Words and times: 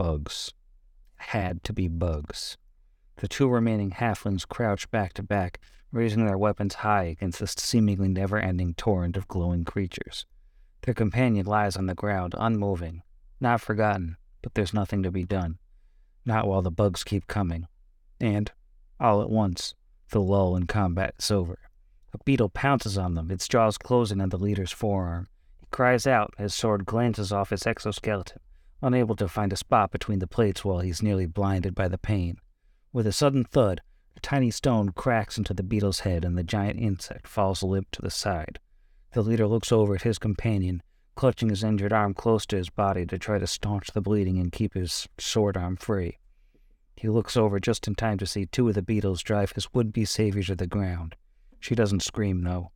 bugs. 0.00 0.54
Had 1.16 1.62
to 1.64 1.74
be 1.74 1.86
bugs. 1.86 2.56
The 3.16 3.28
two 3.28 3.50
remaining 3.50 3.90
halflings 3.90 4.48
crouch 4.48 4.90
back 4.90 5.12
to 5.12 5.22
back, 5.22 5.60
raising 5.92 6.24
their 6.24 6.38
weapons 6.38 6.76
high 6.76 7.04
against 7.04 7.38
this 7.38 7.54
seemingly 7.58 8.08
never 8.08 8.38
ending 8.38 8.72
torrent 8.72 9.18
of 9.18 9.28
glowing 9.28 9.64
creatures. 9.64 10.24
Their 10.80 10.94
companion 10.94 11.44
lies 11.44 11.76
on 11.76 11.84
the 11.84 11.94
ground, 11.94 12.34
unmoving, 12.38 13.02
not 13.42 13.60
forgotten, 13.60 14.16
but 14.40 14.54
there's 14.54 14.72
nothing 14.72 15.02
to 15.02 15.10
be 15.10 15.24
done. 15.24 15.58
Not 16.24 16.46
while 16.46 16.62
the 16.62 16.70
bugs 16.70 17.04
keep 17.04 17.26
coming. 17.26 17.66
And, 18.18 18.50
all 18.98 19.20
at 19.20 19.28
once, 19.28 19.74
the 20.12 20.22
lull 20.22 20.56
in 20.56 20.66
combat 20.66 21.12
is 21.18 21.30
over. 21.30 21.58
A 22.14 22.18
beetle 22.24 22.48
pounces 22.48 22.96
on 22.96 23.16
them, 23.16 23.30
its 23.30 23.46
jaws 23.46 23.76
closing 23.76 24.22
on 24.22 24.30
the 24.30 24.38
leader's 24.38 24.72
forearm. 24.72 25.28
He 25.58 25.66
cries 25.70 26.06
out, 26.06 26.32
his 26.38 26.54
sword 26.54 26.86
glances 26.86 27.32
off 27.32 27.50
his 27.50 27.66
exoskeleton, 27.66 28.40
unable 28.82 29.16
to 29.16 29.28
find 29.28 29.52
a 29.52 29.56
spot 29.56 29.90
between 29.90 30.18
the 30.18 30.26
plates 30.26 30.64
while 30.64 30.80
he's 30.80 31.02
nearly 31.02 31.26
blinded 31.26 31.74
by 31.74 31.88
the 31.88 31.98
pain. 31.98 32.38
With 32.92 33.06
a 33.06 33.12
sudden 33.12 33.44
thud, 33.44 33.82
a 34.16 34.20
tiny 34.20 34.50
stone 34.50 34.90
cracks 34.90 35.38
into 35.38 35.54
the 35.54 35.62
beetle's 35.62 36.00
head 36.00 36.24
and 36.24 36.36
the 36.36 36.42
giant 36.42 36.80
insect 36.80 37.26
falls 37.26 37.62
limp 37.62 37.90
to 37.92 38.02
the 38.02 38.10
side. 38.10 38.58
The 39.12 39.22
leader 39.22 39.46
looks 39.46 39.72
over 39.72 39.94
at 39.94 40.02
his 40.02 40.18
companion, 40.18 40.82
clutching 41.14 41.48
his 41.48 41.64
injured 41.64 41.92
arm 41.92 42.14
close 42.14 42.46
to 42.46 42.56
his 42.56 42.70
body 42.70 43.04
to 43.06 43.18
try 43.18 43.38
to 43.38 43.46
staunch 43.46 43.88
the 43.88 44.00
bleeding 44.00 44.38
and 44.38 44.52
keep 44.52 44.74
his 44.74 45.08
sword 45.18 45.56
arm 45.56 45.76
free. 45.76 46.18
He 46.96 47.08
looks 47.08 47.36
over 47.36 47.58
just 47.58 47.88
in 47.88 47.94
time 47.94 48.18
to 48.18 48.26
see 48.26 48.46
two 48.46 48.68
of 48.68 48.74
the 48.74 48.82
beetles 48.82 49.22
drive 49.22 49.52
his 49.52 49.72
would 49.72 49.92
be 49.92 50.04
savior 50.04 50.42
to 50.44 50.54
the 50.54 50.66
ground. 50.66 51.16
She 51.58 51.74
doesn't 51.74 52.02
scream, 52.02 52.42
though. 52.42 52.72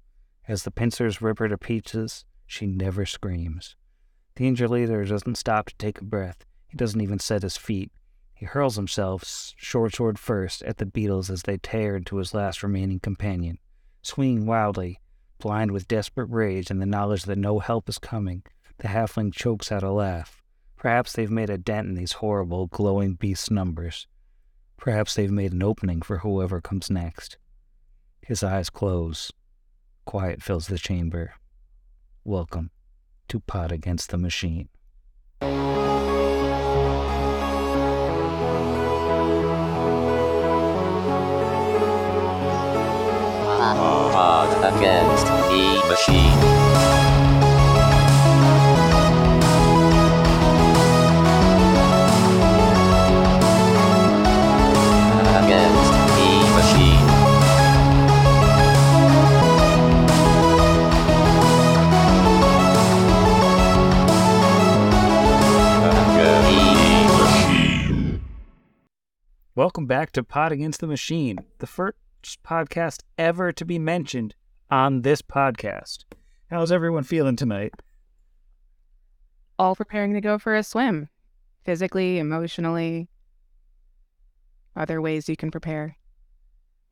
As 0.47 0.63
the 0.63 0.71
pincers 0.71 1.23
rip 1.23 1.39
her 1.39 1.49
to 1.49 1.59
pieces, 1.59 2.25
she 2.47 2.67
never 2.67 3.07
screams. 3.07 3.77
The 4.37 4.49
injured 4.49 4.71
leader 4.71 5.05
doesn't 5.05 5.37
stop 5.37 5.67
to 5.67 5.77
take 5.77 6.01
a 6.01 6.05
breath. 6.05 6.45
He 6.67 6.77
doesn't 6.77 7.01
even 7.01 7.21
set 7.21 7.43
his 7.43 7.57
feet. 7.57 7.93
He 8.35 8.47
hurls 8.47 8.75
himself, 8.75 9.25
short 9.57 9.95
sword 9.95 10.19
first, 10.19 10.63
at 10.63 10.79
the 10.79 10.87
beetles 10.87 11.31
as 11.31 11.43
they 11.43 11.57
tear 11.57 11.97
into 11.97 12.17
his 12.17 12.35
last 12.35 12.65
remaining 12.65 12.99
companion. 12.99 13.59
Swinging 14.03 14.45
wildly, 14.45 15.01
blind 15.39 15.71
with 15.71 15.87
desperate 15.87 16.27
rage 16.31 16.69
and 16.69 16.83
the 16.83 16.87
knowledge 16.87 17.23
that 17.25 17.39
no 17.39 17.61
help 17.61 17.89
is 17.89 17.99
coming, 17.99 18.43
the 18.79 18.89
halfling 18.89 19.33
chokes 19.33 19.71
out 19.71 19.85
a 19.85 19.93
laugh. 19.93 20.43
Perhaps 20.77 21.13
they've 21.13 21.31
made 21.31 21.49
a 21.49 21.57
dent 21.57 21.87
in 21.87 21.95
these 21.95 22.15
horrible, 22.15 22.67
glowing 22.67 23.15
beast 23.15 23.53
numbers. 23.53 24.09
Perhaps 24.77 25.15
they've 25.15 25.31
made 25.31 25.53
an 25.53 25.63
opening 25.63 26.03
for 26.03 26.19
whoever 26.19 26.61
comes 26.61 26.91
next. 26.91 27.39
His 28.21 28.43
eyes 28.43 28.69
close. 28.69 29.31
Quiet 30.05 30.43
fills 30.43 30.67
the 30.67 30.79
chamber. 30.79 31.35
Welcome 32.25 32.73
to 33.29 33.41
Pot 33.41 33.73
Against 33.73 34.11
the 34.11 34.19
Machine. 34.19 34.69
Pod 44.15 44.49
against 44.75 45.27
the 45.27 45.83
machine. 45.89 46.64
Welcome 69.57 69.87
back 69.87 70.11
to 70.13 70.25
Pot 70.25 70.51
Against 70.51 70.81
the 70.81 70.87
Machine, 70.89 71.39
the 71.59 71.67
first 71.69 71.97
podcast 72.43 73.03
ever 73.17 73.53
to 73.53 73.65
be 73.65 73.79
mentioned 73.79 74.35
on 74.69 75.03
this 75.03 75.23
podcast. 75.23 76.05
How's 76.51 76.73
everyone 76.73 77.05
feeling 77.05 77.37
tonight? 77.37 77.73
all 79.59 79.77
preparing 79.77 80.13
to 80.15 80.21
go 80.21 80.39
for 80.39 80.55
a 80.55 80.63
swim, 80.63 81.09
physically, 81.65 82.19
emotionally, 82.19 83.09
other 84.75 85.01
ways 85.01 85.29
you 85.29 85.37
can 85.37 85.51
prepare. 85.51 85.97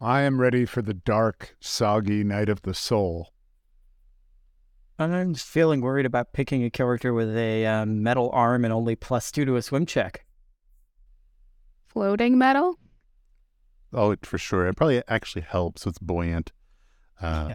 I 0.00 0.20
am 0.22 0.40
ready 0.40 0.64
for 0.64 0.82
the 0.82 0.94
dark, 0.94 1.56
soggy 1.60 2.22
night 2.22 2.48
of 2.48 2.62
the 2.62 2.74
soul. 2.74 3.32
I'm 4.98 5.34
feeling 5.34 5.80
worried 5.80 6.06
about 6.06 6.32
picking 6.32 6.62
a 6.62 6.70
character 6.70 7.12
with 7.12 7.36
a 7.36 7.66
um, 7.66 8.02
metal 8.02 8.30
arm 8.32 8.64
and 8.64 8.72
only 8.72 8.94
plus 8.94 9.32
two 9.32 9.44
to 9.44 9.56
a 9.56 9.62
swim 9.62 9.86
check. 9.86 10.24
Floating 11.92 12.38
metal? 12.38 12.78
Oh, 13.92 14.16
for 14.22 14.38
sure. 14.38 14.66
It 14.66 14.76
probably 14.76 15.02
actually 15.08 15.42
helps. 15.42 15.86
It's 15.86 15.98
buoyant. 15.98 16.52
Uh, 17.20 17.46
Yeah. 17.50 17.54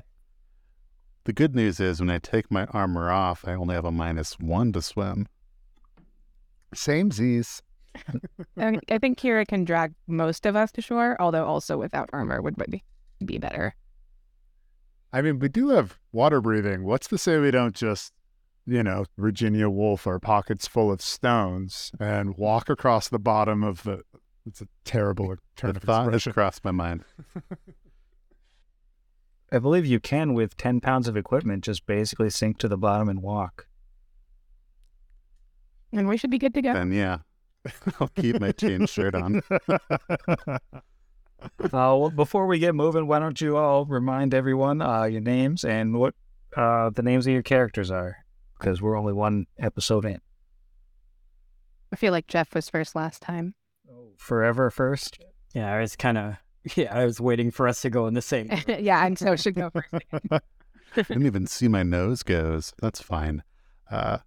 The 1.23 1.33
good 1.33 1.55
news 1.55 1.79
is 1.81 1.99
when 1.99 2.09
I 2.09 2.19
take 2.19 2.49
my 2.49 2.65
armor 2.67 3.11
off, 3.11 3.43
I 3.45 3.53
only 3.53 3.75
have 3.75 3.83
a 3.83 3.91
minus 3.91 4.39
one 4.39 4.71
to 4.71 4.81
swim. 4.81 5.27
Same 6.73 7.11
Z's. 7.11 7.61
I, 8.57 8.79
I 8.89 8.97
think 8.97 9.19
Kira 9.19 9.45
can 9.45 9.65
drag 9.65 9.93
most 10.07 10.45
of 10.45 10.55
us 10.55 10.71
to 10.73 10.81
shore, 10.81 11.17
although 11.19 11.45
also 11.45 11.77
without 11.77 12.09
armor 12.13 12.41
would 12.41 12.55
be, 12.69 12.81
be 13.25 13.37
better. 13.39 13.75
I 15.11 15.21
mean, 15.21 15.39
we 15.39 15.49
do 15.49 15.69
have 15.69 15.97
water 16.13 16.39
breathing. 16.39 16.83
What's 16.85 17.07
to 17.09 17.17
say 17.17 17.39
we 17.39 17.51
don't 17.51 17.75
just, 17.75 18.13
you 18.65 18.83
know, 18.83 19.03
Virginia 19.17 19.67
Woolf 19.69 20.05
our 20.07 20.19
pockets 20.19 20.65
full 20.67 20.91
of 20.91 21.01
stones 21.01 21.91
and 21.99 22.37
walk 22.37 22.69
across 22.69 23.09
the 23.09 23.19
bottom 23.19 23.63
of 23.63 23.83
the. 23.83 24.03
It's 24.47 24.62
a 24.62 24.68
terrible 24.85 25.35
turn 25.58 25.74
the 25.74 25.78
of 25.78 25.84
thought 25.84 26.06
has 26.06 26.16
expression. 26.16 26.34
crossed 26.34 26.63
my 26.63 26.72
mind. 26.72 27.03
I 29.52 29.59
believe 29.59 29.85
you 29.85 30.00
can, 30.00 30.34
with 30.34 30.56
10 30.58 30.80
pounds 30.81 31.08
of 31.08 31.18
equipment, 31.18 31.63
just 31.63 31.85
basically 31.85 32.30
sink 32.30 32.58
to 32.59 32.68
the 32.68 32.78
bottom 32.78 33.09
and 33.09 33.22
walk. 33.22 33.68
And 35.91 36.08
we 36.08 36.18
should 36.18 36.31
be 36.31 36.38
good 36.38 36.53
to 36.53 36.62
go. 36.62 36.74
Then, 36.74 36.91
yeah, 36.91 37.19
I'll 38.00 38.09
keep 38.09 38.40
my 38.40 38.52
chain 38.52 38.85
shirt 38.88 39.16
on. 39.16 39.41
Uh, 41.40 41.69
well, 41.72 42.09
before 42.09 42.47
we 42.47 42.58
get 42.58 42.74
moving, 42.74 43.06
why 43.06 43.19
don't 43.19 43.40
you 43.40 43.58
all 43.58 43.85
remind 43.85 44.34
everyone 44.34 44.81
uh, 44.81 45.03
your 45.03 45.22
names 45.22 45.64
and 45.64 45.94
what 45.94 46.16
uh, 46.56 46.90
the 46.90 47.03
names 47.03 47.28
of 47.28 47.34
your 47.34 47.44
characters 47.44 47.91
are? 47.91 48.18
Because 48.58 48.81
we're 48.81 48.97
only 48.97 49.14
one 49.14 49.46
episode 49.59 50.03
in. 50.06 50.19
I 51.94 51.96
feel 51.96 52.12
like 52.12 52.25
Jeff 52.25 52.56
was 52.56 52.72
first 52.72 52.96
last 52.96 53.22
time. 53.22 53.53
Forever 54.17 54.69
first. 54.69 55.19
Yeah, 55.53 55.73
I 55.73 55.79
was 55.79 55.95
kind 55.95 56.17
of, 56.17 56.35
yeah, 56.75 56.94
I 56.94 57.05
was 57.05 57.22
waiting 57.22 57.51
for 57.51 57.67
us 57.67 57.81
to 57.81 57.89
go 57.89 58.07
in 58.07 58.13
the 58.13 58.22
same. 58.22 58.51
yeah, 58.67 59.05
and 59.05 59.17
so 59.17 59.35
should 59.35 59.55
go 59.55 59.69
first. 59.69 59.94
I 60.31 60.39
didn't 60.95 61.25
even 61.25 61.47
see 61.47 61.67
my 61.67 61.83
nose 61.83 62.23
goes. 62.23 62.73
That's 62.81 63.01
fine. 63.01 63.44
Uh, 63.89 64.19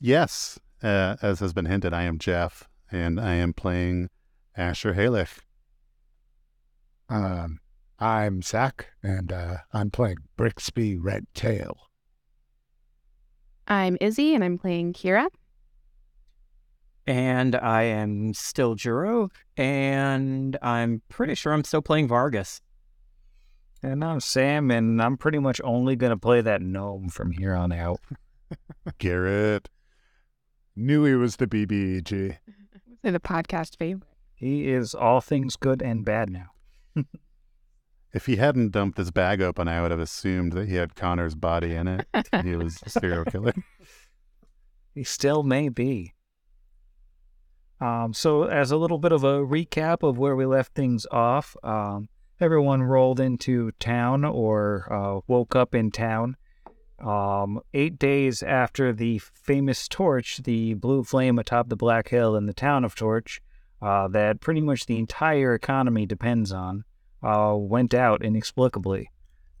yes, 0.00 0.58
uh, 0.82 1.16
as 1.22 1.40
has 1.40 1.52
been 1.52 1.66
hinted, 1.66 1.92
I 1.92 2.02
am 2.02 2.18
Jeff, 2.18 2.68
and 2.90 3.20
I 3.20 3.34
am 3.34 3.52
playing 3.52 4.10
Asher 4.56 4.94
Halich. 4.94 5.38
Um, 7.08 7.60
I'm 7.98 8.42
Zach, 8.42 8.88
and 9.02 9.32
uh, 9.32 9.58
I'm 9.72 9.90
playing 9.90 10.18
Brixby 10.36 10.98
Red 11.00 11.26
Tail. 11.34 11.76
I'm 13.68 13.96
Izzy, 14.00 14.34
and 14.34 14.42
I'm 14.42 14.58
playing 14.58 14.92
Kira. 14.92 15.28
And 17.06 17.54
I 17.54 17.82
am 17.82 18.32
still 18.32 18.74
Juro, 18.76 19.30
and 19.56 20.56
I'm 20.62 21.02
pretty 21.08 21.34
sure 21.34 21.52
I'm 21.52 21.64
still 21.64 21.82
playing 21.82 22.08
Vargas. 22.08 22.62
And 23.82 24.02
I'm 24.02 24.20
Sam, 24.20 24.70
and 24.70 25.02
I'm 25.02 25.18
pretty 25.18 25.38
much 25.38 25.60
only 25.62 25.96
going 25.96 26.10
to 26.10 26.16
play 26.16 26.40
that 26.40 26.62
gnome 26.62 27.10
from 27.10 27.32
here 27.32 27.54
on 27.54 27.72
out. 27.72 28.00
Garrett. 28.98 29.68
Knew 30.74 31.04
he 31.04 31.14
was 31.14 31.36
the 31.36 31.46
BBEG. 31.46 32.08
Say 32.08 32.38
the 33.10 33.20
podcast 33.20 33.76
favorite. 33.78 34.08
He 34.34 34.68
is 34.68 34.94
all 34.94 35.20
things 35.20 35.56
good 35.56 35.82
and 35.82 36.04
bad 36.04 36.30
now. 36.30 36.50
If 38.14 38.26
he 38.26 38.36
hadn't 38.36 38.70
dumped 38.70 38.96
his 38.96 39.10
bag 39.10 39.42
open, 39.42 39.66
I 39.66 39.82
would 39.82 39.90
have 39.90 39.98
assumed 39.98 40.52
that 40.52 40.68
he 40.68 40.76
had 40.76 40.94
Khonnir's 40.94 41.34
body 41.34 41.74
in 41.74 41.88
it. 41.88 42.06
he 42.44 42.54
was 42.54 42.78
a 42.86 42.88
serial 42.88 43.24
killer. 43.24 43.52
He 44.94 45.02
still 45.02 45.42
may 45.42 45.68
be. 45.68 46.13
Um, 47.84 48.14
so, 48.14 48.44
as 48.44 48.70
a 48.70 48.78
little 48.78 48.96
bit 48.96 49.12
of 49.12 49.24
a 49.24 49.40
recap 49.40 50.08
of 50.08 50.16
where 50.16 50.34
we 50.34 50.46
left 50.46 50.72
things 50.72 51.06
off, 51.10 51.54
um, 51.62 52.08
everyone 52.40 52.82
rolled 52.82 53.20
into 53.20 53.72
town 53.72 54.24
or 54.24 54.90
uh, 54.90 55.20
woke 55.26 55.54
up 55.54 55.74
in 55.74 55.90
town. 55.90 56.38
Um, 56.98 57.60
eight 57.74 57.98
days 57.98 58.42
after 58.42 58.94
the 58.94 59.18
famous 59.18 59.86
torch, 59.86 60.38
the 60.44 60.72
blue 60.72 61.04
flame 61.04 61.38
atop 61.38 61.68
the 61.68 61.76
Black 61.76 62.08
Hill 62.08 62.36
in 62.36 62.46
the 62.46 62.54
town 62.54 62.84
of 62.84 62.94
Torch, 62.94 63.42
uh, 63.82 64.08
that 64.08 64.40
pretty 64.40 64.62
much 64.62 64.86
the 64.86 64.98
entire 64.98 65.52
economy 65.52 66.06
depends 66.06 66.52
on, 66.52 66.84
uh, 67.22 67.54
went 67.54 67.92
out 67.92 68.24
inexplicably. 68.24 69.10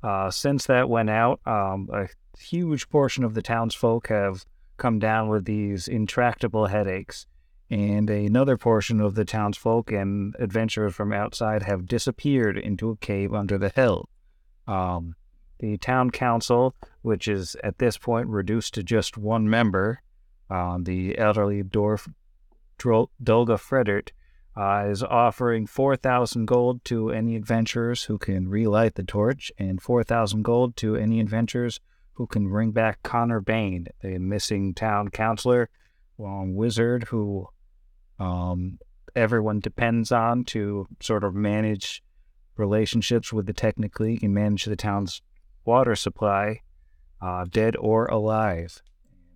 Uh, 0.02 0.30
since 0.30 0.64
that 0.64 0.88
went 0.88 1.10
out, 1.10 1.40
um, 1.44 1.90
a 1.92 2.08
huge 2.38 2.88
portion 2.88 3.22
of 3.22 3.34
the 3.34 3.42
townsfolk 3.42 4.08
have 4.08 4.46
come 4.78 4.98
down 4.98 5.28
with 5.28 5.44
these 5.44 5.88
intractable 5.88 6.68
headaches. 6.68 7.26
And 7.74 8.08
another 8.08 8.56
portion 8.56 9.00
of 9.00 9.16
the 9.16 9.24
townsfolk 9.24 9.90
and 9.90 10.36
adventurers 10.38 10.94
from 10.94 11.12
outside 11.12 11.64
have 11.64 11.88
disappeared 11.88 12.56
into 12.56 12.90
a 12.90 12.96
cave 12.96 13.34
under 13.34 13.58
the 13.58 13.70
hill. 13.70 14.08
Um, 14.68 15.16
the 15.58 15.76
town 15.78 16.12
council, 16.12 16.76
which 17.02 17.26
is 17.26 17.56
at 17.64 17.78
this 17.78 17.98
point 17.98 18.28
reduced 18.28 18.74
to 18.74 18.84
just 18.84 19.18
one 19.18 19.50
member, 19.50 20.02
uh, 20.48 20.78
the 20.80 21.18
elderly 21.18 21.64
dwarf 21.64 22.08
Dro- 22.78 23.10
Dolga 23.20 23.58
uh, 24.56 24.88
is 24.88 25.02
offering 25.02 25.66
4,000 25.66 26.46
gold 26.46 26.84
to 26.84 27.10
any 27.10 27.34
adventurers 27.34 28.04
who 28.04 28.18
can 28.18 28.46
relight 28.46 28.94
the 28.94 29.02
torch, 29.02 29.50
and 29.58 29.82
4,000 29.82 30.44
gold 30.44 30.76
to 30.76 30.94
any 30.94 31.18
adventurers 31.18 31.80
who 32.12 32.28
can 32.28 32.48
bring 32.48 32.70
back 32.70 33.02
Khonnir 33.02 33.44
Baine, 33.44 33.88
the 34.00 34.20
missing 34.20 34.74
town 34.74 35.08
councilor, 35.08 35.68
um, 36.20 36.54
wizard 36.54 37.02
who 37.08 37.48
um, 38.18 38.78
everyone 39.14 39.60
depends 39.60 40.12
on 40.12 40.44
to 40.44 40.86
sort 41.00 41.24
of 41.24 41.34
manage 41.34 42.02
relationships 42.56 43.32
with 43.32 43.46
the 43.46 43.52
Technic 43.52 43.98
League 44.00 44.22
and 44.22 44.34
manage 44.34 44.64
the 44.64 44.76
town's 44.76 45.22
water 45.64 45.96
supply, 45.96 46.60
uh, 47.20 47.44
dead 47.50 47.76
or 47.76 48.06
alive. 48.06 48.82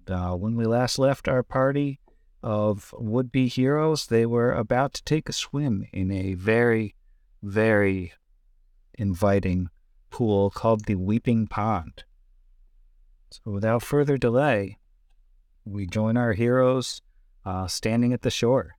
Uh, 0.06 0.34
when 0.34 0.56
we 0.56 0.64
last 0.64 0.98
left 0.98 1.28
our 1.28 1.42
party 1.42 2.00
of 2.42 2.94
would 2.98 3.32
be 3.32 3.48
heroes, 3.48 4.06
they 4.06 4.24
were 4.24 4.52
about 4.52 4.94
to 4.94 5.04
take 5.04 5.28
a 5.28 5.32
swim 5.32 5.86
in 5.92 6.10
a 6.10 6.34
very, 6.34 6.94
very 7.42 8.12
inviting 8.96 9.68
pool 10.10 10.50
called 10.50 10.84
the 10.84 10.94
Weeping 10.94 11.46
Pond. 11.46 12.04
So, 13.30 13.50
without 13.50 13.82
further 13.82 14.16
delay, 14.16 14.78
we 15.64 15.86
join 15.86 16.16
our 16.16 16.32
heroes 16.32 17.02
uh, 17.48 17.66
standing 17.66 18.12
at 18.12 18.20
the 18.20 18.30
shore. 18.30 18.76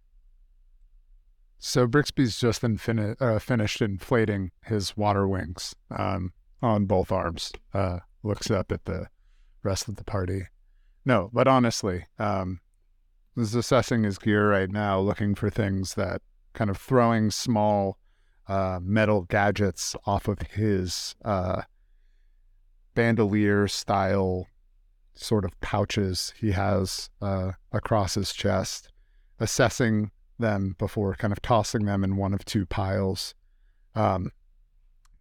So 1.58 1.88
Brixby's 1.88 2.40
just 2.40 2.62
infin- 2.62 3.20
uh, 3.20 3.40
finished 3.40 3.82
inflating 3.82 4.52
his 4.64 4.96
water 4.96 5.28
wings 5.28 5.76
um, 5.90 6.34
on 6.62 6.86
both 6.86 7.12
arms. 7.12 7.52
Uh, 7.74 8.00
looks 8.22 8.52
up 8.52 8.72
at 8.72 8.86
the 8.86 9.08
rest 9.64 9.88
of 9.88 9.96
the 9.96 10.04
party. 10.04 10.44
No, 11.04 11.32
but 11.34 11.48
honestly, 11.48 12.06
um, 12.20 12.60
is 13.36 13.56
assessing 13.56 14.04
his 14.04 14.20
gear 14.20 14.52
right 14.52 14.70
now, 14.70 15.00
looking 15.00 15.34
for 15.34 15.50
things 15.50 15.96
that 15.96 16.22
kind 16.54 16.70
of 16.70 16.78
throwing 16.78 17.32
small 17.32 17.98
uh, 18.48 18.80
metal 18.82 19.24
gadgets 19.24 19.96
off 20.06 20.28
of 20.28 20.42
his 20.42 21.16
uh, 21.26 21.64
bandolier 22.94 23.68
style 23.68 24.48
sort 25.20 25.46
of 25.46 25.60
pouches 25.62 26.34
he 26.40 26.52
has 26.52 27.10
uh, 27.22 27.52
across 27.72 28.16
his 28.16 28.34
chest, 28.34 28.90
assessing 29.40 30.12
them 30.38 30.76
before 30.78 31.16
kind 31.16 31.34
of 31.34 31.42
tossing 31.42 31.86
them 31.86 32.04
in 32.04 32.16
one 32.16 32.34
of 32.34 32.46
two 32.46 32.66
piles, 32.66 33.36
um, 33.96 34.32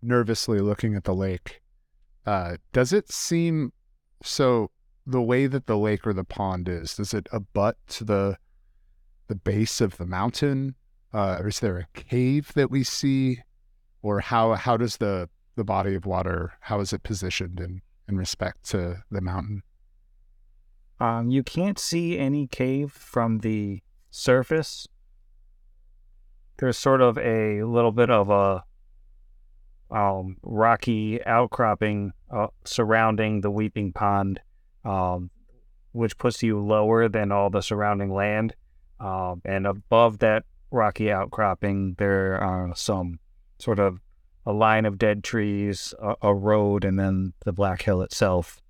nervously 0.00 0.60
looking 0.60 0.94
at 0.94 1.04
the 1.04 1.14
lake. 1.14 1.60
Uh, 2.24 2.56
does 2.72 2.92
it 2.92 3.10
seem 3.10 3.72
so? 4.22 4.70
The 5.06 5.22
way 5.22 5.46
that 5.46 5.66
the 5.66 5.78
lake 5.78 6.06
or 6.06 6.12
the 6.12 6.22
pond 6.22 6.68
is, 6.68 6.94
does 6.96 7.14
it 7.14 7.28
abut 7.32 7.78
to 7.88 8.04
the 8.04 8.36
the 9.28 9.34
base 9.34 9.80
of 9.80 9.96
the 9.96 10.06
mountain? 10.06 10.74
Uh, 11.14 11.38
or 11.40 11.48
is 11.48 11.60
there 11.60 11.78
a 11.78 11.98
cave 11.98 12.52
that 12.54 12.70
we 12.70 12.84
see, 12.84 13.38
or 14.02 14.20
how 14.20 14.52
how 14.52 14.76
does 14.76 14.98
the 14.98 15.30
the 15.56 15.64
body 15.64 15.94
of 15.94 16.04
water 16.04 16.52
how 16.60 16.78
is 16.80 16.92
it 16.92 17.02
positioned 17.02 17.58
in 17.58 17.80
in 18.06 18.18
respect 18.18 18.68
to 18.70 19.02
the 19.10 19.22
mountain? 19.22 19.62
Um, 21.00 21.30
you 21.30 21.42
can't 21.42 21.78
see 21.78 22.18
any 22.18 22.46
cave 22.46 22.92
from 22.92 23.38
the 23.38 23.82
surface. 24.10 24.88
There's 26.58 26.76
sort 26.76 27.00
of 27.00 27.16
a 27.18 27.62
little 27.62 27.92
bit 27.92 28.10
of 28.10 28.30
a 28.30 28.64
um, 29.90 30.36
rocky 30.42 31.24
outcropping 31.24 32.12
uh, 32.30 32.48
surrounding 32.64 33.40
the 33.40 33.50
Weeping 33.50 33.92
Pond, 33.92 34.40
um, 34.84 35.30
which 35.92 36.18
puts 36.18 36.42
you 36.42 36.58
lower 36.58 37.08
than 37.08 37.32
all 37.32 37.48
the 37.48 37.62
surrounding 37.62 38.12
land. 38.12 38.54
Um, 39.00 39.40
and 39.44 39.66
above 39.66 40.18
that 40.18 40.44
rocky 40.70 41.10
outcropping, 41.10 41.94
there 41.98 42.38
are 42.38 42.74
some 42.74 43.20
sort 43.58 43.78
of 43.78 44.00
a 44.44 44.52
line 44.52 44.84
of 44.84 44.98
dead 44.98 45.22
trees, 45.22 45.94
a, 46.02 46.16
a 46.22 46.34
road, 46.34 46.84
and 46.84 46.98
then 46.98 47.34
the 47.44 47.52
Black 47.52 47.82
Hill 47.82 48.02
itself. 48.02 48.60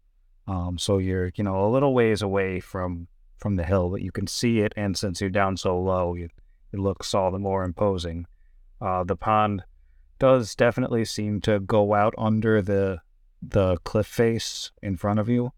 Um, 0.48 0.78
so 0.78 0.96
you're, 0.96 1.30
you 1.36 1.44
know, 1.44 1.66
a 1.66 1.68
little 1.68 1.92
ways 1.92 2.22
away 2.22 2.58
from 2.58 3.06
from 3.36 3.56
the 3.56 3.64
hill, 3.64 3.90
but 3.90 4.02
you 4.02 4.10
can 4.10 4.26
see 4.26 4.60
it. 4.60 4.72
And 4.76 4.96
since 4.96 5.20
you're 5.20 5.30
down 5.30 5.56
so 5.56 5.78
low, 5.78 6.14
you, 6.14 6.30
it 6.72 6.80
looks 6.80 7.14
all 7.14 7.30
the 7.30 7.38
more 7.38 7.62
imposing. 7.62 8.26
Uh, 8.80 9.04
the 9.04 9.14
pond 9.14 9.62
does 10.18 10.54
definitely 10.54 11.04
seem 11.04 11.40
to 11.42 11.60
go 11.60 11.94
out 11.94 12.14
under 12.16 12.62
the 12.62 13.00
the 13.40 13.76
cliff 13.84 14.06
face 14.06 14.72
in 14.82 14.96
front 14.96 15.20
of 15.20 15.28
you, 15.28 15.52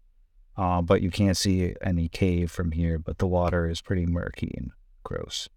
uh, 0.57 0.81
but 0.81 1.01
you 1.01 1.09
can't 1.09 1.37
see 1.37 1.73
any 1.81 2.09
cave 2.09 2.51
from 2.51 2.73
here. 2.73 2.99
But 2.99 3.17
the 3.17 3.27
water 3.27 3.69
is 3.69 3.81
pretty 3.81 4.05
murky 4.05 4.53
and 4.57 4.71
gross. 5.03 5.47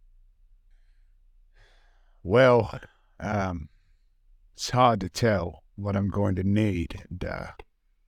Well, 2.22 2.80
um, 3.18 3.68
it's 4.54 4.70
hard 4.70 5.00
to 5.00 5.08
tell 5.08 5.64
what 5.74 5.96
I'm 5.96 6.08
going 6.08 6.36
to 6.36 6.44
need 6.44 7.02
and 7.10 7.24
uh, 7.24 7.46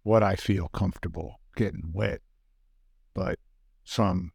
what 0.06 0.22
I 0.22 0.36
feel 0.36 0.68
comfortable 0.68 1.40
getting 1.56 1.90
wet. 1.92 2.20
But 3.12 3.40
from 3.84 4.30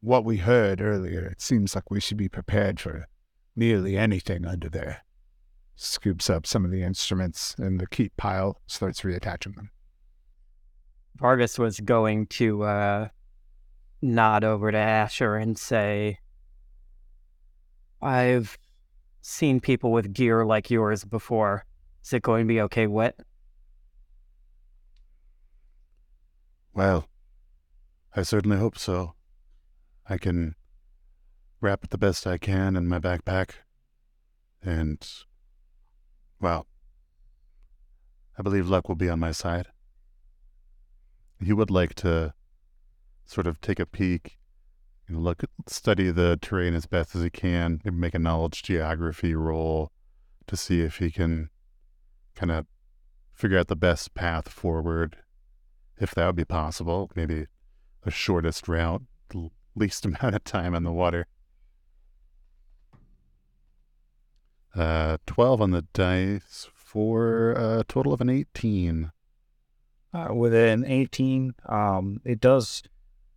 what 0.00 0.24
we 0.24 0.38
heard 0.38 0.80
earlier, 0.80 1.26
it 1.26 1.42
seems 1.42 1.74
like 1.74 1.90
we 1.90 2.00
should 2.00 2.16
be 2.16 2.30
prepared 2.30 2.80
for 2.80 3.06
nearly 3.54 3.98
anything 3.98 4.46
under 4.46 4.70
there. 4.70 5.04
Scoops 5.76 6.30
up 6.30 6.46
some 6.46 6.64
of 6.64 6.70
the 6.70 6.82
instruments 6.82 7.54
in 7.58 7.76
the 7.76 7.86
keep 7.86 8.16
pile, 8.16 8.62
starts 8.66 9.02
reattaching 9.02 9.54
them. 9.56 9.68
Vargas 11.16 11.58
was 11.58 11.80
going 11.80 12.26
to 12.28 12.62
uh, 12.62 13.08
nod 14.00 14.42
over 14.42 14.72
to 14.72 14.78
Asher 14.78 15.36
and 15.36 15.58
say, 15.58 16.18
I've 18.00 18.56
seen 19.20 19.60
people 19.60 19.92
with 19.92 20.14
gear 20.14 20.46
like 20.46 20.70
yours 20.70 21.04
before. 21.04 21.66
Is 22.02 22.14
it 22.14 22.22
going 22.22 22.46
to 22.46 22.48
be 22.48 22.62
okay 22.62 22.86
wet? 22.86 23.20
Well, 26.74 27.08
I 28.16 28.22
certainly 28.22 28.56
hope 28.56 28.76
so. 28.76 29.14
I 30.08 30.18
can 30.18 30.56
wrap 31.60 31.84
it 31.84 31.90
the 31.90 31.98
best 31.98 32.26
I 32.26 32.36
can 32.36 32.74
in 32.76 32.88
my 32.88 32.98
backpack. 32.98 33.50
And, 34.60 35.06
well, 36.40 36.66
I 38.36 38.42
believe 38.42 38.68
luck 38.68 38.88
will 38.88 38.96
be 38.96 39.08
on 39.08 39.20
my 39.20 39.30
side. 39.30 39.68
He 41.40 41.52
would 41.52 41.70
like 41.70 41.94
to 41.96 42.34
sort 43.24 43.46
of 43.46 43.60
take 43.60 43.78
a 43.78 43.86
peek 43.86 44.38
and 45.06 45.22
look, 45.22 45.44
study 45.68 46.10
the 46.10 46.38
terrain 46.42 46.74
as 46.74 46.86
best 46.86 47.14
as 47.14 47.22
he 47.22 47.30
can, 47.30 47.80
maybe 47.84 47.96
make 47.96 48.14
a 48.14 48.18
knowledge 48.18 48.64
geography 48.64 49.34
roll 49.34 49.92
to 50.48 50.56
see 50.56 50.80
if 50.80 50.96
he 50.96 51.12
can 51.12 51.50
kind 52.34 52.50
of 52.50 52.66
figure 53.32 53.58
out 53.58 53.68
the 53.68 53.76
best 53.76 54.14
path 54.14 54.48
forward, 54.48 55.18
if 55.98 56.14
that 56.14 56.26
would 56.26 56.36
be 56.36 56.44
possible. 56.44 57.10
Maybe 57.14 57.46
the 58.02 58.10
shortest 58.10 58.68
route, 58.68 59.02
the 59.30 59.50
least 59.74 60.04
amount 60.06 60.34
of 60.34 60.44
time 60.44 60.74
on 60.74 60.84
the 60.84 60.92
water. 60.92 61.26
Uh, 64.74 65.18
12 65.26 65.60
on 65.60 65.70
the 65.70 65.82
dice 65.92 66.68
for 66.74 67.52
a 67.52 67.84
total 67.86 68.12
of 68.12 68.20
an 68.20 68.28
18. 68.28 69.12
Uh, 70.12 70.28
with 70.32 70.54
an 70.54 70.84
18, 70.84 71.54
um, 71.66 72.20
it 72.24 72.40
does, 72.40 72.82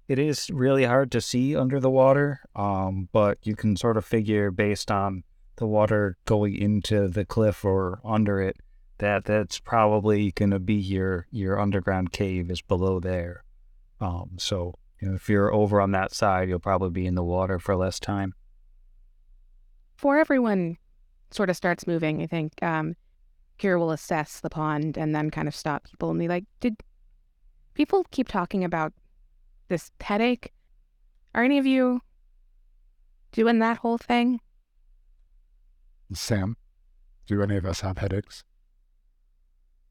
it 0.07 0.19
is 0.19 0.49
really 0.51 0.85
hard 0.85 1.11
to 1.11 1.21
see 1.21 1.55
under 1.55 1.79
the 1.79 1.89
water, 1.89 2.39
um, 2.55 3.09
but 3.11 3.37
you 3.43 3.55
can 3.55 3.75
sort 3.75 3.97
of 3.97 4.05
figure 4.05 4.51
based 4.51 4.91
on 4.91 5.23
the 5.57 5.65
water 5.65 6.17
going 6.25 6.55
into 6.55 7.07
the 7.07 7.25
cliff 7.25 7.65
or 7.65 7.99
under 8.05 8.39
it 8.41 8.57
that 8.99 9.25
that's 9.25 9.59
probably 9.59 10.31
going 10.31 10.51
to 10.51 10.59
be 10.59 10.73
your 10.73 11.27
your 11.31 11.59
underground 11.59 12.11
cave 12.11 12.49
is 12.49 12.61
below 12.61 12.99
there. 12.99 13.43
Um, 13.99 14.31
so 14.37 14.75
you 15.01 15.09
know, 15.09 15.15
if 15.15 15.29
you're 15.29 15.53
over 15.53 15.79
on 15.79 15.91
that 15.91 16.13
side, 16.13 16.49
you'll 16.49 16.59
probably 16.59 16.89
be 16.89 17.05
in 17.05 17.15
the 17.15 17.23
water 17.23 17.59
for 17.59 17.75
less 17.75 17.99
time. 17.99 18.33
Before 19.95 20.17
everyone 20.17 20.77
sort 21.31 21.49
of 21.49 21.55
starts 21.55 21.85
moving, 21.85 22.21
I 22.21 22.27
think 22.27 22.53
um, 22.63 22.95
Kira 23.59 23.79
will 23.79 23.91
assess 23.91 24.39
the 24.39 24.49
pond 24.49 24.97
and 24.97 25.15
then 25.15 25.29
kind 25.29 25.47
of 25.47 25.55
stop 25.55 25.83
people 25.85 26.09
and 26.09 26.19
be 26.19 26.27
like, 26.27 26.45
"Did 26.59 26.75
people 27.73 28.05
keep 28.11 28.27
talking 28.27 28.63
about 28.63 28.93
this 29.67 29.91
headache? 30.01 30.53
Are 31.35 31.43
any 31.43 31.57
of 31.57 31.65
you 31.65 32.01
doing 33.31 33.59
that 33.59 33.77
whole 33.77 33.97
thing?" 33.97 34.39
Sam, 36.13 36.55
do 37.27 37.41
any 37.43 37.57
of 37.57 37.65
us 37.65 37.81
have 37.81 37.97
headaches? 37.97 38.43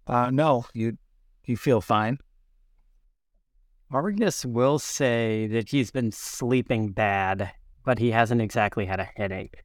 Uh, 0.07 0.31
no, 0.31 0.67
you 0.73 0.97
you 1.45 1.57
feel 1.57 1.81
fine. 1.81 2.19
Vargas 3.91 4.45
will 4.45 4.79
say 4.79 5.47
that 5.47 5.69
he's 5.71 5.91
been 5.91 6.11
sleeping 6.11 6.91
bad 6.91 7.53
but 7.87 8.01
he 8.01 8.11
hasn't 8.11 8.43
exactly 8.43 8.85
had 8.85 9.01
a 9.01 9.09
headache. 9.17 9.63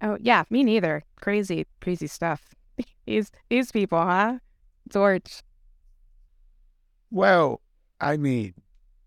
Oh 0.00 0.16
yeah, 0.20 0.44
me 0.50 0.62
neither. 0.62 1.02
Crazy, 1.20 1.66
crazy 1.80 2.06
stuff. 2.06 2.54
these 3.06 3.32
these 3.48 3.72
people, 3.72 3.98
huh? 3.98 4.38
George. 4.88 5.42
Well, 7.10 7.62
I 8.00 8.18
mean, 8.18 8.54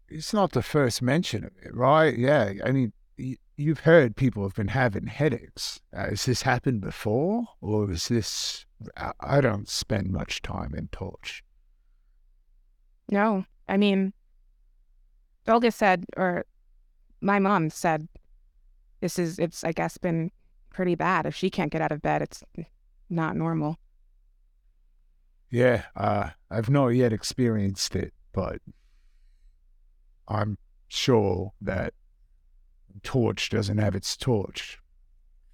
it's 0.10 0.34
not 0.34 0.52
the 0.52 0.64
first 0.64 1.02
mention 1.02 1.46
of 1.46 1.52
it, 1.64 1.74
right? 1.74 2.18
Yeah, 2.18 2.54
I 2.66 2.72
mean, 2.72 2.92
y- 3.18 3.38
you've 3.56 3.82
heard 3.82 4.16
people 4.16 4.42
have 4.44 4.56
been 4.56 4.70
having 4.70 5.06
headaches. 5.06 5.80
Uh, 5.96 6.10
has 6.10 6.26
this 6.26 6.42
happened 6.42 6.82
before, 6.82 7.46
or 7.62 7.92
is 7.92 8.08
this? 8.08 8.66
I, 9.20 9.42
don't 9.42 9.70
spend 9.70 10.12
much 10.12 10.42
time 10.42 10.74
in 10.76 10.88
Torch. 10.88 11.44
No, 13.10 13.46
I 13.68 13.78
mean, 13.78 14.14
Olga 15.48 15.72
said, 15.72 16.06
or 16.18 16.46
my 17.22 17.40
mom 17.40 17.70
said, 17.70 18.08
this 19.02 19.18
is 19.18 19.40
it's 19.40 19.64
I 19.64 19.72
guess 19.72 19.98
been 19.98 20.32
pretty 20.70 20.96
bad. 20.96 21.26
If 21.26 21.36
she 21.36 21.50
can't 21.50 21.72
get 21.72 21.82
out 21.82 21.92
of 21.92 22.02
bed, 22.02 22.22
it's 22.22 22.44
not 23.10 23.36
normal. 23.36 23.78
Yeah, 25.50 25.84
uh, 25.96 26.30
I've 26.50 26.70
not 26.70 26.90
yet 26.90 27.12
experienced 27.12 27.96
it, 27.96 28.14
but 28.32 28.62
I'm 30.28 30.58
sure 30.88 31.52
that 31.62 31.94
Torch 33.04 33.50
doesn't 33.50 33.80
have 33.80 33.96
its 33.96 34.16
torch. 34.16 34.80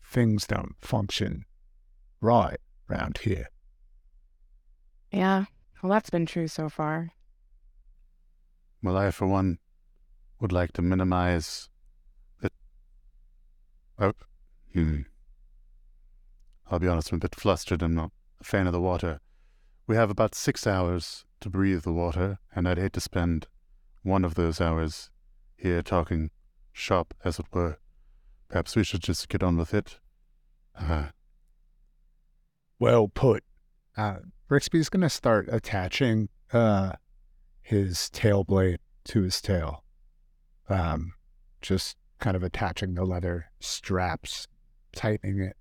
Things 0.03 0.45
don't 0.45 0.75
function 0.81 1.45
right 2.21 2.59
round 2.87 3.19
here. 3.19 3.49
Yeah, 5.11 5.45
well, 5.81 5.91
that's 5.91 6.09
been 6.09 6.25
true 6.25 6.47
so 6.47 6.69
far. 6.69 7.11
Well, 8.83 8.97
I, 8.97 9.11
for 9.11 9.27
one, 9.27 9.59
would 10.39 10.51
like 10.51 10.73
to 10.73 10.81
minimize 10.81 11.69
the. 12.41 12.51
Oh, 13.99 14.13
hmm. 14.73 15.01
I'll 16.69 16.79
be 16.79 16.87
honest, 16.87 17.11
I'm 17.11 17.17
a 17.17 17.19
bit 17.19 17.35
flustered. 17.35 17.81
I'm 17.81 17.95
not 17.95 18.11
a 18.41 18.43
fan 18.43 18.67
of 18.67 18.73
the 18.73 18.81
water. 18.81 19.19
We 19.87 19.95
have 19.95 20.09
about 20.09 20.35
six 20.35 20.67
hours 20.67 21.25
to 21.39 21.49
breathe 21.49 21.83
the 21.83 21.93
water, 21.93 22.39
and 22.53 22.67
I'd 22.67 22.77
hate 22.77 22.93
to 22.93 22.99
spend 22.99 23.47
one 24.03 24.25
of 24.25 24.35
those 24.35 24.59
hours 24.59 25.09
here 25.55 25.81
talking 25.81 26.29
shop, 26.73 27.13
as 27.23 27.39
it 27.39 27.45
were. 27.51 27.77
Perhaps 28.49 28.75
we 28.75 28.83
should 28.83 29.01
just 29.01 29.29
get 29.29 29.43
on 29.43 29.57
with 29.57 29.73
it. 29.73 29.99
Uh, 30.79 31.07
Well 32.79 33.07
put. 33.07 33.43
Uh, 33.95 34.17
Brixby's 34.49 34.89
going 34.89 35.01
to 35.01 35.09
start 35.09 35.47
attaching 35.51 36.29
uh, 36.53 36.93
his 37.61 38.09
tail 38.09 38.43
blade 38.43 38.79
to 39.05 39.23
his 39.23 39.41
tail. 39.41 39.83
Um, 40.69 41.13
just 41.61 41.97
kind 42.19 42.35
of 42.35 42.43
attaching 42.43 42.93
the 42.93 43.05
leather 43.05 43.47
straps, 43.59 44.47
tightening 44.95 45.41
it. 45.41 45.57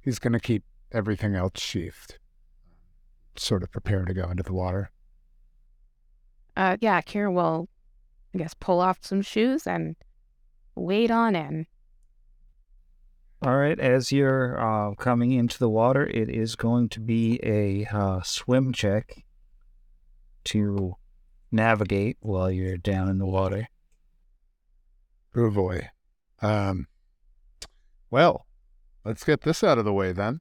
He's 0.00 0.18
going 0.18 0.32
to 0.32 0.40
keep 0.40 0.64
everything 0.90 1.34
else 1.34 1.60
sheathed, 1.60 2.18
sort 3.36 3.62
of 3.62 3.70
prepare 3.70 4.04
to 4.04 4.14
go 4.14 4.28
into 4.30 4.42
the 4.42 4.52
water. 4.52 4.90
Uh, 6.56 6.76
yeah, 6.80 7.00
Kira 7.00 7.32
will, 7.32 7.68
I 8.34 8.38
guess, 8.38 8.54
pull 8.54 8.80
off 8.80 8.98
some 9.02 9.22
shoes 9.22 9.66
and 9.66 9.96
wade 10.74 11.10
on 11.10 11.36
in. 11.36 11.66
All 13.44 13.56
right, 13.56 13.80
as 13.80 14.12
you're 14.12 14.56
uh, 14.60 14.94
coming 14.94 15.32
into 15.32 15.58
the 15.58 15.68
water, 15.68 16.06
it 16.06 16.28
is 16.28 16.54
going 16.54 16.88
to 16.90 17.00
be 17.00 17.40
a 17.42 17.84
uh, 17.92 18.22
swim 18.22 18.72
check 18.72 19.24
to 20.44 20.94
navigate 21.50 22.18
while 22.20 22.52
you're 22.52 22.76
down 22.76 23.08
in 23.08 23.18
the 23.18 23.26
water. 23.26 23.66
Oh 25.34 25.50
boy. 25.50 25.88
Um, 26.40 26.86
well, 28.12 28.46
let's 29.04 29.24
get 29.24 29.40
this 29.40 29.64
out 29.64 29.76
of 29.78 29.84
the 29.84 29.92
way 29.92 30.12
then. 30.12 30.40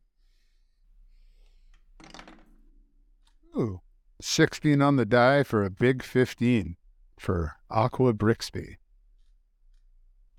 Ooh, 3.58 3.82
16 4.22 4.80
on 4.80 4.98
the 4.98 5.08
die 5.08 5.42
for 5.42 5.64
a 5.66 5.72
big 5.72 6.04
15 6.04 6.76
for 7.18 7.54
Aqua 7.72 8.14
Brixby. 8.14 8.78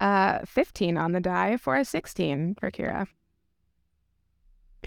Uh, 0.02 0.44
15 0.44 0.96
on 0.96 1.12
the 1.12 1.20
die 1.20 1.56
for 1.56 1.76
a 1.76 1.84
16 1.84 2.56
for 2.58 2.72
Kira. 2.72 3.06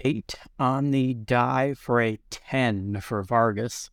Eight 0.04 0.34
on 0.58 0.90
the 0.90 1.14
die 1.14 1.72
for 1.72 2.02
a 2.02 2.18
10 2.28 3.00
for 3.00 3.22
Vargas. 3.22 3.88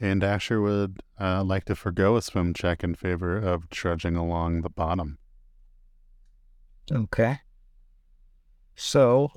and 0.00 0.24
Asher 0.24 0.60
would 0.60 1.04
uh, 1.20 1.44
like 1.44 1.66
to 1.66 1.76
forego 1.76 2.16
a 2.16 2.22
swim 2.22 2.52
check 2.52 2.82
in 2.82 2.96
favor 2.96 3.38
of 3.38 3.70
trudging 3.70 4.16
along 4.16 4.62
the 4.62 4.70
bottom. 4.70 5.18
Okay. 6.90 7.38
So, 8.74 9.30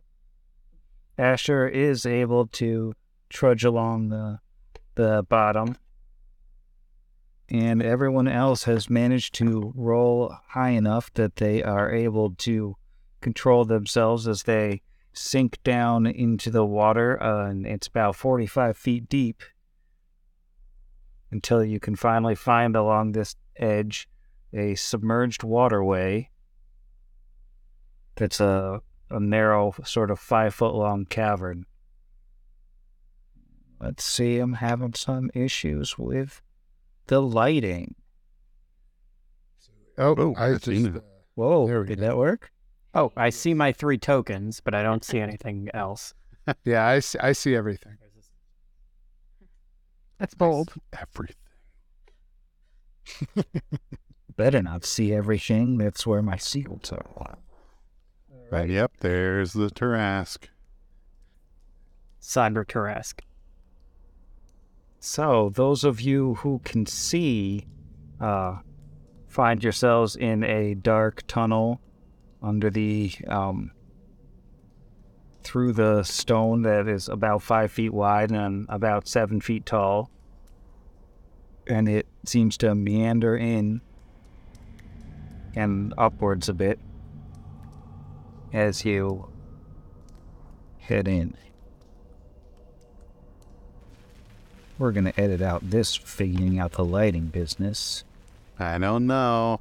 Asher 1.16 1.68
is 1.68 2.08
able 2.08 2.48
to 2.48 2.94
trudge 3.30 3.64
along 3.64 4.10
the 4.10 4.40
the 4.96 5.24
bottom, 5.30 5.78
and 7.50 7.82
everyone 7.82 8.28
else 8.28 8.66
has 8.66 8.90
managed 8.90 9.34
to 9.36 9.72
roll 9.76 10.36
high 10.50 10.72
enough 10.72 11.14
that 11.14 11.38
they 11.38 11.64
are 11.64 11.92
able 11.92 12.36
to 12.36 12.76
control 13.22 13.66
themselves 13.66 14.28
as 14.28 14.44
they 14.44 14.82
sink 15.14 15.58
down 15.64 16.06
into 16.06 16.52
the 16.52 16.66
water, 16.66 17.22
uh, 17.22 17.50
and 17.50 17.66
it's 17.66 17.88
about 17.88 18.16
forty-five 18.16 18.78
feet 18.78 19.10
deep. 19.10 19.42
Until 21.32 21.64
you 21.64 21.80
can 21.80 21.96
finally 21.96 22.36
find 22.36 22.76
along 22.76 23.12
this 23.12 23.36
edge 23.58 24.08
a 24.54 24.76
submerged 24.76 25.44
waterway 25.44 26.30
that's 28.16 28.40
a, 28.40 28.82
a 29.10 29.20
narrow, 29.20 29.74
sort 29.84 30.10
of 30.10 30.20
five 30.20 30.54
foot 30.54 30.74
long 30.74 31.06
cavern. 31.06 31.66
Let's 33.82 34.06
see, 34.06 34.40
I'm 34.40 34.54
having 34.54 34.94
some 34.94 35.30
issues 35.34 35.98
with 35.98 36.42
the 37.08 37.22
lighting. 37.22 37.96
Oh, 39.98 40.16
Oh, 40.18 40.36
I 40.38 40.52
that's 40.52 40.66
just, 40.66 40.96
uh, 40.96 41.00
Whoa, 41.36 41.68
There 41.68 41.84
did 41.84 42.00
go. 42.00 42.06
that 42.06 42.18
work? 42.18 42.52
Oh, 42.94 43.12
I 43.18 43.30
see 43.30 43.54
my 43.54 43.72
three 43.72 43.98
tokens, 43.98 44.60
but 44.60 44.74
I 44.74 44.82
don't 44.84 45.04
see 45.04 45.20
anything 45.20 45.70
else. 45.74 46.14
yeah, 46.66 46.86
I 46.88 47.00
see, 47.00 47.20
I 47.20 47.32
see 47.34 47.56
everything. 47.56 47.98
That's 50.20 50.34
bold. 50.34 50.74
Everything. 51.00 51.36
Better 54.36 54.62
not 54.64 54.84
see 54.84 55.14
everything. 55.14 55.78
That's 55.78 56.08
where 56.08 56.22
my 56.24 56.38
seals 56.38 56.92
are. 56.92 57.38
Right. 58.50 58.70
Yep, 58.70 58.94
there's 59.02 59.54
the 59.54 59.70
Tarrasque. 59.70 60.48
Cyber 62.22 62.66
Tarrasque. 62.66 63.20
So, 65.10 65.54
those 65.56 65.86
of 65.86 66.02
you 66.02 66.34
who 66.34 66.60
can 66.66 66.86
see, 66.86 67.66
uh, 68.20 68.58
find 69.30 69.64
yourselves 69.64 70.18
in 70.18 70.44
a 70.44 70.76
dark 70.76 71.26
tunnel 71.28 71.80
under 72.44 72.70
the, 72.70 73.14
um, 73.26 73.72
through 75.44 75.72
the 75.72 76.04
stone 76.04 76.64
that 76.64 76.90
is 76.90 77.08
about 77.08 77.42
five 77.42 77.72
feet 77.72 77.94
wide 77.94 78.32
and 78.32 78.66
about 78.68 79.08
seven 79.08 79.40
feet 79.40 79.66
tall. 79.66 80.12
And 81.68 81.88
it 81.88 82.06
seems 82.26 82.58
to 82.58 82.76
meander 82.76 83.38
in 83.38 83.80
and 85.56 85.94
upwards 85.98 86.50
a 86.50 86.54
bit 86.54 86.82
as 88.52 88.84
you 88.84 89.32
head 90.80 91.08
in. 91.08 91.38
We're 94.80 94.92
going 94.92 95.06
to 95.06 95.20
edit 95.20 95.42
out 95.42 95.68
this 95.70 95.96
figuring 95.96 96.60
out 96.60 96.74
the 96.74 96.86
lighting 96.86 97.28
business. 97.28 98.04
I 98.60 98.78
don't 98.78 99.08
know. 99.08 99.60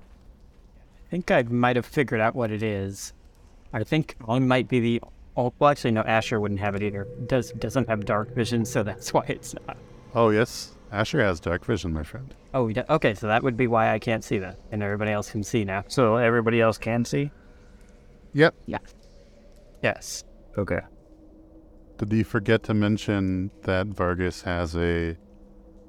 I 1.06 1.10
think 1.10 1.30
I 1.30 1.42
might 1.42 1.76
have 1.76 1.86
figured 1.86 2.20
out 2.20 2.34
what 2.34 2.50
it 2.50 2.62
is. 2.62 3.12
I 3.72 3.84
think 3.84 4.16
I 4.28 4.38
might 4.38 4.68
be 4.68 4.80
the. 4.80 5.02
Oh, 5.36 5.52
well, 5.58 5.70
actually, 5.70 5.92
no. 5.92 6.02
Asher 6.02 6.40
wouldn't 6.40 6.60
have 6.60 6.74
it 6.74 6.82
either. 6.82 7.06
Does 7.26 7.52
doesn't 7.52 7.88
have 7.88 8.04
dark 8.04 8.34
vision, 8.34 8.64
so 8.64 8.82
that's 8.84 9.12
why 9.14 9.24
it's 9.28 9.54
not. 9.66 9.76
Oh, 10.14 10.30
yes. 10.30 10.72
Asher 10.92 11.20
has 11.20 11.40
dark 11.40 11.64
vision, 11.64 11.92
my 11.92 12.02
friend. 12.02 12.34
Oh, 12.54 12.68
yeah, 12.68 12.84
okay. 12.88 13.14
So 13.14 13.26
that 13.26 13.42
would 13.42 13.56
be 13.56 13.66
why 13.66 13.92
I 13.92 13.98
can't 13.98 14.24
see 14.24 14.38
that, 14.38 14.58
and 14.70 14.82
everybody 14.82 15.10
else 15.10 15.30
can 15.30 15.42
see 15.42 15.64
now. 15.64 15.84
So 15.88 16.16
everybody 16.16 16.60
else 16.60 16.78
can 16.78 17.04
see? 17.04 17.30
Yep. 18.34 18.54
Yeah. 18.66 18.78
Yes. 19.82 20.24
Okay. 20.56 20.80
Did 21.98 22.12
you 22.12 22.24
forget 22.24 22.62
to 22.64 22.74
mention 22.74 23.50
that 23.62 23.86
Vargas 23.86 24.42
has 24.42 24.76
a. 24.76 25.16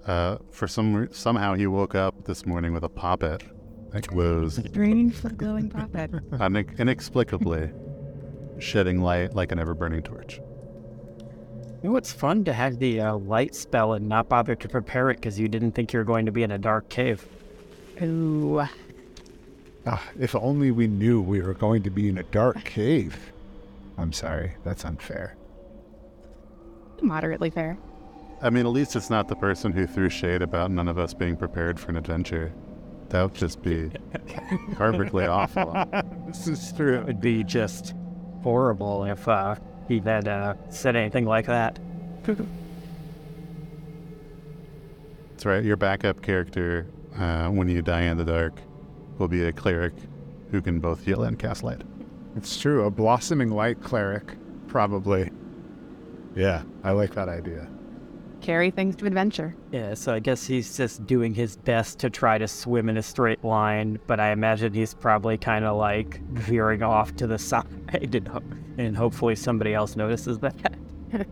Uh, 0.05 0.37
for 0.51 0.67
some 0.69 1.09
somehow 1.11 1.53
he 1.53 1.67
woke 1.67 1.93
up 1.93 2.23
this 2.23 2.45
morning 2.45 2.73
with 2.73 2.83
a 2.83 2.89
poppet 2.89 3.43
that 3.91 4.07
glows 4.07 4.57
Green 4.73 5.11
for 5.11 5.29
glowing 5.29 5.69
prophet. 5.69 6.11
unex- 6.11 6.77
inexplicably, 6.79 7.69
shedding 8.57 9.01
light 9.01 9.35
like 9.35 9.51
an 9.51 9.59
ever-burning 9.59 10.03
torch. 10.03 10.39
You 11.83 11.89
know, 11.89 11.95
it's 11.97 12.13
fun 12.13 12.45
to 12.45 12.53
have 12.53 12.79
the 12.79 13.01
uh, 13.01 13.17
light 13.17 13.53
spell 13.53 13.93
and 13.93 14.07
not 14.07 14.29
bother 14.29 14.55
to 14.55 14.69
prepare 14.69 15.09
it 15.09 15.15
because 15.17 15.37
you 15.37 15.49
didn't 15.49 15.73
think 15.73 15.91
you 15.91 15.99
were 15.99 16.05
going 16.05 16.25
to 16.25 16.31
be 16.31 16.43
in 16.43 16.51
a 16.51 16.57
dark 16.57 16.87
cave. 16.87 17.27
Ooh. 18.01 18.65
Ah, 19.85 20.03
if 20.17 20.35
only 20.35 20.71
we 20.71 20.87
knew 20.87 21.21
we 21.21 21.41
were 21.41 21.53
going 21.53 21.83
to 21.83 21.89
be 21.89 22.07
in 22.07 22.17
a 22.17 22.23
dark 22.23 22.63
cave. 22.63 23.33
I'm 23.97 24.13
sorry, 24.13 24.53
that's 24.63 24.85
unfair. 24.85 25.35
Moderately 27.01 27.49
fair. 27.49 27.77
I 28.41 28.49
mean, 28.49 28.65
at 28.65 28.71
least 28.71 28.95
it's 28.95 29.09
not 29.09 29.27
the 29.27 29.35
person 29.35 29.71
who 29.71 29.87
threw 29.87 30.09
shade 30.09 30.41
about 30.41 30.69
none 30.71 30.87
of 30.87 30.97
us 30.97 31.13
being 31.13 31.35
prepared 31.35 31.79
for 31.79 31.89
an 31.89 31.97
adventure. 31.97 32.53
That 33.09 33.23
would 33.23 33.33
just 33.33 33.61
be 33.63 33.89
horribly 34.77 35.25
awful. 35.25 35.73
This 36.27 36.47
is 36.47 36.73
true. 36.73 36.99
It 36.99 37.05
would 37.05 37.21
be 37.21 37.43
just 37.43 37.93
horrible 38.43 39.05
if 39.05 39.27
uh, 39.27 39.55
he 39.87 39.99
had 39.99 40.27
uh, 40.27 40.55
said 40.69 40.95
anything 40.95 41.25
like 41.25 41.45
that. 41.47 41.79
That's 45.31 45.45
right. 45.45 45.63
Your 45.63 45.77
backup 45.77 46.21
character, 46.21 46.87
uh, 47.17 47.47
when 47.49 47.69
you 47.69 47.81
die 47.81 48.01
in 48.01 48.17
the 48.17 48.25
dark, 48.25 48.59
will 49.17 49.27
be 49.27 49.45
a 49.45 49.51
cleric 49.51 49.93
who 50.51 50.61
can 50.61 50.79
both 50.79 51.03
heal 51.05 51.23
and 51.23 51.39
cast 51.39 51.63
light. 51.63 51.81
It's 52.35 52.59
true. 52.59 52.85
A 52.85 52.91
blossoming 52.91 53.49
light 53.49 53.81
cleric, 53.81 54.35
probably. 54.67 55.31
Yeah, 56.37 56.61
I 56.83 56.91
like 56.91 57.15
that 57.15 57.29
idea. 57.29 57.67
Carry 58.41 58.69
things 58.69 58.95
to 58.97 59.07
adventure. 59.07 59.55
Yeah, 59.71 59.95
so 59.95 60.13
I 60.13 60.19
guess 60.19 60.45
he's 60.45 60.77
just 60.77 61.05
doing 61.07 61.33
his 61.33 61.57
best 61.57 61.97
to 61.99 62.11
try 62.11 62.37
to 62.37 62.47
swim 62.47 62.89
in 62.89 62.97
a 62.97 63.01
straight 63.01 63.43
line, 63.43 63.97
but 64.05 64.19
I 64.19 64.31
imagine 64.31 64.71
he's 64.71 64.93
probably 64.93 65.39
kind 65.39 65.65
of 65.65 65.75
like 65.77 66.21
veering 66.29 66.83
off 66.83 67.15
to 67.15 67.25
the 67.25 67.37
side, 67.39 67.65
and, 67.91 68.27
ho- 68.27 68.43
and 68.77 68.95
hopefully 68.95 69.35
somebody 69.35 69.73
else 69.73 69.95
notices 69.95 70.37
that. 70.39 70.55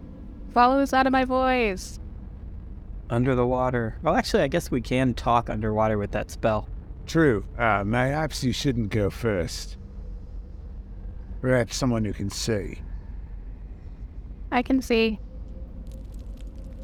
Follow 0.53 0.79
the 0.79 0.87
sound 0.87 1.07
of 1.07 1.11
my 1.11 1.23
voice. 1.23 1.99
Under 3.11 3.35
the 3.35 3.45
water. 3.45 3.97
Well, 4.01 4.15
actually, 4.15 4.41
I 4.41 4.47
guess 4.47 4.71
we 4.71 4.81
can 4.81 5.13
talk 5.13 5.51
underwater 5.51 5.99
with 5.99 6.11
that 6.13 6.31
spell. 6.31 6.67
True. 7.05 7.45
Uh, 7.55 7.83
perhaps 7.83 8.43
you 8.43 8.51
shouldn't 8.51 8.89
go 8.89 9.11
first. 9.11 9.77
Perhaps 11.41 11.75
someone 11.75 12.03
who 12.03 12.13
can 12.13 12.31
see. 12.31 12.79
I 14.55 14.61
can 14.61 14.81
see. 14.81 15.19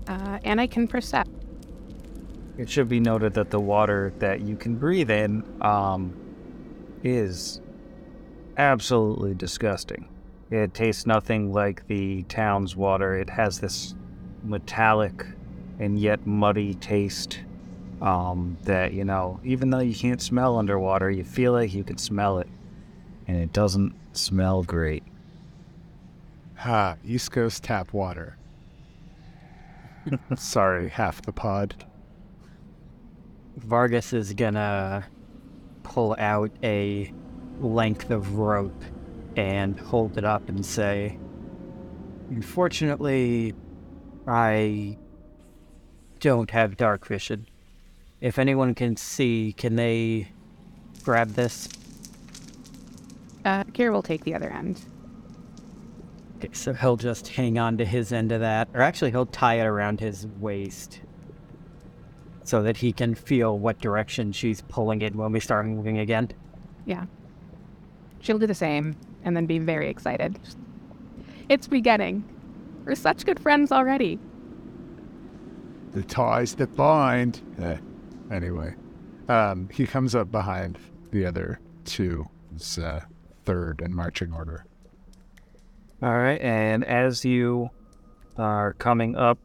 Uh, 0.06 0.40
and 0.44 0.60
I 0.60 0.68
can 0.68 0.90
percept. 0.90 1.30
It 2.58 2.70
should 2.70 2.90
be 2.90 3.00
noted 3.00 3.34
that 3.36 3.50
the 3.50 3.62
water 3.62 4.12
that 4.20 4.42
you 4.42 4.58
can 4.58 4.76
breathe 4.76 5.10
in 5.10 5.46
um, 5.62 6.14
is 7.02 7.62
absolutely 8.58 9.34
disgusting. 9.36 10.10
It 10.50 10.74
tastes 10.74 11.06
nothing 11.06 11.54
like 11.54 11.88
the 11.88 12.24
town's 12.24 12.76
water. 12.76 13.16
It 13.16 13.30
has 13.30 13.62
this 13.62 13.96
metallic 14.44 15.26
and 15.80 15.98
yet 15.98 16.28
muddy 16.28 16.74
taste 16.74 17.40
um, 18.02 18.58
that, 18.64 18.92
you 18.92 19.06
know, 19.06 19.40
even 19.46 19.70
though 19.70 19.80
you 19.80 19.96
can't 19.96 20.22
smell 20.22 20.58
underwater, 20.58 21.10
you 21.10 21.24
feel 21.24 21.54
like 21.54 21.74
you 21.74 21.86
can 21.86 21.98
smell 21.98 22.40
it. 22.40 22.50
And 23.30 23.38
it 23.38 23.54
doesn't 23.54 23.96
smell 24.12 24.62
great. 24.62 25.04
Ha, 26.62 26.96
East 27.04 27.32
Coast 27.32 27.64
tap 27.64 27.92
water. 27.92 28.38
Sorry, 30.36 30.90
half 30.90 31.20
the 31.24 31.32
pod. 31.32 31.86
Vargas 33.58 34.14
is 34.14 34.34
gonna 34.36 35.04
pull 35.82 36.16
out 36.20 36.52
a 36.62 37.12
length 37.60 38.12
of 38.12 38.36
rope 38.38 38.84
and 39.36 39.80
hold 39.80 40.20
it 40.20 40.24
up 40.24 40.50
and 40.50 40.64
say, 40.64 41.18
Unfortunately, 42.30 43.56
I 44.28 45.00
don't 46.20 46.52
have 46.52 46.78
dark 46.78 47.08
vision. 47.08 47.48
If 48.20 48.38
anyone 48.38 48.76
can 48.76 48.98
see, 48.98 49.56
can 49.58 49.78
they 49.78 50.28
grab 51.02 51.30
this? 51.30 51.68
Uh, 53.44 53.64
Kira 53.64 53.92
will 53.92 54.04
take 54.04 54.26
the 54.26 54.36
other 54.36 54.52
end. 54.52 54.80
Okay, 56.42 56.50
so 56.54 56.74
he'll 56.74 56.98
just 56.98 57.28
hang 57.28 57.58
on 57.58 57.78
to 57.78 57.86
his 57.86 58.12
end 58.12 58.32
of 58.32 58.42
that, 58.42 58.70
or 58.74 58.82
actually, 58.82 59.12
he'll 59.12 59.26
tie 59.26 59.56
it 59.56 59.66
around 59.66 60.00
his 60.00 60.28
waist 60.40 61.02
so 62.44 62.64
that 62.64 62.78
he 62.78 62.92
can 62.92 63.14
feel 63.14 63.58
what 63.58 63.80
direction 63.80 64.32
she's 64.32 64.62
pulling 64.62 65.02
it 65.02 65.16
when 65.16 65.32
we 65.32 65.40
start 65.40 65.66
moving 65.66 66.00
again. 66.00 66.30
Yeah. 66.86 67.06
She'll 68.20 68.40
do 68.40 68.48
the 68.48 68.56
same 68.56 68.96
and 69.24 69.38
then 69.38 69.46
be 69.46 69.60
very 69.60 69.90
excited. 69.90 70.40
It's 71.50 71.68
beginning. 71.68 72.24
We're 72.84 72.96
such 72.96 73.26
good 73.26 73.40
friends 73.40 73.72
already. 73.72 74.20
The 75.92 76.02
ties 76.04 76.56
that 76.56 76.76
bind. 76.76 77.42
Eh, 77.62 77.78
anyway, 78.32 78.76
um, 79.30 79.70
he 79.72 79.86
comes 79.86 80.16
up 80.16 80.32
behind 80.32 80.80
the 81.12 81.26
other 81.26 81.60
two. 81.86 82.28
It's 82.56 82.78
uh, 82.78 83.02
third 83.46 83.82
in 83.82 83.94
marching 83.94 84.34
order. 84.34 84.66
All 86.04 86.18
right, 86.18 86.42
and 86.42 86.84
as 86.84 87.24
you 87.24 87.70
are 88.36 88.74
coming 88.74 89.16
up 89.16 89.38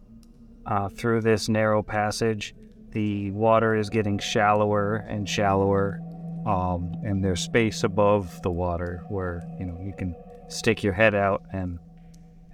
uh, 0.64 0.88
through 0.88 1.20
this 1.20 1.50
narrow 1.50 1.82
passage, 1.82 2.54
the 2.92 3.30
water 3.32 3.74
is 3.74 3.90
getting 3.90 4.18
shallower 4.18 5.04
and 5.06 5.28
shallower, 5.28 6.00
um, 6.46 6.94
and 7.04 7.22
there's 7.22 7.42
space 7.42 7.84
above 7.84 8.40
the 8.40 8.50
water 8.50 9.04
where 9.10 9.46
you 9.60 9.66
know 9.66 9.78
you 9.84 9.92
can 9.98 10.16
stick 10.48 10.82
your 10.82 10.94
head 10.94 11.14
out 11.14 11.42
and 11.52 11.78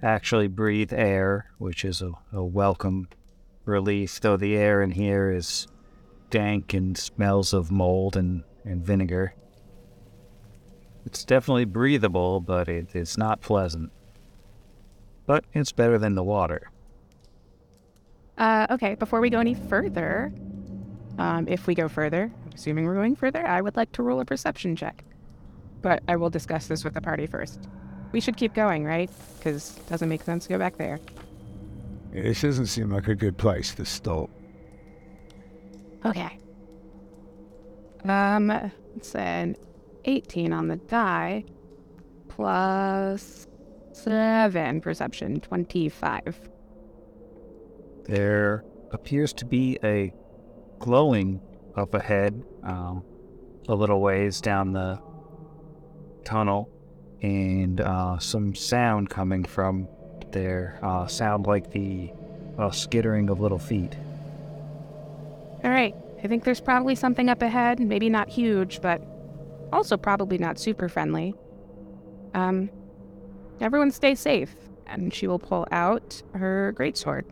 actually 0.01 0.49
breathe 0.49 0.91
air, 0.91 1.49
which 1.57 1.85
is 1.85 2.01
a, 2.01 2.11
a 2.33 2.43
welcome 2.43 3.07
relief. 3.63 4.19
Though 4.19 4.35
the 4.35 4.57
air 4.57 4.81
in 4.81 4.91
here 4.91 5.31
is 5.31 5.65
dank 6.29 6.73
and 6.73 6.97
smells 6.97 7.53
of 7.53 7.71
mold 7.71 8.17
and, 8.17 8.43
and 8.65 8.85
vinegar. 8.85 9.33
It's 11.05 11.25
definitely 11.25 11.65
breathable, 11.65 12.39
but 12.39 12.67
it, 12.69 12.95
it's 12.95 13.17
not 13.17 13.41
pleasant. 13.41 13.91
But 15.25 15.45
it's 15.53 15.71
better 15.71 15.97
than 15.97 16.15
the 16.15 16.23
water. 16.23 16.69
Uh, 18.37 18.67
okay, 18.71 18.95
before 18.95 19.21
we 19.21 19.29
go 19.29 19.39
any 19.39 19.53
further, 19.53 20.33
um, 21.17 21.47
if 21.47 21.67
we 21.67 21.75
go 21.75 21.87
further, 21.87 22.31
assuming 22.53 22.85
we're 22.85 22.95
going 22.95 23.15
further, 23.15 23.45
I 23.45 23.61
would 23.61 23.75
like 23.75 23.91
to 23.93 24.03
roll 24.03 24.19
a 24.19 24.25
perception 24.25 24.75
check. 24.75 25.03
But 25.81 26.01
I 26.07 26.15
will 26.15 26.29
discuss 26.29 26.67
this 26.67 26.83
with 26.83 26.93
the 26.93 27.01
party 27.01 27.27
first. 27.27 27.67
We 28.11 28.19
should 28.19 28.37
keep 28.37 28.53
going, 28.53 28.85
right? 28.85 29.09
Because 29.37 29.77
it 29.77 29.89
doesn't 29.89 30.09
make 30.09 30.23
sense 30.23 30.43
to 30.43 30.49
go 30.49 30.57
back 30.57 30.77
there. 30.77 30.99
This 32.11 32.41
doesn't 32.41 32.67
seem 32.67 32.91
like 32.91 33.07
a 33.07 33.15
good 33.15 33.37
place 33.37 33.73
to 33.75 33.85
stop. 33.85 34.29
Okay. 36.05 36.37
Um, 38.05 38.51
it's 38.95 39.15
an 39.15 39.55
18 40.05 40.53
on 40.53 40.67
the 40.67 40.75
die, 40.75 41.45
plus 42.27 43.47
7 43.93 44.81
perception, 44.81 45.39
25. 45.39 46.49
There 48.05 48.63
appears 48.91 49.33
to 49.33 49.45
be 49.45 49.77
a 49.83 50.13
glowing 50.79 51.41
up 51.75 51.93
ahead, 51.93 52.43
um, 52.63 53.03
a 53.67 53.75
little 53.75 54.01
ways 54.01 54.41
down 54.41 54.73
the 54.73 54.99
tunnel, 56.25 56.69
and 57.21 57.79
uh, 57.79 58.19
some 58.19 58.53
sound 58.53 59.09
coming 59.09 59.45
from 59.45 59.87
there. 60.31 60.79
Uh, 60.83 61.07
sound 61.07 61.45
like 61.45 61.71
the 61.71 62.11
uh, 62.57 62.71
skittering 62.71 63.29
of 63.29 63.39
little 63.39 63.59
feet. 63.59 63.95
All 65.63 65.71
right, 65.71 65.95
I 66.21 66.27
think 66.27 66.43
there's 66.43 66.59
probably 66.59 66.95
something 66.95 67.29
up 67.29 67.41
ahead, 67.41 67.79
maybe 67.79 68.09
not 68.09 68.27
huge, 68.27 68.81
but 68.81 69.01
also 69.73 69.97
probably 69.97 70.37
not 70.37 70.59
super 70.59 70.87
friendly. 70.87 71.33
Um, 72.33 72.69
everyone 73.59 73.91
stay 73.91 74.15
safe, 74.15 74.55
and 74.87 75.13
she 75.13 75.27
will 75.27 75.39
pull 75.39 75.67
out 75.71 76.21
her 76.33 76.73
greatsword 76.77 77.25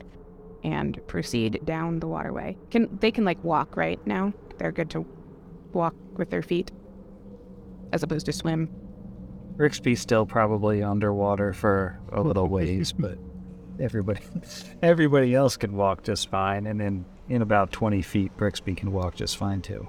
and 0.64 1.00
proceed 1.08 1.62
down 1.66 2.00
the 2.00 2.08
waterway. 2.08 2.58
Can 2.70 2.98
they 3.00 3.12
can 3.12 3.26
like 3.26 3.44
walk 3.44 3.78
right 3.78 4.06
now? 4.06 4.34
They're 4.58 4.72
good 4.72 4.90
to 4.92 5.06
walk 5.74 5.96
with 6.18 6.30
their 6.30 6.42
feet 6.42 6.72
as 7.94 8.04
opposed 8.04 8.26
to 8.28 8.34
swim. 8.34 8.70
Brixby's 9.58 10.00
still 10.00 10.26
probably 10.26 10.82
underwater 10.82 11.54
for 11.54 12.00
a 12.12 12.22
little 12.22 12.48
ways, 12.58 12.92
but 12.92 13.18
everybody 13.80 14.22
everybody 14.82 15.34
else 15.36 15.58
can 15.58 15.76
walk 15.76 16.04
just 16.04 16.30
fine, 16.30 16.68
and 16.68 16.80
then 16.80 17.06
in 17.30 17.42
about 17.42 17.72
twenty 17.72 18.02
feet, 18.02 18.36
Brixby 18.38 18.76
can 18.76 18.92
walk 18.92 19.16
just 19.16 19.38
fine 19.38 19.62
too. 19.62 19.88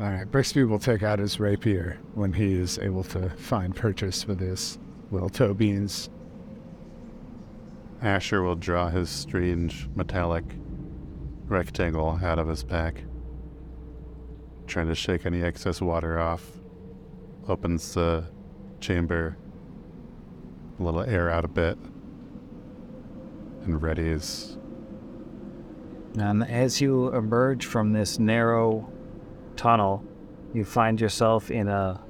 All 0.00 0.08
right, 0.08 0.30
Brixby 0.30 0.64
will 0.64 0.78
take 0.78 1.02
out 1.02 1.18
his 1.18 1.38
rapier 1.38 1.98
when 2.14 2.32
he 2.32 2.54
is 2.54 2.78
able 2.78 3.04
to 3.04 3.28
find 3.28 3.76
purchase 3.76 4.26
with 4.26 4.40
his 4.40 4.78
little 5.10 5.28
toe 5.28 5.52
beans. 5.52 6.08
Asher 8.00 8.42
will 8.42 8.54
draw 8.54 8.88
his 8.88 9.10
strange 9.10 9.90
metallic 9.94 10.44
rectangle 11.48 12.18
out 12.22 12.38
of 12.38 12.48
his 12.48 12.62
pack, 12.62 13.02
trying 14.66 14.88
to 14.88 14.94
shake 14.94 15.26
any 15.26 15.42
excess 15.42 15.82
water 15.82 16.18
off. 16.18 16.50
Opens 17.46 17.92
the 17.92 18.24
chamber, 18.80 19.36
a 20.78 20.82
little 20.82 21.02
air 21.02 21.28
out 21.28 21.44
a 21.44 21.48
bit, 21.48 21.76
and 23.64 23.78
readies. 23.78 24.56
And 26.18 26.42
as 26.42 26.80
you 26.80 27.14
emerge 27.14 27.66
from 27.66 27.92
this 27.92 28.18
narrow 28.18 28.90
tunnel, 29.60 30.02
You 30.54 30.64
find 30.64 30.98
yourself 30.98 31.50
in 31.50 31.68
a 31.68 32.00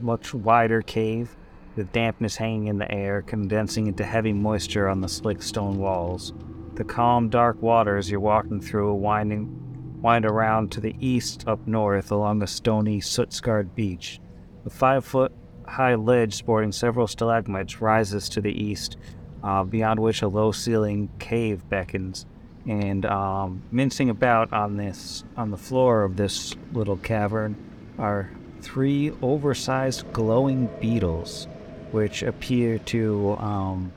much 0.00 0.34
wider 0.34 0.82
cave 0.82 1.36
with 1.76 1.92
dampness 1.92 2.36
hanging 2.36 2.66
in 2.66 2.78
the 2.78 2.90
air, 2.90 3.22
condensing 3.22 3.86
into 3.86 4.04
heavy 4.04 4.32
moisture 4.32 4.88
on 4.88 5.00
the 5.00 5.08
slick 5.08 5.42
stone 5.42 5.78
walls. 5.78 6.34
The 6.74 6.84
calm, 6.84 7.28
dark 7.28 7.62
waters 7.62 8.10
you're 8.10 8.20
walking 8.20 8.60
through 8.60 8.94
winding 8.94 10.00
wind 10.02 10.26
around 10.26 10.72
to 10.72 10.80
the 10.80 10.96
east 10.98 11.46
up 11.46 11.64
north 11.66 12.10
along 12.10 12.42
a 12.42 12.46
stony, 12.48 13.00
soot-scarred 13.00 13.74
beach. 13.76 14.20
A 14.66 14.70
five-foot 14.70 15.32
high 15.68 15.94
ledge 15.94 16.34
sporting 16.34 16.72
several 16.72 17.06
stalagmites 17.06 17.80
rises 17.80 18.28
to 18.30 18.40
the 18.40 18.52
east, 18.52 18.96
uh, 19.44 19.62
beyond 19.62 20.00
which 20.00 20.20
a 20.20 20.28
low-ceiling 20.28 21.10
cave 21.20 21.68
beckons. 21.70 22.26
And 22.68 23.06
um, 23.06 23.62
mincing 23.70 24.10
about 24.10 24.52
on 24.52 24.76
this 24.76 25.24
on 25.36 25.50
the 25.50 25.56
floor 25.56 26.02
of 26.02 26.16
this 26.16 26.54
little 26.72 26.96
cavern 26.96 27.54
are 27.98 28.30
three 28.60 29.12
oversized 29.22 30.12
glowing 30.12 30.68
beetles, 30.80 31.46
which 31.92 32.22
appear 32.22 32.78
to 32.78 33.36
um, 33.38 33.92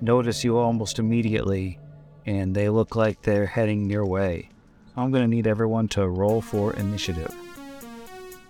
notice 0.00 0.42
you 0.44 0.56
almost 0.56 0.98
immediately, 0.98 1.78
and 2.24 2.54
they 2.54 2.70
look 2.70 2.96
like 2.96 3.20
they're 3.22 3.46
heading 3.46 3.90
your 3.90 4.06
way. 4.06 4.48
I'm 4.96 5.10
gonna 5.10 5.28
need 5.28 5.46
everyone 5.46 5.88
to 5.88 6.08
roll 6.08 6.40
for 6.40 6.72
initiative. 6.74 7.34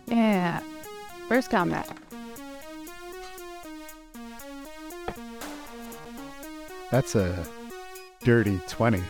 Yeah. 0.07 0.61
First 1.29 1.51
combat. 1.51 1.89
That's 6.91 7.15
a 7.15 7.47
dirty 8.25 8.61
20. 8.67 9.01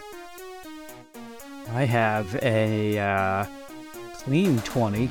I 1.73 1.85
have 1.85 2.35
a 2.43 2.99
uh, 2.99 3.47
clean 4.15 4.59
20, 4.61 5.09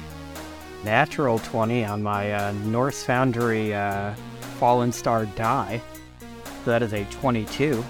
natural 0.83 1.39
20 1.39 1.85
on 1.85 2.03
my 2.03 2.33
uh, 2.33 2.51
Norse 2.65 3.01
Foundry 3.03 3.73
uh, 3.73 4.13
Fallen 4.59 4.91
Star 4.91 5.25
die. 5.25 5.81
So 6.19 6.71
that 6.71 6.83
is 6.83 6.91
a 6.91 7.05
22. 7.05 7.83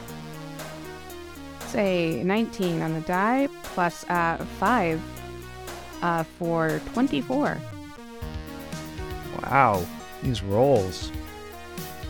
Say 1.61 2.21
19 2.23 2.83
on 2.83 2.93
the 2.93 3.01
die 3.01 3.47
plus 3.63 4.07
uh, 4.07 4.37
5 4.59 5.01
uh, 6.03 6.23
for 6.23 6.79
24. 6.93 7.57
Wow, 9.41 9.83
these 10.21 10.43
rolls. 10.43 11.11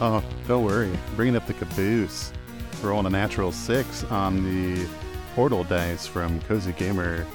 Oh, 0.01 0.21
don't 0.45 0.65
worry. 0.65 0.91
Bringing 1.15 1.37
up 1.37 1.47
the 1.47 1.53
caboose. 1.53 2.33
Rolling 2.81 3.05
a 3.05 3.09
natural 3.09 3.53
six 3.53 4.03
on 4.05 4.43
the 4.43 4.85
portal 5.39 5.63
dice 5.63 6.05
from 6.05 6.37
Cozy 6.41 6.73
Gamer 6.73 7.25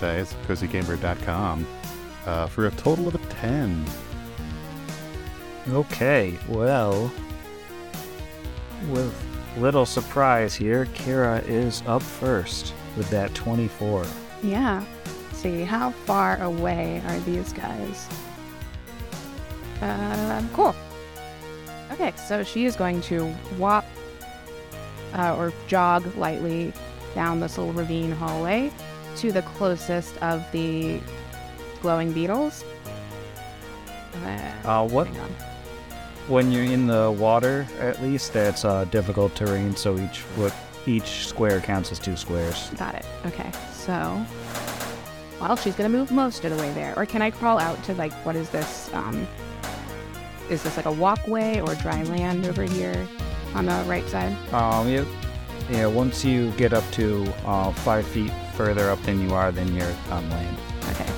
Dice, 0.00 0.34
cozygamer.com, 0.48 1.64
uh, 2.26 2.48
for 2.48 2.66
a 2.66 2.70
total 2.72 3.06
of 3.06 3.14
a 3.14 3.18
10. 3.28 3.84
Okay, 5.68 6.36
well, 6.48 7.12
with 8.90 9.14
little 9.56 9.86
surprise 9.86 10.56
here, 10.56 10.86
Kira 10.86 11.46
is 11.46 11.84
up 11.86 12.02
first 12.02 12.74
with 12.96 13.08
that 13.10 13.32
24. 13.36 14.04
Yeah. 14.42 14.84
see, 15.32 15.62
how 15.62 15.92
far 15.92 16.42
away 16.42 17.00
are 17.06 17.20
these 17.20 17.52
guys? 17.52 18.08
Um, 19.80 20.50
cool. 20.54 20.74
Okay, 21.92 22.12
so 22.16 22.42
she 22.42 22.64
is 22.64 22.74
going 22.74 23.00
to 23.02 23.32
walk 23.56 23.84
uh, 25.14 25.36
or 25.36 25.52
jog 25.68 26.04
lightly 26.16 26.72
down 27.18 27.40
this 27.40 27.58
little 27.58 27.72
ravine 27.72 28.12
hallway 28.12 28.70
to 29.16 29.32
the 29.32 29.42
closest 29.42 30.16
of 30.18 30.40
the 30.52 31.00
glowing 31.82 32.12
beetles. 32.12 32.64
Uh, 34.24 34.68
Uh, 34.68 34.86
what 34.86 35.08
hang 35.08 35.18
on. 35.20 35.30
when 36.28 36.52
you're 36.52 36.62
in 36.62 36.86
the 36.86 37.10
water, 37.10 37.66
at 37.80 38.00
least 38.00 38.32
that's 38.32 38.64
uh, 38.64 38.84
difficult 38.84 39.34
terrain. 39.34 39.74
So 39.74 39.98
each 39.98 40.20
what 40.36 40.54
each 40.86 41.26
square 41.26 41.60
counts 41.60 41.90
as 41.90 41.98
two 41.98 42.16
squares. 42.16 42.70
Got 42.78 42.94
it. 42.94 43.04
Okay, 43.26 43.50
so. 43.72 44.24
Well, 45.40 45.56
she's 45.56 45.74
gonna 45.74 45.88
move 45.88 46.12
most 46.12 46.44
of 46.44 46.56
the 46.56 46.62
way 46.62 46.72
there. 46.72 46.94
Or 46.96 47.04
can 47.04 47.20
I 47.20 47.30
crawl 47.32 47.58
out 47.58 47.82
to, 47.84 47.94
like, 47.94 48.12
what 48.24 48.36
is 48.36 48.48
this? 48.50 48.90
Um, 48.94 49.26
is 50.50 50.62
this 50.62 50.76
like 50.76 50.86
a 50.86 50.92
walkway 50.92 51.60
or 51.60 51.74
dry 51.74 52.00
land 52.04 52.46
over 52.46 52.62
here 52.62 53.06
on 53.56 53.66
the 53.66 53.84
right 53.88 54.06
side? 54.08 54.32
Um, 54.52 54.88
yeah, 54.88 55.04
yeah. 55.70 55.86
Once 55.86 56.24
you 56.24 56.50
get 56.52 56.72
up 56.72 56.84
to 56.92 57.24
uh, 57.44 57.72
five 57.72 58.06
feet 58.06 58.32
further 58.54 58.90
up 58.90 59.02
than 59.02 59.20
you 59.20 59.34
are, 59.34 59.52
then 59.52 59.74
you're 59.74 59.94
on 60.10 60.28
land. 60.30 60.56
Okay. 60.90 61.10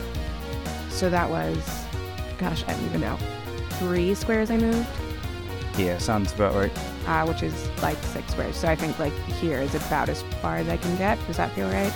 So 0.88 1.08
that 1.10 1.28
was, 1.28 1.56
gosh, 2.38 2.64
I 2.66 2.72
don't 2.72 2.84
even 2.86 3.00
know. 3.00 3.18
Three 3.78 4.14
squares 4.14 4.50
I 4.50 4.58
moved, 4.58 4.86
Yeah, 5.78 5.96
sounds 5.98 6.32
about 6.34 6.54
right. 6.54 6.72
uh, 7.06 7.24
which 7.26 7.42
is 7.42 7.68
like 7.82 7.96
six 8.02 8.32
squares. 8.32 8.56
So 8.56 8.68
I 8.68 8.76
think 8.76 8.98
like 8.98 9.14
here 9.40 9.58
is 9.58 9.74
about 9.74 10.08
as 10.10 10.22
far 10.42 10.56
as 10.58 10.68
I 10.68 10.76
can 10.76 10.96
get. 10.98 11.18
Does 11.26 11.38
that 11.38 11.52
feel 11.52 11.68
right? 11.70 11.92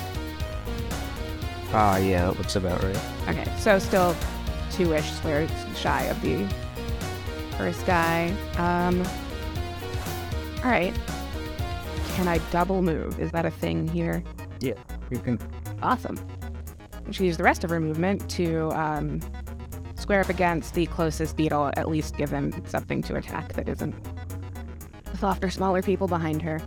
Ah, 1.73 1.97
yeah, 1.97 2.25
that 2.25 2.37
looks 2.37 2.55
about 2.55 2.81
right. 2.81 2.97
Okay, 3.27 3.45
so 3.59 3.77
still 3.79 4.15
two-ish 4.71 5.11
squares 5.11 5.49
shy 5.75 6.03
of 6.03 6.19
the 6.21 6.47
first 7.57 7.85
guy. 7.85 8.29
Um, 8.57 9.03
all 10.63 10.71
right. 10.71 10.93
Can 12.15 12.27
I 12.27 12.37
double 12.49 12.81
move? 12.81 13.19
Is 13.19 13.31
that 13.31 13.45
a 13.45 13.51
thing 13.51 13.87
here? 13.87 14.23
Yeah, 14.61 14.73
you 15.11 15.19
can 15.19 15.37
Awesome. 15.81 16.17
She 17.11 17.25
used 17.25 17.37
the 17.37 17.43
rest 17.43 17.63
of 17.63 17.69
her 17.69 17.79
movement 17.79 18.27
to 18.31 18.71
um, 18.71 19.19
square 19.95 20.21
up 20.21 20.29
against 20.29 20.73
the 20.73 20.85
closest 20.87 21.37
beetle, 21.37 21.71
at 21.75 21.89
least 21.89 22.15
give 22.17 22.29
them 22.29 22.53
something 22.65 23.01
to 23.03 23.15
attack 23.15 23.53
that 23.53 23.69
isn't 23.69 23.95
the 25.05 25.17
softer, 25.17 25.49
smaller 25.49 25.81
people 25.81 26.07
behind 26.07 26.41
her. 26.41 26.61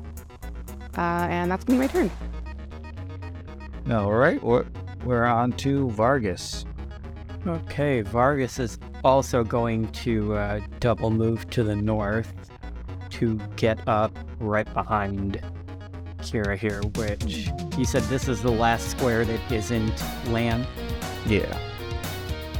Uh, 0.96 1.26
and 1.30 1.50
that's 1.50 1.64
gonna 1.64 1.78
be 1.78 1.86
my 1.86 1.92
turn. 1.92 2.10
All 3.90 4.12
right, 4.12 4.42
we're, 4.42 4.66
we're 5.04 5.24
on 5.24 5.52
to 5.52 5.88
Vargas. 5.90 6.64
Okay, 7.46 8.02
Vargas 8.02 8.58
is 8.58 8.78
also 9.02 9.42
going 9.42 9.88
to 9.92 10.34
uh, 10.34 10.60
double 10.80 11.10
move 11.10 11.48
to 11.50 11.64
the 11.64 11.74
north 11.74 12.32
to 13.18 13.36
get 13.56 13.86
up 13.88 14.16
right 14.38 14.72
behind 14.74 15.40
Kira 16.18 16.56
here, 16.56 16.80
which 16.96 17.48
you 17.76 17.84
said 17.84 18.02
this 18.04 18.28
is 18.28 18.42
the 18.42 18.50
last 18.50 18.90
square 18.90 19.24
that 19.24 19.52
isn't 19.52 20.02
land. 20.28 20.66
Yeah. 21.26 21.58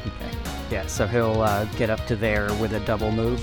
Okay. 0.06 0.30
Yeah, 0.70 0.86
so 0.86 1.06
he'll 1.06 1.42
uh, 1.42 1.64
get 1.76 1.90
up 1.90 2.04
to 2.06 2.16
there 2.16 2.52
with 2.54 2.72
a 2.72 2.80
double 2.80 3.10
move 3.10 3.40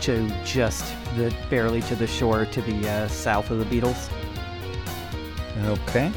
to 0.00 0.28
just 0.44 0.94
the 1.16 1.34
barely 1.48 1.80
to 1.82 1.94
the 1.94 2.06
shore 2.06 2.44
to 2.46 2.62
the 2.62 2.88
uh, 2.88 3.08
south 3.08 3.50
of 3.50 3.58
the 3.58 3.64
beetles. 3.66 4.10
Okay. 5.64 6.12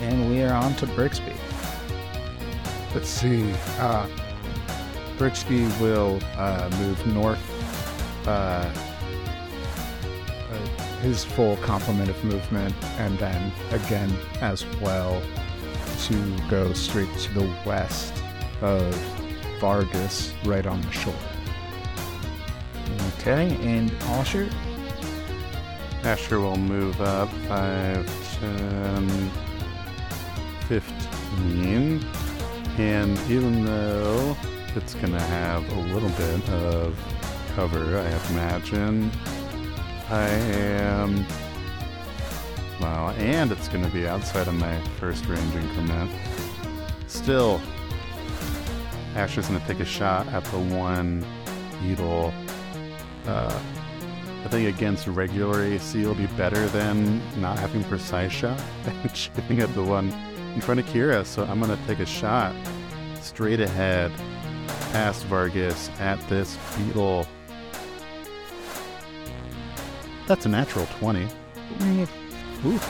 And 0.00 0.30
we 0.30 0.42
are 0.42 0.54
on 0.54 0.74
to 0.76 0.86
Brixby. 0.86 1.34
Let's 2.94 3.08
see. 3.08 3.52
Uh, 3.78 4.08
Brixby 5.18 5.66
will 5.80 6.18
uh, 6.36 6.68
move 6.78 7.06
north. 7.06 7.53
Uh, 8.26 8.72
uh, 10.50 10.66
his 11.02 11.24
full 11.24 11.56
complement 11.58 12.08
of 12.08 12.24
movement, 12.24 12.74
and 12.98 13.18
then 13.18 13.52
again 13.70 14.10
as 14.40 14.64
well 14.80 15.20
to 16.04 16.38
go 16.48 16.72
straight 16.72 17.12
to 17.18 17.34
the 17.34 17.56
west 17.66 18.14
of 18.60 18.94
Vargas, 19.60 20.32
right 20.44 20.66
on 20.66 20.80
the 20.80 20.90
shore. 20.92 21.14
Okay, 23.18 23.56
and 23.62 23.90
Osher? 24.18 24.52
Asher 26.04 26.40
will 26.40 26.56
move 26.56 27.00
up 27.00 27.30
5, 27.48 28.40
10, 28.40 29.30
15. 30.68 32.06
And 32.76 33.18
even 33.30 33.64
though 33.64 34.36
it's 34.76 34.94
going 34.94 35.12
to 35.12 35.20
have 35.20 35.66
a 35.72 35.80
little 35.94 36.10
bit 36.10 36.48
of 36.50 36.98
cover, 37.54 37.98
I 37.98 38.30
imagine, 38.32 39.10
I 40.10 40.28
am. 40.28 41.24
Well, 42.80 43.10
and 43.10 43.52
it's 43.52 43.68
going 43.68 43.84
to 43.84 43.90
be 43.90 44.06
outside 44.06 44.48
of 44.48 44.54
my 44.54 44.80
first 44.98 45.26
range 45.26 45.54
increment. 45.54 46.10
Still, 47.06 47.60
Asher's 49.14 49.48
going 49.48 49.60
to 49.60 49.66
take 49.66 49.80
a 49.80 49.84
shot 49.84 50.26
at 50.28 50.44
the 50.46 50.58
one 50.58 51.24
beetle. 51.80 52.34
Uh, 53.26 53.60
I 54.44 54.48
think 54.48 54.74
against 54.74 55.06
regular 55.06 55.62
AC 55.62 56.04
will 56.04 56.14
be 56.14 56.26
better 56.26 56.66
than 56.68 57.22
not 57.40 57.58
having 57.58 57.84
precise 57.84 58.32
shot 58.32 58.60
and 58.86 59.16
shooting 59.16 59.60
at 59.60 59.72
the 59.74 59.82
one 59.82 60.12
in 60.54 60.60
front 60.60 60.80
of 60.80 60.86
Kira. 60.86 61.24
So 61.24 61.44
I'm 61.44 61.60
gonna 61.60 61.78
take 61.86 62.00
a 62.00 62.06
shot 62.06 62.54
straight 63.22 63.60
ahead 63.60 64.12
past 64.92 65.24
Vargas 65.24 65.88
at 65.98 66.20
this 66.28 66.58
beetle. 66.76 67.26
That's 70.26 70.46
a 70.46 70.48
natural 70.48 70.86
20. 70.98 71.28
Ooh, 72.66 72.80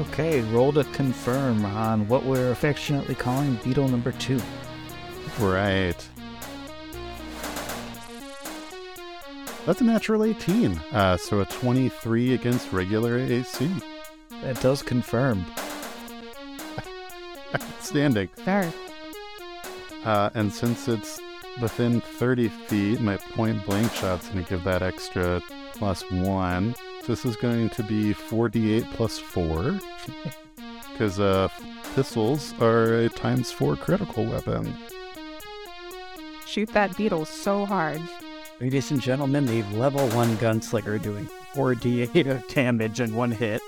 Okay, 0.00 0.40
roll 0.40 0.72
to 0.72 0.84
confirm 0.84 1.66
on 1.66 2.08
what 2.08 2.24
we're 2.24 2.50
affectionately 2.50 3.14
calling 3.14 3.56
beetle 3.62 3.88
number 3.88 4.12
two. 4.12 4.40
Right. 5.38 6.08
That's 9.66 9.82
a 9.82 9.84
natural 9.84 10.24
18. 10.24 10.78
Uh, 10.92 11.16
so 11.18 11.40
a 11.40 11.44
23 11.44 12.32
against 12.34 12.72
regular 12.72 13.18
AC. 13.18 13.70
That 14.42 14.60
does 14.62 14.82
confirm. 14.82 15.44
Standing. 17.80 18.30
Sure. 18.44 18.72
Uh, 20.04 20.30
and 20.34 20.52
since 20.52 20.88
it's 20.88 21.20
within 21.60 22.00
30 22.00 22.48
feet, 22.48 23.00
my 23.00 23.18
point 23.18 23.64
blank 23.66 23.92
shot's 23.92 24.28
going 24.28 24.42
to 24.42 24.50
give 24.50 24.64
that 24.64 24.82
extra 24.82 25.42
plus 25.72 26.02
one. 26.10 26.74
This 27.06 27.24
is 27.24 27.36
going 27.36 27.70
to 27.70 27.82
be 27.82 28.14
4d8 28.14 28.92
plus 28.94 29.18
4. 29.18 29.80
Because 30.92 31.18
uh, 31.18 31.48
pistols 31.94 32.52
are 32.60 32.94
a 32.94 33.08
times 33.08 33.50
4 33.50 33.76
critical 33.76 34.26
weapon. 34.26 34.72
Shoot 36.46 36.68
that 36.74 36.94
beetle 36.98 37.24
so 37.24 37.64
hard. 37.64 38.00
Ladies 38.60 38.90
and 38.90 39.00
gentlemen, 39.00 39.46
the 39.46 39.62
level 39.76 40.06
one 40.10 40.36
gunslinger 40.36 41.00
doing 41.00 41.26
4d8 41.54 42.30
of 42.30 42.46
damage 42.48 43.00
in 43.00 43.14
one 43.14 43.32
hit. 43.32 43.62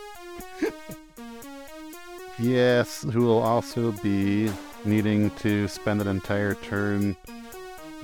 Yes, 2.39 3.03
who 3.11 3.21
will 3.21 3.43
also 3.43 3.93
be 3.93 4.51
needing 4.85 5.31
to 5.31 5.67
spend 5.69 6.01
an 6.01 6.09
entire 6.09 6.55
turn 6.55 7.17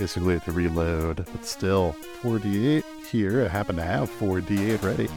basically 0.00 0.40
to 0.40 0.52
reload. 0.52 1.26
But 1.30 1.44
still, 1.44 1.94
4d8 2.22 2.82
here. 3.10 3.44
I 3.44 3.48
happen 3.48 3.76
to 3.76 3.82
have 3.82 4.10
4d8 4.10 4.82
ready. 4.82 5.08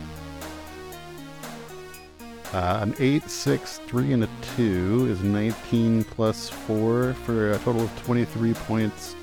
Uh, 2.54 2.80
an 2.82 2.94
8, 3.00 3.28
6, 3.28 3.78
3, 3.88 4.14
and 4.14 4.24
a 4.26 4.30
2 4.58 5.08
is 5.10 5.24
19 5.24 6.04
plus 6.04 6.50
4 6.50 7.14
for 7.14 7.52
a 7.52 7.58
total 7.60 7.84
of 7.84 8.04
23 8.04 8.54
points 8.54 9.16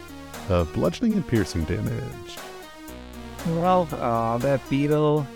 of 0.48 0.72
bludgeoning 0.72 1.12
and 1.12 1.28
piercing 1.28 1.64
damage. 1.64 2.38
Well, 3.48 3.86
uh, 3.92 4.38
that 4.38 4.68
beetle 4.68 5.26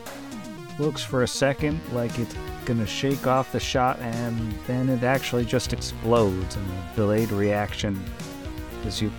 looks 0.78 1.02
for 1.02 1.22
a 1.22 1.28
second 1.28 1.80
like 1.92 2.18
it's 2.18 2.34
gonna 2.64 2.86
shake 2.86 3.26
off 3.26 3.52
the 3.52 3.60
shot, 3.60 3.98
and 4.00 4.52
then 4.66 4.88
it 4.88 5.04
actually 5.04 5.44
just 5.44 5.72
explodes 5.72 6.56
in 6.56 6.62
a 6.62 6.96
delayed 6.96 7.30
reaction 7.30 8.02
as 8.86 9.00
you 9.00 9.12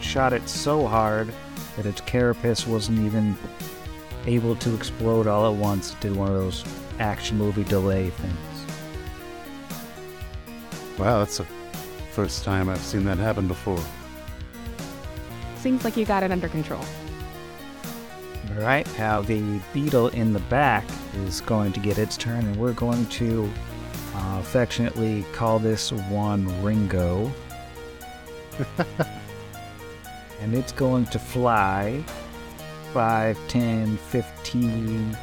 shot 0.00 0.32
it 0.32 0.48
so 0.48 0.86
hard 0.86 1.32
that 1.76 1.86
its 1.86 2.00
carapace 2.02 2.66
wasn't 2.66 2.98
even 3.00 3.36
able 4.26 4.56
to 4.56 4.74
explode 4.74 5.26
all 5.26 5.52
at 5.52 5.58
once. 5.58 5.92
It 5.92 6.00
did 6.00 6.16
one 6.16 6.28
of 6.28 6.34
those 6.34 6.64
action 6.98 7.36
movie 7.38 7.64
delay 7.64 8.10
things. 8.10 8.36
Wow, 10.98 11.18
that's 11.18 11.38
the 11.38 11.46
first 12.12 12.44
time 12.44 12.68
I've 12.68 12.78
seen 12.78 13.04
that 13.04 13.18
happen 13.18 13.46
before. 13.46 13.82
Seems 15.56 15.84
like 15.84 15.96
you 15.96 16.04
got 16.06 16.22
it 16.22 16.32
under 16.32 16.48
control. 16.48 16.84
All 18.50 18.62
right, 18.62 18.86
now 18.96 19.20
the 19.20 19.60
beetle 19.74 20.08
in 20.08 20.32
the 20.32 20.40
back 20.40 20.84
is 21.16 21.40
going 21.42 21.72
to 21.72 21.80
get 21.80 21.98
its 21.98 22.16
turn, 22.16 22.46
and 22.46 22.56
we're 22.56 22.72
going 22.72 23.04
to 23.06 23.50
uh, 24.14 24.38
affectionately 24.40 25.24
call 25.32 25.58
this 25.58 25.92
one 25.92 26.46
Ringo. 26.62 27.30
and 30.40 30.54
it's 30.54 30.72
going 30.72 31.06
to 31.06 31.18
fly 31.18 32.02
5, 32.92 33.38
10, 33.48 33.96
15, 33.96 35.18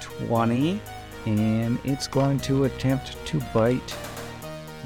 20, 0.00 0.80
and 1.26 1.78
it's 1.84 2.06
going 2.06 2.40
to 2.40 2.64
attempt 2.64 3.16
to 3.26 3.40
bite 3.52 3.96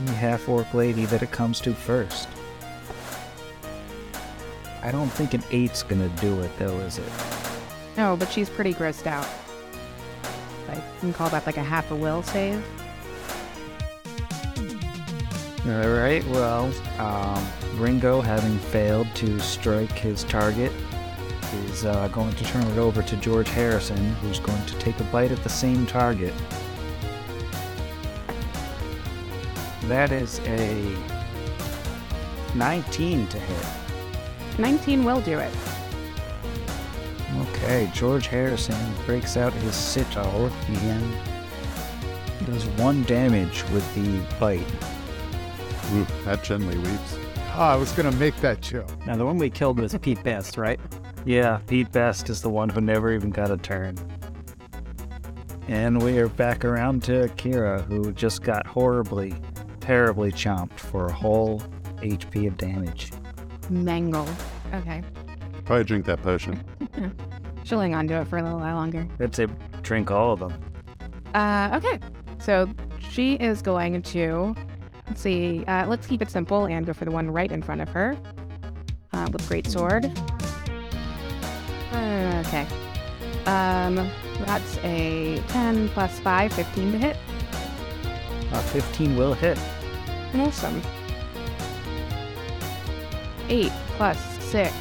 the 0.05 0.13
half 0.13 0.49
orc 0.49 0.73
lady 0.73 1.05
that 1.07 1.23
it 1.23 1.31
comes 1.31 1.61
to 1.61 1.75
first. 1.75 2.29
I 4.83 4.91
don't 4.91 5.11
think 5.11 5.35
an 5.35 5.43
eight's 5.51 5.83
gonna 5.83 6.09
do 6.21 6.41
it 6.41 6.51
though, 6.59 6.79
is 6.81 6.99
it? 6.99 7.13
No, 7.97 8.17
but 8.17 8.31
she's 8.31 8.49
pretty 8.49 8.73
grossed 8.73 9.07
out. 9.07 9.29
I 10.69 10.83
can 11.01 11.13
call 11.13 11.29
that 11.31 11.45
like 11.45 11.59
a 11.59 11.63
half 11.63 11.91
a 11.91 11.97
will 11.97 12.23
save. 12.23 12.65
All 15.67 15.91
right. 15.91 16.27
Well, 16.29 16.73
um, 16.99 17.47
Ringo, 17.75 18.23
having 18.23 18.59
failed 18.59 19.07
to 19.17 19.39
strike 19.41 19.93
his 19.93 20.25
target, 20.25 20.73
is 21.67 21.85
uh, 21.85 22.09
going 22.09 22.33
to 22.33 22.45
turn 22.45 22.63
it 22.63 22.79
over 22.79 23.03
to 23.03 23.17
George 23.17 23.49
Harrison, 23.49 24.15
who's 24.15 24.41
going 24.41 24.65
to 24.65 24.79
take 24.79 24.99
a 25.01 25.05
bite 25.05 25.33
at 25.33 25.43
the 25.43 25.51
same 25.51 25.87
target. 25.87 26.33
That 29.83 30.13
is 30.13 30.39
a 30.47 30.97
19 32.55 33.27
to 33.27 33.39
hit. 33.39 34.59
19 34.59 35.05
will 35.05 35.21
do 35.21 35.39
it. 35.39 35.55
Okay, 37.37 37.91
George 37.93 38.29
Harrison 38.29 38.77
breaks 39.05 39.37
out 39.37 39.53
his 39.53 39.75
sitar 39.75 40.51
and 40.69 41.17
does 42.47 42.67
one 42.79 43.05
damage 43.05 43.63
with 43.71 43.95
the 43.95 44.21
bite. 44.39 44.67
Ooh, 45.93 46.07
that 46.25 46.43
gently 46.45 46.77
weeps. 46.79 47.19
Oh, 47.55 47.63
I 47.63 47.77
was 47.77 47.93
gonna 47.93 48.13
make 48.13 48.37
that 48.37 48.61
joke. 48.61 48.89
Now, 49.07 49.17
the 49.17 49.27
one 49.27 49.39
we 49.39 49.51
killed 49.51 49.81
was 49.81 49.97
Pete 50.01 50.23
Best, 50.23 50.57
right? 50.57 50.79
Yeah, 51.25 51.59
Pete 51.67 51.91
Best 51.93 52.31
is 52.31 52.41
the 52.41 52.49
one 52.49 52.69
who 52.69 52.81
never 52.81 53.13
even 53.13 53.31
got 53.31 53.51
a 53.51 53.57
turn. 53.57 53.97
And 55.69 56.03
we 56.03 56.19
are 56.19 56.29
back 56.29 56.65
around 56.65 57.03
to 57.05 57.29
Kira, 57.37 57.85
who 57.85 58.13
just 58.13 58.43
got 58.43 58.67
horribly, 58.67 59.35
terribly 59.81 60.33
chomped 60.33 60.79
for 60.79 61.07
a 61.07 61.13
whole 61.13 61.63
HP 61.99 62.47
of 62.47 62.57
damage. 62.57 63.13
Mangle. 63.69 64.29
Okay. 64.75 65.03
Probably 65.65 65.85
drink 65.85 66.07
that 66.07 66.23
potion. 66.23 66.65
She'll 67.65 67.81
hang 67.81 67.95
on 67.95 68.09
to 68.09 68.21
it 68.21 68.29
for 68.29 68.39
a 68.39 68.43
little 68.43 68.59
while 68.59 68.75
longer. 68.75 69.07
I'd 69.21 69.35
say 69.35 69.47
drink 69.83 70.11
all 70.11 70.33
of 70.33 70.41
them. 70.41 70.53
Uh, 71.35 71.79
okay. 71.81 72.01
So 72.39 72.69
she 72.99 73.35
is 73.35 73.63
going 73.63 74.03
to, 74.03 74.57
let's 75.11 75.23
see, 75.23 75.65
uh, 75.67 75.87
let's 75.89 76.07
keep 76.07 76.23
it 76.23 76.31
simple 76.31 76.67
and 76.67 76.87
go 76.87 76.93
for 76.93 77.05
the 77.05 77.11
one 77.11 77.29
right 77.29 77.51
in 77.51 77.61
front 77.61 77.81
of 77.81 77.89
her 77.89 78.17
uh, 79.13 79.29
with 79.33 79.47
Great 79.49 79.67
Sword. 79.67 80.05
Uh, 81.93 82.43
okay. 82.47 82.65
Um, 83.45 83.97
that's 84.47 84.79
a 84.85 85.43
10 85.49 85.89
plus 85.89 86.21
5, 86.21 86.53
15 86.53 86.93
to 86.93 86.99
hit. 86.99 87.17
Uh, 88.53 88.63
15 88.63 89.17
will 89.17 89.35
hit. 89.35 89.59
Awesome. 90.35 90.81
8 93.49 93.73
plus 93.97 94.39
6, 94.45 94.73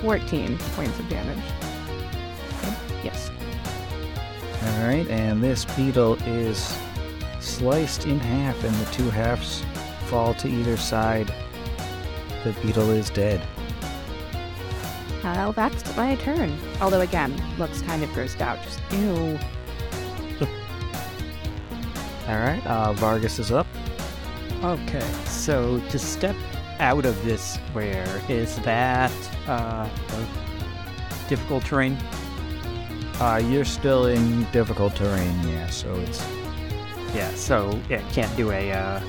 14 0.00 0.58
points 0.58 0.98
of 1.00 1.08
damage. 1.08 1.38
Okay, 2.62 2.76
Yes. 3.02 3.32
All 4.62 4.86
right, 4.86 5.08
and 5.08 5.42
this 5.42 5.64
beetle 5.64 6.14
is 6.22 6.78
sliced 7.42 8.06
in 8.06 8.18
half, 8.18 8.62
and 8.64 8.74
the 8.76 8.90
two 8.92 9.10
halves 9.10 9.64
fall 10.06 10.34
to 10.34 10.48
either 10.48 10.76
side. 10.76 11.32
The 12.44 12.52
beetle 12.62 12.90
is 12.90 13.10
dead. 13.10 13.40
Uh, 15.22 15.52
that's 15.52 15.96
my 15.96 16.16
turn. 16.16 16.58
Although, 16.80 17.00
again, 17.00 17.34
looks 17.58 17.82
kind 17.82 18.02
of 18.02 18.10
grossed 18.10 18.40
out. 18.40 18.62
Just, 18.62 18.80
ew. 18.90 19.38
All 22.28 22.38
right, 22.38 22.62
uh, 22.66 22.92
Vargas 22.94 23.38
is 23.38 23.52
up. 23.52 23.66
Okay, 24.62 25.08
so 25.24 25.80
to 25.90 25.98
step 25.98 26.36
out 26.78 27.04
of 27.04 27.24
this 27.24 27.54
square, 27.54 28.22
is 28.28 28.58
that 28.60 29.12
uh, 29.48 29.88
difficult 31.28 31.64
terrain? 31.64 31.96
Uh, 33.20 33.40
you're 33.44 33.64
still 33.64 34.06
in 34.06 34.44
difficult 34.52 34.94
terrain, 34.96 35.48
yeah, 35.48 35.68
so 35.68 35.94
it's 35.94 36.24
Yeah, 37.14 37.32
so 37.34 37.78
yeah, 37.90 38.00
can't 38.10 38.34
do 38.36 38.50
a 38.50 38.72
uh, 38.72 39.00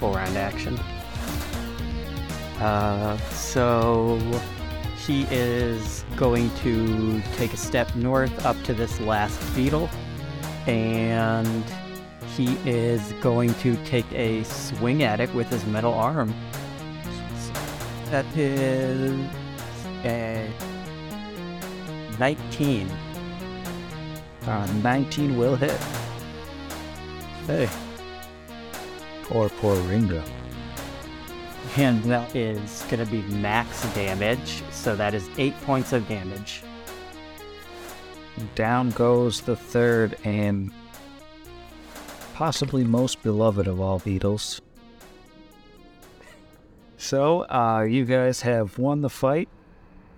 full 0.00 0.14
round 0.14 0.36
action. 0.36 0.78
Uh, 2.58 3.18
so 3.30 4.18
he 4.96 5.26
is 5.30 6.04
going 6.16 6.48
to 6.56 7.20
take 7.36 7.52
a 7.52 7.56
step 7.56 7.94
north 7.96 8.46
up 8.46 8.60
to 8.62 8.72
this 8.72 9.00
last 9.00 9.38
beetle, 9.54 9.90
and 10.66 11.64
he 12.36 12.56
is 12.64 13.12
going 13.20 13.52
to 13.54 13.76
take 13.84 14.10
a 14.12 14.42
swing 14.44 15.02
at 15.02 15.20
it 15.20 15.32
with 15.34 15.48
his 15.48 15.66
metal 15.66 15.92
arm. 15.92 16.34
That 18.10 18.24
is 18.36 19.12
a 20.04 20.50
19. 22.18 22.88
uh, 24.46 24.66
19 24.82 25.36
will 25.36 25.56
hit. 25.56 25.80
Hey. 27.46 27.68
Poor, 29.24 29.48
poor 29.48 29.74
Ringo. 29.88 30.22
And 31.76 32.02
that 32.04 32.36
is 32.36 32.82
going 32.88 33.04
to 33.04 33.10
be 33.10 33.22
max 33.34 33.82
damage, 33.94 34.62
so 34.70 34.94
that 34.94 35.14
is 35.14 35.28
8 35.38 35.60
points 35.62 35.92
of 35.92 36.06
damage. 36.06 36.62
Down 38.54 38.90
goes 38.90 39.40
the 39.40 39.56
third, 39.56 40.16
and 40.24 40.70
possibly 42.34 42.84
most 42.84 43.22
beloved 43.22 43.66
of 43.66 43.80
all 43.80 43.98
beetles. 43.98 44.60
So, 46.96 47.40
uh, 47.50 47.82
you 47.82 48.04
guys 48.04 48.42
have 48.42 48.78
won 48.78 49.00
the 49.00 49.10
fight. 49.10 49.48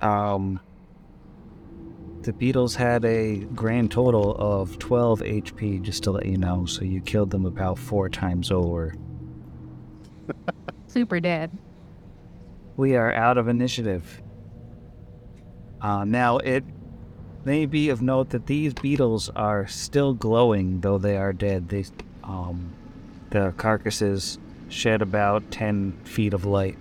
Um, 0.03 0.61
the 2.25 2.33
beetles 2.33 2.75
had 2.75 3.05
a 3.05 3.37
grand 3.55 3.91
total 3.91 4.35
of 4.37 4.79
12 4.79 5.21
HP, 5.21 5.83
just 5.83 6.03
to 6.05 6.11
let 6.11 6.25
you 6.25 6.39
know, 6.39 6.65
so 6.65 6.83
you 6.83 7.03
killed 7.03 7.31
them 7.31 7.45
about 7.45 7.79
four 7.79 8.09
times 8.09 8.51
over. 8.51 8.95
Super 10.87 11.21
dead. 11.21 11.51
We 12.77 12.97
are 12.97 13.13
out 13.13 13.37
of 13.37 13.49
initiative. 13.49 14.23
Uh, 15.83 16.05
now, 16.05 16.39
it 16.39 16.65
may 17.45 17.67
be 17.67 17.91
of 17.91 18.01
note 18.01 18.31
that 18.31 18.47
these 18.47 18.73
beetles 18.73 19.29
are 19.37 19.67
still 19.67 20.15
glowing, 20.15 20.81
though 20.81 20.97
they 20.97 21.19
are 21.19 21.35
dead. 21.35 21.69
They, 21.69 21.85
um, 22.23 22.73
the 23.29 23.53
carcasses 23.59 24.39
shed 24.71 25.03
about 25.03 25.51
10 25.51 25.93
feet 26.05 26.33
of 26.33 26.47
light. 26.47 26.79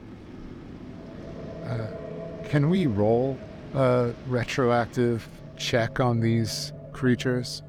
Uh, 1.65 1.87
can 2.45 2.69
we 2.69 2.87
roll 2.87 3.37
a 3.73 4.13
retroactive 4.27 5.27
check 5.57 5.99
on 5.99 6.19
these 6.19 6.73
creatures? 6.91 7.61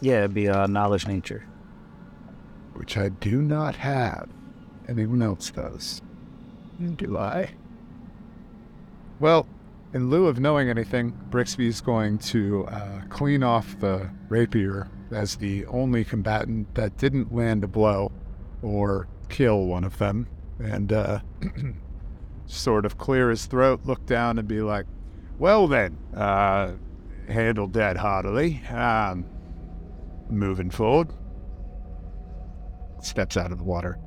Yeah, 0.00 0.18
it'd 0.18 0.34
be 0.34 0.48
uh, 0.48 0.66
knowledge 0.66 1.06
nature. 1.06 1.44
Which 2.74 2.96
I 2.96 3.08
do 3.08 3.42
not 3.42 3.74
have. 3.76 4.28
Anyone 4.88 5.22
else 5.22 5.50
does? 5.50 6.00
Do 6.96 7.18
I? 7.18 7.50
Well, 9.20 9.46
in 9.92 10.10
lieu 10.10 10.26
of 10.26 10.38
knowing 10.38 10.68
anything, 10.68 11.18
Brixby's 11.30 11.80
going 11.80 12.18
to 12.18 12.66
uh, 12.66 13.02
clean 13.08 13.42
off 13.42 13.78
the 13.80 14.08
rapier 14.28 14.88
as 15.10 15.36
the 15.36 15.66
only 15.66 16.04
combatant 16.04 16.74
that 16.74 16.96
didn't 16.96 17.34
land 17.34 17.64
a 17.64 17.66
blow 17.66 18.12
or 18.62 19.08
kill 19.28 19.64
one 19.66 19.84
of 19.84 19.98
them, 19.98 20.28
and 20.58 20.92
uh, 20.92 21.20
sort 22.48 22.84
of 22.84 22.98
clear 22.98 23.30
his 23.30 23.46
throat, 23.46 23.80
look 23.84 24.04
down, 24.06 24.38
and 24.38 24.48
be 24.48 24.60
like, 24.60 24.86
"Well 25.38 25.68
then, 25.68 25.96
uh, 26.14 26.72
handled 27.28 27.74
that 27.74 27.96
heartily. 27.96 28.62
Um, 28.66 29.26
moving 30.28 30.70
forward." 30.70 31.12
Steps 33.00 33.36
out 33.36 33.52
of 33.52 33.58
the 33.58 33.64
water. 33.64 33.98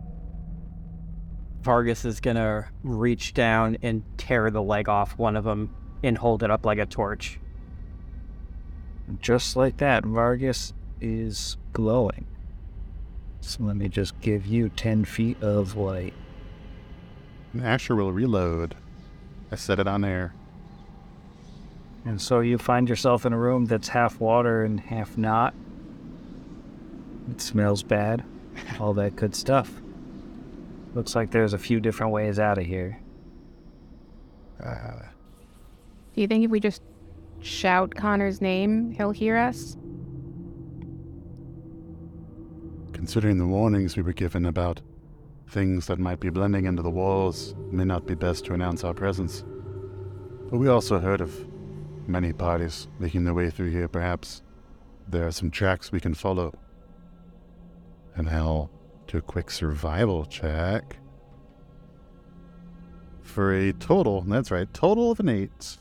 Vargas 1.62 2.04
is 2.06 2.20
gonna 2.20 2.66
reach 2.84 3.34
down 3.34 3.78
and 3.84 4.04
tear 4.18 4.50
the 4.50 4.62
leg 4.62 4.90
off 4.90 5.18
one 5.18 5.36
of 5.36 5.44
them 5.44 5.70
and 6.04 6.18
hold 6.18 6.44
it 6.44 6.50
up 6.50 6.66
like 6.66 6.80
a 6.80 6.86
torch. 6.86 7.40
Just 9.20 9.56
like 9.56 9.78
that, 9.78 10.04
Vargas 10.04 10.74
is 11.00 11.58
glowing. 11.74 12.26
So 13.42 13.64
let 13.64 13.76
me 13.76 13.90
just 13.90 14.20
give 14.22 14.46
you 14.46 14.70
10 14.70 15.06
feet 15.06 15.42
of 15.42 15.76
light. 15.76 16.14
Asher 17.60 17.96
will 17.96 18.12
reload. 18.12 18.76
I 19.52 19.56
set 19.56 19.80
it 19.80 19.88
on 19.88 20.02
there. 20.02 20.34
And 22.06 22.22
so 22.22 22.40
you 22.40 22.58
find 22.58 22.88
yourself 22.90 23.26
in 23.26 23.34
a 23.34 23.38
room 23.38 23.66
that's 23.66 23.90
half 23.90 24.20
water 24.20 24.64
and 24.64 24.80
half 24.80 25.18
not. 25.18 25.54
It 27.30 27.42
smells 27.42 27.84
bad. 27.84 28.24
All 28.80 28.94
that 28.94 29.16
good 29.16 29.36
stuff. 29.36 29.72
Looks 30.94 31.16
like 31.16 31.32
there's 31.32 31.54
a 31.54 31.58
few 31.58 31.80
different 31.80 32.12
ways 32.12 32.40
out 32.40 32.58
of 32.58 32.66
here. 32.66 33.00
Uh, 34.64 35.04
Do 36.14 36.22
you 36.22 36.28
think 36.28 36.46
if 36.46 36.52
we 36.52 36.60
just 36.60 36.82
shout 37.42 37.92
Khonnir's 37.96 38.42
name, 38.42 38.92
he'll 38.92 39.12
hear 39.12 39.38
us? 39.38 39.76
Considering 42.94 43.38
the 43.38 43.48
warnings 43.48 43.96
we 43.96 44.04
were 44.04 44.14
given 44.14 44.46
about 44.46 44.82
things 45.52 45.88
that 45.88 46.00
might 46.00 46.20
be 46.20 46.30
blending 46.30 46.66
into 46.66 46.82
the 46.82 46.90
walls, 46.90 47.54
may 47.72 47.84
not 47.84 48.08
be 48.08 48.16
best 48.16 48.46
to 48.46 48.54
announce 48.54 48.84
our 48.84 48.94
presence. 48.94 49.44
But 50.50 50.58
we 50.58 50.70
also 50.70 51.00
heard 51.00 51.20
of 51.20 51.48
many 52.08 52.32
parties 52.32 52.88
making 53.00 53.26
their 53.26 53.34
way 53.34 53.50
through 53.50 53.70
here. 53.70 53.88
Perhaps 53.88 54.42
there 55.08 55.28
are 55.28 55.32
some 55.32 55.52
tracks 55.52 55.92
we 55.92 56.00
can 56.00 56.14
follow. 56.14 56.54
And 58.16 58.30
I'll 58.30 58.72
do 59.08 59.18
a 59.18 59.22
quick 59.22 59.52
survival 59.52 60.26
check. 60.26 60.98
For 63.22 63.54
a 63.54 63.74
total, 63.74 64.22
that's 64.22 64.52
right, 64.52 64.74
total 64.74 65.12
of 65.12 65.20
an 65.20 65.30
eight. 65.30 65.78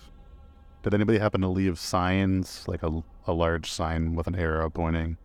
Did 0.83 0.95
anybody 0.95 1.19
happen 1.19 1.43
to 1.43 1.49
leave 1.49 1.79
signs, 1.79 2.67
like 2.67 2.83
a, 2.83 3.03
a 3.27 3.33
large 3.33 3.71
sign 3.71 4.15
with 4.15 4.27
an 4.27 4.35
arrow 4.35 4.69
pointing? 4.69 5.17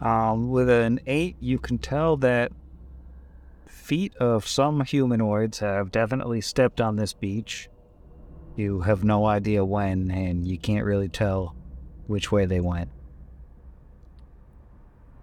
Um, 0.00 0.50
with 0.50 0.68
an 0.70 1.00
8, 1.06 1.36
you 1.40 1.58
can 1.58 1.78
tell 1.78 2.16
that 2.18 2.52
feet 3.90 4.14
of 4.18 4.46
some 4.46 4.84
humanoids 4.84 5.58
have 5.58 5.90
definitely 5.90 6.40
stepped 6.40 6.80
on 6.80 6.94
this 6.94 7.12
beach. 7.12 7.68
You 8.54 8.82
have 8.82 9.02
no 9.02 9.26
idea 9.26 9.64
when, 9.64 10.12
and 10.12 10.46
you 10.46 10.58
can't 10.58 10.84
really 10.84 11.08
tell 11.08 11.56
which 12.06 12.30
way 12.30 12.46
they 12.46 12.60
went. 12.60 12.88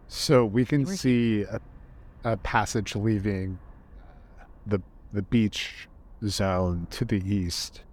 So 0.09 0.43
we 0.43 0.65
can 0.65 0.85
see 0.85 1.43
a, 1.43 1.61
a 2.25 2.35
passage 2.35 2.93
leaving 2.93 3.57
the 4.65 4.81
the 5.13 5.21
beach 5.21 5.87
zone 6.25 6.87
to 6.89 7.05
the 7.05 7.23
east, 7.25 7.83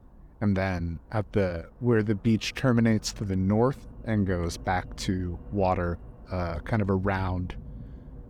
and 0.41 0.57
then 0.57 0.99
at 1.13 1.35
the 1.35 1.67
where 1.79 2.03
the 2.03 2.17
beach 2.17 2.53
terminates 2.53 3.13
to 3.13 3.25
the 3.25 3.37
north 3.37 3.87
and 4.07 4.27
goes 4.27 4.57
back 4.57 4.97
to 4.97 5.39
water, 5.53 5.99
uh, 6.33 6.59
kind 6.65 6.83
of 6.83 6.91
around 6.91 7.55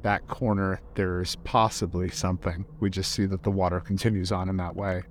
that 0.05 0.27
corner. 0.29 0.81
There's 0.95 1.35
possibly 1.45 2.09
something. 2.11 2.65
We 2.79 2.91
just 2.91 3.11
see 3.13 3.27
that 3.27 3.43
the 3.43 3.51
water 3.51 3.81
continues 3.81 4.31
on 4.31 4.49
in 4.49 4.57
that 4.59 4.77
way, 4.77 5.03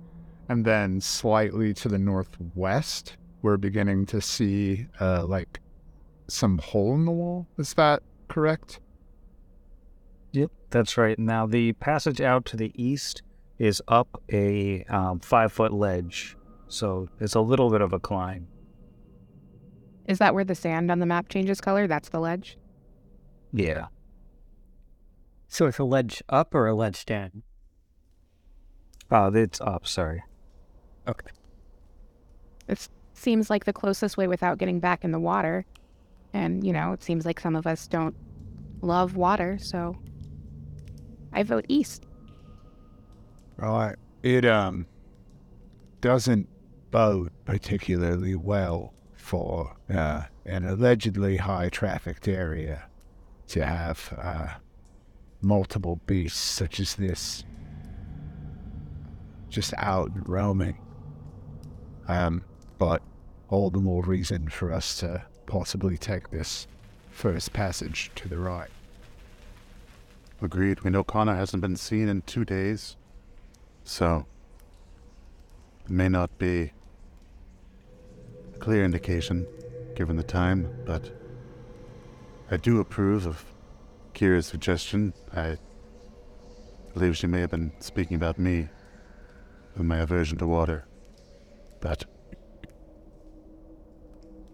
and 0.48 0.64
then 0.64 1.00
slightly 1.00 1.74
to 1.74 1.88
the 1.88 1.98
northwest, 1.98 3.18
we're 3.42 3.58
beginning 3.58 4.06
to 4.06 4.20
see 4.20 4.86
uh, 5.00 5.26
like 5.26 5.60
some 6.28 6.58
hole 6.58 6.94
in 6.94 7.04
the 7.04 7.12
wall. 7.12 7.46
Is 7.58 7.74
that 7.74 8.02
correct? 8.28 8.80
Yep, 10.32 10.50
that's 10.70 10.96
right. 10.96 11.18
Now, 11.18 11.46
the 11.46 11.74
passage 11.74 12.20
out 12.20 12.44
to 12.46 12.56
the 12.56 12.72
east 12.74 13.22
is 13.58 13.82
up 13.86 14.22
a 14.32 14.84
um, 14.84 15.20
five 15.20 15.52
foot 15.52 15.72
ledge, 15.72 16.36
so 16.68 17.08
it's 17.20 17.34
a 17.34 17.40
little 17.40 17.70
bit 17.70 17.82
of 17.82 17.92
a 17.92 18.00
climb. 18.00 18.48
Is 20.06 20.18
that 20.18 20.34
where 20.34 20.44
the 20.44 20.54
sand 20.54 20.90
on 20.90 20.98
the 20.98 21.06
map 21.06 21.28
changes 21.28 21.60
color? 21.60 21.86
That's 21.86 22.10
the 22.10 22.20
ledge? 22.20 22.58
Yeah. 23.52 23.86
So 25.54 25.66
it's 25.66 25.78
a 25.78 25.84
ledge 25.84 26.20
up 26.28 26.52
or 26.52 26.66
a 26.66 26.74
ledge 26.74 27.06
down? 27.06 27.44
Oh, 29.08 29.32
it's 29.32 29.60
up, 29.60 29.86
sorry. 29.86 30.24
Okay. 31.06 31.30
It 32.66 32.88
seems 33.12 33.50
like 33.50 33.64
the 33.64 33.72
closest 33.72 34.16
way 34.16 34.26
without 34.26 34.58
getting 34.58 34.80
back 34.80 35.04
in 35.04 35.12
the 35.12 35.20
water. 35.20 35.64
And, 36.32 36.66
you 36.66 36.72
know, 36.72 36.92
it 36.92 37.04
seems 37.04 37.24
like 37.24 37.38
some 37.38 37.54
of 37.54 37.68
us 37.68 37.86
don't 37.86 38.16
love 38.80 39.14
water, 39.14 39.56
so 39.60 39.96
I 41.32 41.44
vote 41.44 41.66
east. 41.68 42.04
Right. 43.56 43.94
It 44.24 44.44
um 44.44 44.88
doesn't 46.00 46.48
bode 46.90 47.30
particularly 47.44 48.34
well 48.34 48.92
for 49.14 49.76
uh, 49.88 50.22
an 50.44 50.64
allegedly 50.64 51.36
high 51.36 51.68
trafficked 51.68 52.26
area 52.26 52.86
to 53.46 53.64
have 53.64 54.12
uh, 54.20 54.54
multiple 55.44 56.00
beasts 56.06 56.40
such 56.40 56.80
as 56.80 56.94
this 56.94 57.44
just 59.48 59.72
out 59.76 60.10
roaming. 60.28 60.78
Um, 62.08 62.42
but 62.78 63.02
all 63.48 63.70
the 63.70 63.78
more 63.78 64.02
reason 64.02 64.48
for 64.48 64.72
us 64.72 64.98
to 64.98 65.24
possibly 65.46 65.96
take 65.96 66.30
this 66.30 66.66
first 67.10 67.52
passage 67.52 68.10
to 68.16 68.28
the 68.28 68.38
right. 68.38 68.70
Agreed. 70.42 70.80
We 70.80 70.90
know 70.90 71.04
Khonnir 71.04 71.36
hasn't 71.36 71.60
been 71.60 71.76
seen 71.76 72.08
in 72.08 72.22
two 72.22 72.44
days. 72.44 72.96
So, 73.84 74.26
it 75.84 75.90
may 75.90 76.08
not 76.08 76.36
be 76.38 76.72
a 78.54 78.58
clear 78.58 78.84
indication 78.84 79.46
given 79.94 80.16
the 80.16 80.22
time, 80.22 80.68
but 80.84 81.10
I 82.50 82.56
do 82.56 82.80
approve 82.80 83.26
of 83.26 83.44
Kira's 84.14 84.46
suggestion. 84.46 85.12
I 85.34 85.58
believe 86.92 87.16
she 87.16 87.26
may 87.26 87.40
have 87.40 87.50
been 87.50 87.72
speaking 87.80 88.16
about 88.16 88.38
me 88.38 88.68
and 89.74 89.88
my 89.88 89.98
aversion 89.98 90.38
to 90.38 90.46
water. 90.46 90.86
But, 91.80 92.04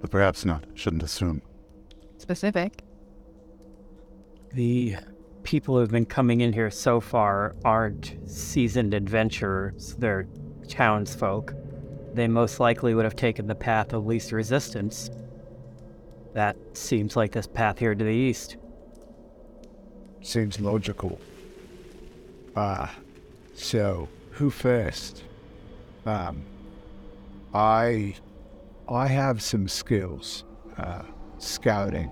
but 0.00 0.10
perhaps 0.10 0.44
not. 0.44 0.64
Shouldn't 0.74 1.02
assume. 1.02 1.42
Specific. 2.18 2.82
The 4.52 4.96
people 5.42 5.74
who 5.74 5.80
have 5.80 5.90
been 5.90 6.06
coming 6.06 6.40
in 6.40 6.52
here 6.52 6.70
so 6.70 7.00
far 7.00 7.54
aren't 7.64 8.16
seasoned 8.26 8.94
adventurers, 8.94 9.94
they're 9.98 10.26
townsfolk. 10.68 11.54
They 12.14 12.26
most 12.28 12.60
likely 12.60 12.94
would 12.94 13.04
have 13.04 13.16
taken 13.16 13.46
the 13.46 13.54
path 13.54 13.92
of 13.92 14.06
least 14.06 14.32
resistance. 14.32 15.10
That 16.34 16.56
seems 16.72 17.16
like 17.16 17.32
this 17.32 17.46
path 17.46 17.78
here 17.78 17.94
to 17.94 18.04
the 18.04 18.10
east. 18.10 18.56
Seems 20.22 20.60
logical. 20.60 21.20
Ah, 22.56 22.94
so 23.54 24.08
who 24.30 24.50
first? 24.50 25.24
Um, 26.06 26.42
I, 27.54 28.14
I 28.88 29.06
have 29.06 29.42
some 29.42 29.68
skills, 29.68 30.44
uh, 30.78 31.02
scouting, 31.38 32.10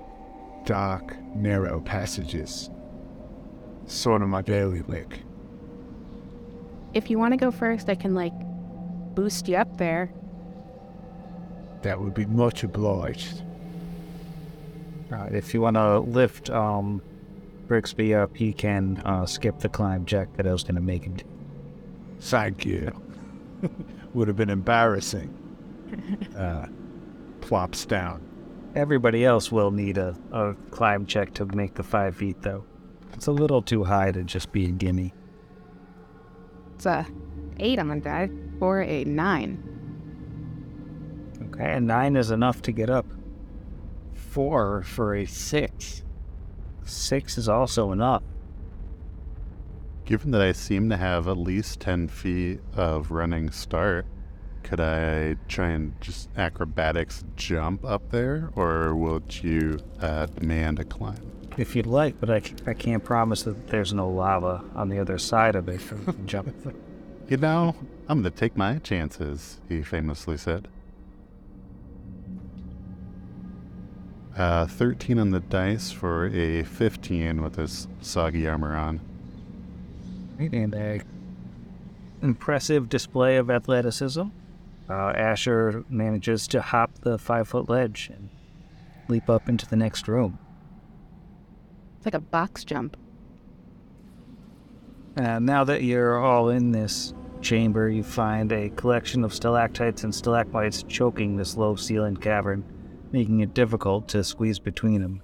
dark, 0.64 1.16
narrow 1.34 1.80
passages. 1.80 2.70
Sort 3.86 4.22
of 4.22 4.28
my 4.28 4.42
daily 4.42 4.82
lick. 4.82 5.20
If 6.94 7.10
you 7.10 7.18
want 7.18 7.32
to 7.32 7.38
go 7.38 7.50
first, 7.50 7.88
I 7.88 7.94
can 7.94 8.14
like 8.14 8.32
boost 9.14 9.48
you 9.48 9.56
up 9.56 9.78
there. 9.78 10.10
That 11.82 12.00
would 12.00 12.14
be 12.14 12.26
much 12.26 12.64
obliged. 12.64 13.42
Uh, 15.12 15.28
if 15.30 15.54
you 15.54 15.60
want 15.60 15.76
to 15.76 16.00
lift 16.00 16.50
um, 16.50 17.00
Brixby 17.68 18.14
up, 18.14 18.36
he 18.36 18.52
can 18.52 19.00
uh, 19.04 19.26
skip 19.26 19.58
the 19.58 19.68
climb 19.68 20.06
check 20.06 20.32
that 20.36 20.46
I 20.46 20.52
was 20.52 20.62
going 20.62 20.74
to 20.74 20.80
make 20.80 21.04
him 21.04 21.14
do. 21.14 21.24
Thank 22.20 22.64
you. 22.64 22.90
would 24.14 24.28
have 24.28 24.36
been 24.36 24.50
embarrassing. 24.50 25.34
Uh, 26.36 26.66
plops 27.40 27.84
down. 27.86 28.22
Everybody 28.76 29.24
else 29.24 29.50
will 29.50 29.70
need 29.72 29.98
a, 29.98 30.14
a 30.30 30.54
climb 30.70 31.06
check 31.06 31.32
to 31.34 31.46
make 31.46 31.74
the 31.74 31.82
five 31.82 32.14
feet, 32.14 32.42
though. 32.42 32.64
It's 33.14 33.26
a 33.26 33.32
little 33.32 33.62
too 33.62 33.82
high 33.82 34.12
to 34.12 34.22
just 34.22 34.52
be 34.52 34.66
a 34.66 34.70
gimme. 34.70 35.12
It's 36.74 36.86
a 36.86 37.06
eight 37.58 37.78
on 37.80 37.88
the 37.88 37.96
die 37.96 38.30
or 38.60 38.82
a 38.82 39.04
nine. 39.04 39.64
Okay, 41.46 41.72
and 41.72 41.86
nine 41.86 42.14
is 42.14 42.30
enough 42.30 42.62
to 42.62 42.72
get 42.72 42.90
up. 42.90 43.06
Four 44.14 44.82
for 44.82 45.16
a 45.16 45.24
six. 45.24 46.04
Six 46.88 47.38
is 47.38 47.48
also 47.48 47.92
enough. 47.92 48.22
Given 50.04 50.30
that 50.30 50.40
I 50.40 50.52
seem 50.52 50.88
to 50.88 50.96
have 50.96 51.28
at 51.28 51.36
least 51.36 51.80
10 51.80 52.08
feet 52.08 52.60
of 52.74 53.10
running 53.10 53.50
start, 53.50 54.06
could 54.62 54.80
I 54.80 55.36
try 55.48 55.68
and 55.68 55.98
just 56.00 56.30
acrobatics 56.36 57.24
jump 57.36 57.84
up 57.84 58.10
there, 58.10 58.50
or 58.54 58.94
would 58.94 59.42
you 59.42 59.80
uh, 60.00 60.26
demand 60.26 60.78
a 60.78 60.84
climb? 60.84 61.30
If 61.58 61.76
you'd 61.76 61.86
like, 61.86 62.20
but 62.20 62.30
I, 62.30 62.42
I 62.66 62.74
can't 62.74 63.04
promise 63.04 63.42
that 63.42 63.68
there's 63.68 63.92
no 63.92 64.08
lava 64.08 64.64
on 64.74 64.88
the 64.88 64.98
other 64.98 65.18
side 65.18 65.56
of 65.56 65.68
it 65.68 65.80
for 65.80 65.96
jump. 66.26 66.54
You 67.28 67.36
know, 67.36 67.76
I'm 68.08 68.22
going 68.22 68.32
to 68.32 68.38
take 68.38 68.56
my 68.56 68.78
chances, 68.78 69.60
he 69.68 69.82
famously 69.82 70.38
said. 70.38 70.68
Uh, 74.38 74.66
13 74.66 75.18
on 75.18 75.30
the 75.30 75.40
dice 75.40 75.90
for 75.90 76.26
a 76.26 76.62
15 76.62 77.42
with 77.42 77.56
his 77.56 77.88
soggy 78.00 78.46
armor 78.46 78.76
on. 78.76 79.00
Right, 80.38 80.52
and 80.52 80.72
a 80.74 81.00
impressive 82.22 82.88
display 82.88 83.36
of 83.36 83.50
athleticism. 83.50 84.22
Uh, 84.88 84.92
Asher 84.92 85.84
manages 85.88 86.46
to 86.48 86.62
hop 86.62 86.92
the 87.00 87.18
five 87.18 87.48
foot 87.48 87.68
ledge 87.68 88.10
and 88.14 88.28
leap 89.08 89.28
up 89.28 89.48
into 89.48 89.66
the 89.66 89.74
next 89.74 90.06
room. 90.06 90.38
It's 91.96 92.06
like 92.06 92.14
a 92.14 92.20
box 92.20 92.62
jump. 92.62 92.96
Uh, 95.16 95.40
now 95.40 95.64
that 95.64 95.82
you're 95.82 96.16
all 96.16 96.48
in 96.50 96.70
this 96.70 97.12
chamber, 97.40 97.88
you 97.88 98.04
find 98.04 98.52
a 98.52 98.70
collection 98.70 99.24
of 99.24 99.34
stalactites 99.34 100.04
and 100.04 100.14
stalagmites 100.14 100.84
choking 100.84 101.36
this 101.36 101.56
low 101.56 101.74
ceilinged 101.74 102.20
cavern, 102.20 102.64
making 103.12 103.40
it 103.40 103.54
difficult 103.54 104.08
to 104.08 104.24
squeeze 104.24 104.58
between 104.58 105.02
them. 105.02 105.22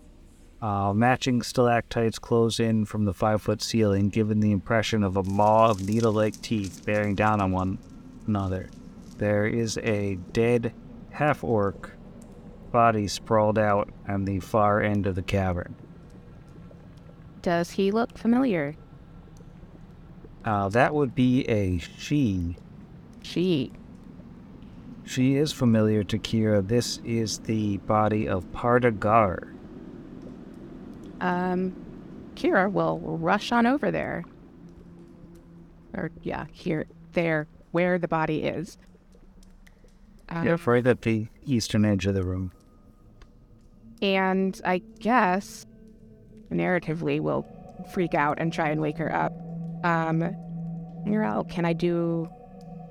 Uh, 0.63 0.95
matching 0.95 1.43
stalactites 1.43 2.19
close 2.19 2.59
in 2.59 2.85
from 2.87 3.05
the 3.05 3.13
five 3.13 3.43
foot 3.43 3.61
ceiling, 3.61 4.09
giving 4.09 4.41
the 4.41 4.53
impression 4.53 5.03
of 5.03 5.17
a 5.17 5.23
maw 5.23 5.71
of 5.71 5.87
needle 5.87 6.13
like 6.13 6.41
teeth 6.41 6.83
bearing 6.87 7.15
down 7.15 7.41
on 7.41 7.53
one 7.53 7.79
another. 8.27 8.71
There 9.19 9.47
is 9.47 9.77
a 9.79 10.17
dead 10.33 10.73
half 11.11 11.45
orc 11.45 11.93
body 12.73 13.07
sprawled 13.07 13.59
out 13.59 13.91
on 14.09 14.25
the 14.25 14.41
far 14.41 14.81
end 14.81 15.07
of 15.07 15.15
the 15.15 15.23
cavern. 15.23 15.77
Does 17.43 17.73
he 17.73 17.91
look 17.91 18.17
familiar? 18.17 18.75
Uh, 20.45 20.69
that 20.71 20.95
would 20.95 21.15
be 21.15 21.43
a 21.49 21.79
she. 21.79 22.57
She. 23.23 23.71
She 25.05 25.37
is 25.37 25.53
familiar 25.53 26.03
to 26.05 26.19
Kira. 26.19 26.67
This 26.67 26.99
is 27.05 27.39
the 27.41 27.77
body 27.79 28.27
of 28.29 28.51
Pardagar. 28.53 29.53
Um, 31.21 31.75
Kira 32.35 32.71
will 32.71 32.99
rush 32.99 33.53
on 33.53 33.67
over 33.67 33.91
there. 33.91 34.25
Or, 35.95 36.11
yeah, 36.23 36.47
here, 36.51 36.87
there, 37.13 37.47
where 37.71 37.99
the 37.99 38.09
body 38.09 38.45
is. 38.45 38.79
Um, 40.29 40.47
Yep, 40.47 40.67
right 40.67 40.87
at 40.87 41.03
the 41.03 41.29
eastern 41.45 41.85
edge 41.85 42.07
of 42.07 42.15
the 42.15 42.25
room. 42.25 42.53
And 44.03 44.61
I 44.65 44.79
guess, 44.99 45.67
narratively, 46.51 47.21
we'll 47.21 47.47
freak 47.93 48.15
out 48.15 48.39
and 48.39 48.53
try 48.53 48.71
and 48.71 48.81
wake 48.81 48.99
her 48.99 49.15
up. 49.15 49.33
Um, 49.85 50.35
Muriel, 51.05 51.45
can 51.45 51.65
I 51.65 51.75
do, 51.75 52.29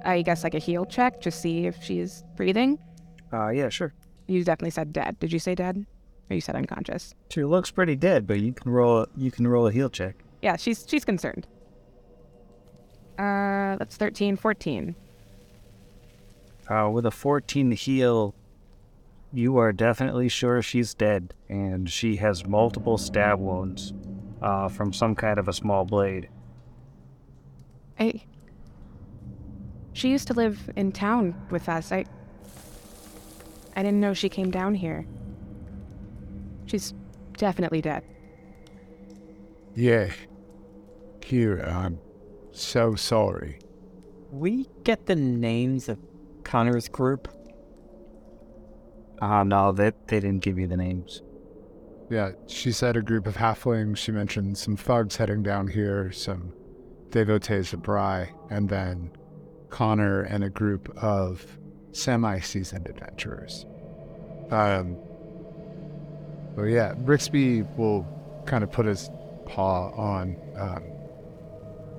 I 0.06 0.22
guess, 0.22 0.44
like 0.44 0.54
a 0.54 0.60
heal 0.60 0.86
check 0.86 1.22
to 1.22 1.32
see 1.32 1.66
if 1.66 1.82
she's 1.84 2.24
breathing? 2.36 2.80
Uh, 3.32 3.50
yeah, 3.50 3.70
sure. 3.70 3.94
You 4.28 4.44
definitely 4.44 4.72
said 4.72 4.94
dead. 4.94 5.20
Did 5.20 5.34
you 5.34 5.40
say 5.40 5.56
dead? 5.56 5.86
Or 6.30 6.36
you 6.36 6.42
said 6.42 6.56
unconscious? 6.56 7.14
She 7.30 7.44
looks 7.44 7.72
pretty 7.72 7.96
dead, 7.96 8.28
but 8.28 8.40
you 8.40 8.54
can 8.54 8.72
roll. 8.72 9.08
You 9.18 9.32
can 9.32 9.48
roll 9.48 9.68
a 9.68 9.72
heal 9.72 9.90
check. 9.90 10.16
Yeah, 10.42 10.56
she's 10.56 10.86
she's 10.88 11.06
concerned. 11.06 11.48
Uh, 13.18 13.76
that's 13.78 13.96
13, 13.98 14.36
14. 14.38 14.96
Uh, 16.68 16.90
with 16.92 17.06
a 17.06 17.12
14 17.12 17.70
to 17.70 17.76
heal, 17.76 18.34
you 19.32 19.58
are 19.58 19.72
definitely 19.72 20.30
sure 20.30 20.62
she's 20.62 20.94
dead, 20.94 21.34
and 21.50 21.90
she 21.90 22.16
has 22.16 22.46
multiple 22.46 22.98
stab 22.98 23.40
wounds 23.40 23.94
uh, 24.42 24.68
from 24.70 24.94
some 24.94 25.14
kind 25.16 25.38
of 25.38 25.48
a 25.48 25.54
small 25.54 25.86
blade. 25.86 26.30
I. 28.00 28.24
She 29.94 30.10
used 30.10 30.28
to 30.28 30.34
live 30.34 30.70
in 30.76 30.92
town 30.92 31.36
with 31.50 31.70
us. 31.70 31.92
I. 31.92 32.06
I 33.76 33.82
didn't 33.82 34.02
know 34.02 34.14
she 34.14 34.30
came 34.30 34.52
down 34.52 34.76
here. 34.76 35.08
She's 36.66 36.94
definitely 37.38 37.82
dead. 37.82 38.04
Yeah. 39.76 40.12
Kira, 41.22 41.74
I'm 41.74 42.00
so 42.52 42.96
sorry. 42.96 43.60
We 44.32 44.68
get 44.84 45.08
the 45.08 45.16
names 45.16 45.90
of 45.90 45.98
Khonnir's 46.44 46.88
group. 46.88 47.28
Uh, 49.22 49.44
no, 49.44 49.72
they, 49.72 49.92
they 50.08 50.20
didn't 50.20 50.42
give 50.42 50.60
you 50.60 50.68
the 50.68 50.78
names. 50.78 51.22
Yeah, 52.10 52.32
she 52.48 52.72
said 52.72 52.96
a 52.98 53.02
group 53.02 53.26
of 53.26 53.38
halflings. 53.38 53.98
She 53.98 54.12
mentioned 54.12 54.58
some 54.58 54.76
thugs 54.76 55.16
heading 55.16 55.42
down 55.42 55.68
here, 55.68 56.12
some 56.12 56.54
devotees 57.10 57.74
of 57.74 57.82
Bry, 57.82 58.32
and 58.50 58.70
then 58.70 59.12
Khonnir 59.74 60.32
and 60.32 60.44
a 60.44 60.50
group 60.50 60.96
of 60.98 61.46
semi-seasoned 61.92 62.88
adventurers. 62.88 63.66
Um. 64.52 64.98
Well, 66.56 66.68
yeah, 66.68 66.94
Brixby 66.94 67.64
will 67.76 68.06
kind 68.46 68.64
of 68.64 68.72
put 68.72 68.86
his 68.86 69.10
paw 69.48 69.90
on 69.90 70.38
um, 70.56 70.84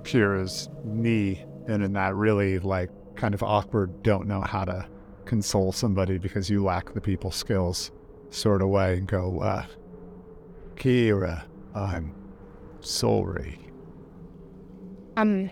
Kira's 0.03 0.69
knee, 0.85 1.45
and 1.67 1.83
in 1.83 1.93
that 1.95 2.15
really 2.15 2.61
like 2.61 2.91
kind 3.17 3.35
of 3.35 3.43
awkward, 3.43 4.05
don't 4.05 4.29
know 4.29 4.41
how 4.41 4.65
to 4.65 4.87
console 5.25 5.73
somebody 5.73 6.19
because 6.19 6.49
you 6.49 6.63
lack 6.63 6.95
the 6.95 7.01
people 7.01 7.33
skills 7.33 7.91
sort 8.31 8.63
of 8.63 8.69
way, 8.69 8.99
and 8.99 9.09
go, 9.09 9.41
uh, 9.41 9.65
Kira, 10.77 11.43
I'm 11.75 12.15
sorry. 12.81 13.59
Um. 15.17 15.51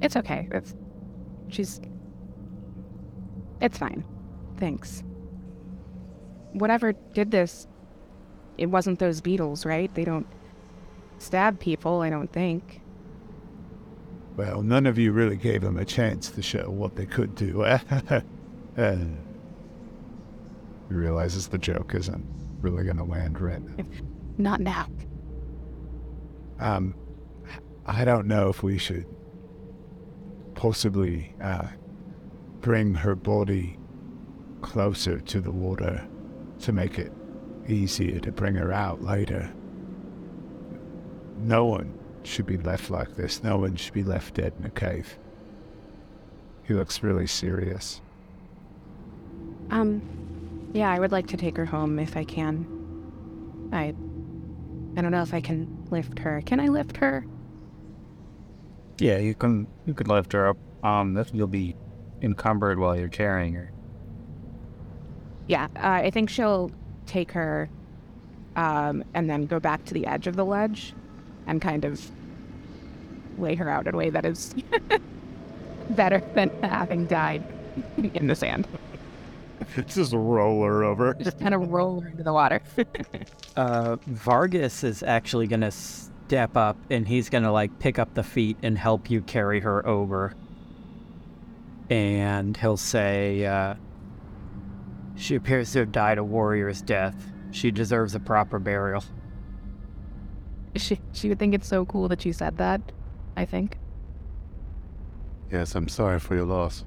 It's 0.00 0.16
okay. 0.16 0.48
It's. 0.52 0.74
She's. 1.52 1.80
It's 3.60 3.76
fine. 3.76 4.04
Thanks. 4.56 5.04
Whatever 6.52 6.92
did 6.92 7.30
this, 7.30 7.66
it 8.56 8.66
wasn't 8.66 8.98
those 8.98 9.20
beetles, 9.20 9.66
right? 9.66 9.94
They 9.94 10.04
don't 10.04 10.26
stab 11.18 11.60
people, 11.60 12.00
I 12.00 12.10
don't 12.10 12.32
think. 12.32 12.80
Well, 14.36 14.62
none 14.62 14.86
of 14.86 14.98
you 14.98 15.12
really 15.12 15.36
gave 15.36 15.60
them 15.60 15.76
a 15.76 15.84
chance 15.84 16.30
to 16.30 16.42
show 16.42 16.70
what 16.70 16.96
they 16.96 17.04
could 17.04 17.34
do. 17.34 17.62
uh, 17.64 18.20
he 18.76 19.04
realizes 20.88 21.48
the 21.48 21.58
joke 21.58 21.94
isn't 21.94 22.26
really 22.60 22.84
going 22.84 22.96
to 22.96 23.04
land 23.04 23.40
right. 23.40 23.60
Now. 23.76 23.84
Not 24.38 24.60
now. 24.60 24.86
Um, 26.58 26.94
I 27.84 28.04
don't 28.06 28.26
know 28.26 28.48
if 28.48 28.62
we 28.62 28.78
should 28.78 29.06
possibly 30.62 31.34
uh, 31.42 31.66
bring 32.60 32.94
her 32.94 33.16
body 33.16 33.76
closer 34.60 35.18
to 35.18 35.40
the 35.40 35.50
water 35.50 36.06
to 36.60 36.70
make 36.70 37.00
it 37.00 37.12
easier 37.66 38.20
to 38.20 38.30
bring 38.30 38.54
her 38.54 38.72
out 38.72 39.02
later. 39.02 39.52
no 41.38 41.64
one 41.64 41.92
should 42.22 42.46
be 42.46 42.56
left 42.58 42.90
like 42.90 43.16
this. 43.16 43.42
No 43.42 43.56
one 43.56 43.74
should 43.74 43.92
be 43.92 44.04
left 44.04 44.34
dead 44.34 44.52
in 44.60 44.64
a 44.64 44.70
cave. 44.70 45.18
He 46.62 46.74
looks 46.74 47.02
really 47.02 47.26
serious. 47.26 48.00
Um, 49.70 50.00
yeah, 50.72 50.92
I 50.92 51.00
would 51.00 51.10
like 51.10 51.26
to 51.28 51.36
take 51.36 51.56
her 51.56 51.66
home 51.66 51.98
if 51.98 52.16
I 52.16 52.22
can. 52.22 52.64
I, 53.72 53.94
I 54.96 55.00
don't 55.02 55.10
know 55.10 55.22
if 55.22 55.34
I 55.34 55.40
can 55.40 55.88
lift 55.90 56.20
her. 56.20 56.40
Can 56.46 56.60
I 56.60 56.68
lift 56.68 56.98
her? 56.98 57.26
Yeah, 59.02 59.18
you 59.18 59.34
can 59.34 59.66
you 59.84 59.94
can 59.94 60.06
lift 60.06 60.32
her 60.32 60.50
up. 60.50 60.56
Um, 60.84 61.14
that 61.14 61.34
you'll 61.34 61.48
be 61.48 61.74
encumbered 62.22 62.78
while 62.78 62.96
you're 62.96 63.08
carrying 63.08 63.54
her. 63.54 63.72
Yeah, 65.48 65.66
uh, 65.76 66.06
I 66.06 66.10
think 66.10 66.30
she'll 66.30 66.70
take 67.06 67.32
her, 67.32 67.68
um, 68.54 69.02
and 69.14 69.28
then 69.28 69.46
go 69.46 69.58
back 69.58 69.84
to 69.86 69.94
the 69.94 70.06
edge 70.06 70.28
of 70.28 70.36
the 70.36 70.44
ledge, 70.44 70.94
and 71.48 71.60
kind 71.60 71.84
of 71.84 72.00
lay 73.38 73.56
her 73.56 73.68
out 73.68 73.88
in 73.88 73.94
a 73.94 73.98
way 73.98 74.08
that 74.10 74.24
is 74.24 74.54
better 75.90 76.22
than 76.34 76.50
having 76.62 77.06
died 77.06 77.42
in 77.96 78.28
the 78.28 78.36
sand. 78.36 78.68
Just 79.88 80.12
roll 80.12 80.62
her 80.62 80.84
over. 80.84 81.14
Just 81.14 81.40
kind 81.40 81.54
of 81.54 81.70
roll 81.70 82.00
her 82.02 82.08
into 82.08 82.22
the 82.22 82.32
water. 82.32 82.60
Uh, 83.56 83.96
Vargas 84.06 84.84
is 84.84 85.02
actually 85.02 85.48
gonna 85.48 85.72
step 86.32 86.56
up 86.56 86.78
and 86.88 87.06
he's 87.06 87.28
gonna 87.28 87.52
like 87.52 87.78
pick 87.78 87.98
up 87.98 88.14
the 88.14 88.22
feet 88.22 88.56
and 88.62 88.78
help 88.78 89.10
you 89.10 89.20
carry 89.20 89.60
her 89.60 89.86
over. 89.86 90.32
And 91.90 92.56
he'll 92.56 92.78
say, 92.78 93.44
uh, 93.44 93.74
She 95.14 95.34
appears 95.34 95.70
to 95.72 95.80
have 95.80 95.92
died 95.92 96.16
a 96.16 96.24
warrior's 96.24 96.80
death. 96.80 97.30
She 97.50 97.70
deserves 97.70 98.14
a 98.14 98.18
proper 98.18 98.58
burial. 98.58 99.04
she 100.74 100.98
she 101.12 101.28
would 101.28 101.38
think 101.38 101.52
it's 101.52 101.68
so 101.68 101.84
cool 101.84 102.08
that 102.08 102.24
you 102.24 102.32
said 102.32 102.56
that. 102.56 102.80
I 103.36 103.44
think. 103.44 103.76
Yes, 105.50 105.74
I'm 105.74 105.88
sorry 105.88 106.18
for 106.18 106.34
your 106.34 106.46
loss. 106.46 106.82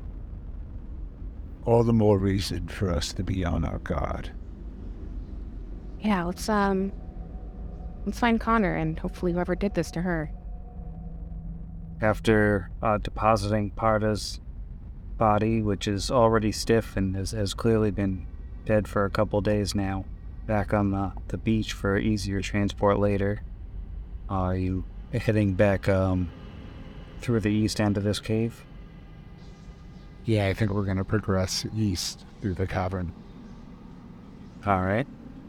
All 1.65 1.83
the 1.83 1.93
more 1.93 2.17
reason 2.17 2.67
for 2.67 2.89
us 2.89 3.13
to 3.13 3.23
be 3.23 3.45
on 3.45 3.63
our 3.63 3.77
guard. 3.77 4.31
Yeah, 5.99 6.23
let's 6.23 6.49
um, 6.49 6.91
let's 8.05 8.19
find 8.19 8.39
Khonnir 8.39 8.79
and 8.79 8.97
hopefully 8.99 9.33
whoever 9.33 9.55
did 9.55 9.73
this 9.73 9.91
to 9.91 10.01
her. 10.01 10.31
After 12.01 12.69
uh, 12.81 12.97
depositing 12.97 13.71
Parda's 13.71 14.39
body, 15.17 15.61
which 15.61 15.87
is 15.87 16.11
already 16.11 16.51
stiff 16.51 16.95
and 16.95 17.15
has, 17.15 17.31
has 17.31 17.53
clearly 17.53 17.91
been 17.91 18.27
dead 18.65 18.87
for 18.87 19.05
a 19.05 19.09
couple 19.09 19.41
days 19.41 19.73
now, 19.73 20.05
back 20.45 20.73
on 20.73 20.91
the, 20.91 21.13
the 21.29 21.37
beach 21.37 21.73
for 21.73 21.97
easier 21.97 22.41
transport 22.41 22.99
later, 22.99 23.41
are 24.29 24.55
you 24.55 24.85
heading 25.13 25.53
back 25.53 25.87
um, 25.87 26.29
through 27.21 27.39
the 27.39 27.51
east 27.51 27.79
end 27.79 27.97
of 27.97 28.03
this 28.03 28.19
cave? 28.19 28.65
Yeah, 30.25 30.47
I 30.47 30.53
think 30.53 30.71
we're 30.71 30.85
going 30.85 30.97
to 30.97 31.05
progress 31.05 31.65
east 31.75 32.25
through 32.41 32.55
the 32.55 32.67
cavern. 32.67 33.13
All 34.65 34.81
right. 34.81 35.07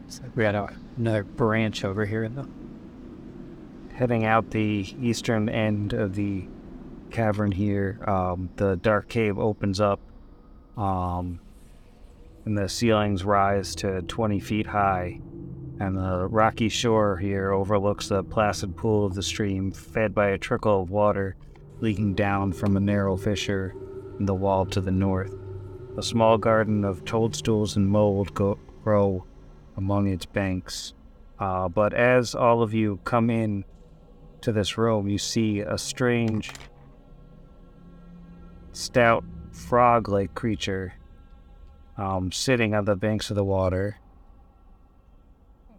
So 0.09 0.23
we 0.35 0.43
got 0.43 0.73
another 0.97 1.23
branch 1.23 1.83
over 1.83 2.05
here 2.05 2.27
though. 2.29 2.47
heading 3.93 4.25
out 4.25 4.51
the 4.51 4.95
eastern 5.01 5.49
end 5.49 5.91
of 5.91 6.15
the 6.15 6.45
cavern 7.09 7.51
here, 7.51 7.99
um, 8.07 8.49
the 8.57 8.75
dark 8.77 9.09
cave 9.09 9.39
opens 9.39 9.81
up, 9.81 9.99
um, 10.77 11.39
and 12.45 12.57
the 12.57 12.69
ceilings 12.69 13.23
rise 13.23 13.75
to 13.75 14.01
20 14.03 14.39
feet 14.39 14.67
high. 14.67 15.19
And 15.79 15.97
the 15.97 16.27
rocky 16.27 16.69
shore 16.69 17.17
here 17.17 17.51
overlooks 17.51 18.07
the 18.07 18.23
placid 18.23 18.75
pool 18.77 19.05
of 19.05 19.13
the 19.13 19.23
stream, 19.23 19.71
fed 19.71 20.15
by 20.15 20.29
a 20.29 20.37
trickle 20.37 20.81
of 20.81 20.89
water 20.89 21.35
leaking 21.79 22.15
down 22.15 22.53
from 22.53 22.77
a 22.77 22.79
narrow 22.79 23.17
fissure 23.17 23.73
in 24.19 24.25
the 24.25 24.33
wall 24.33 24.65
to 24.67 24.81
the 24.81 24.91
north. 24.91 25.35
A 25.97 26.01
small 26.03 26.37
garden 26.37 26.83
of 26.83 27.05
toadstools 27.05 27.75
and 27.75 27.87
mold 27.89 28.33
go- 28.33 28.59
grow 28.83 29.25
among 29.77 30.07
its 30.07 30.25
banks. 30.25 30.93
Uh, 31.39 31.69
but 31.69 31.93
as 31.93 32.33
all 32.35 32.61
of 32.63 32.73
you 32.73 32.99
come 33.03 33.29
in 33.29 33.63
to 34.41 34.51
this 34.51 34.77
room, 34.77 35.07
you 35.07 35.17
see 35.17 35.59
a 35.59 35.77
strange, 35.77 36.51
stout, 38.71 39.23
frog 39.51 40.07
like 40.09 40.33
creature 40.35 40.93
um, 41.97 42.31
sitting 42.31 42.75
on 42.75 42.85
the 42.85 42.95
banks 42.95 43.29
of 43.31 43.35
the 43.35 43.43
water 43.43 43.97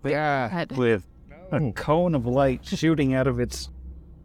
Yeah. 0.04 0.64
with 0.76 1.06
a 1.52 1.60
No. 1.60 1.72
cone 1.72 2.14
of 2.14 2.26
light 2.26 2.64
shooting 2.64 3.14
out 3.14 3.26
of 3.26 3.38
its 3.40 3.70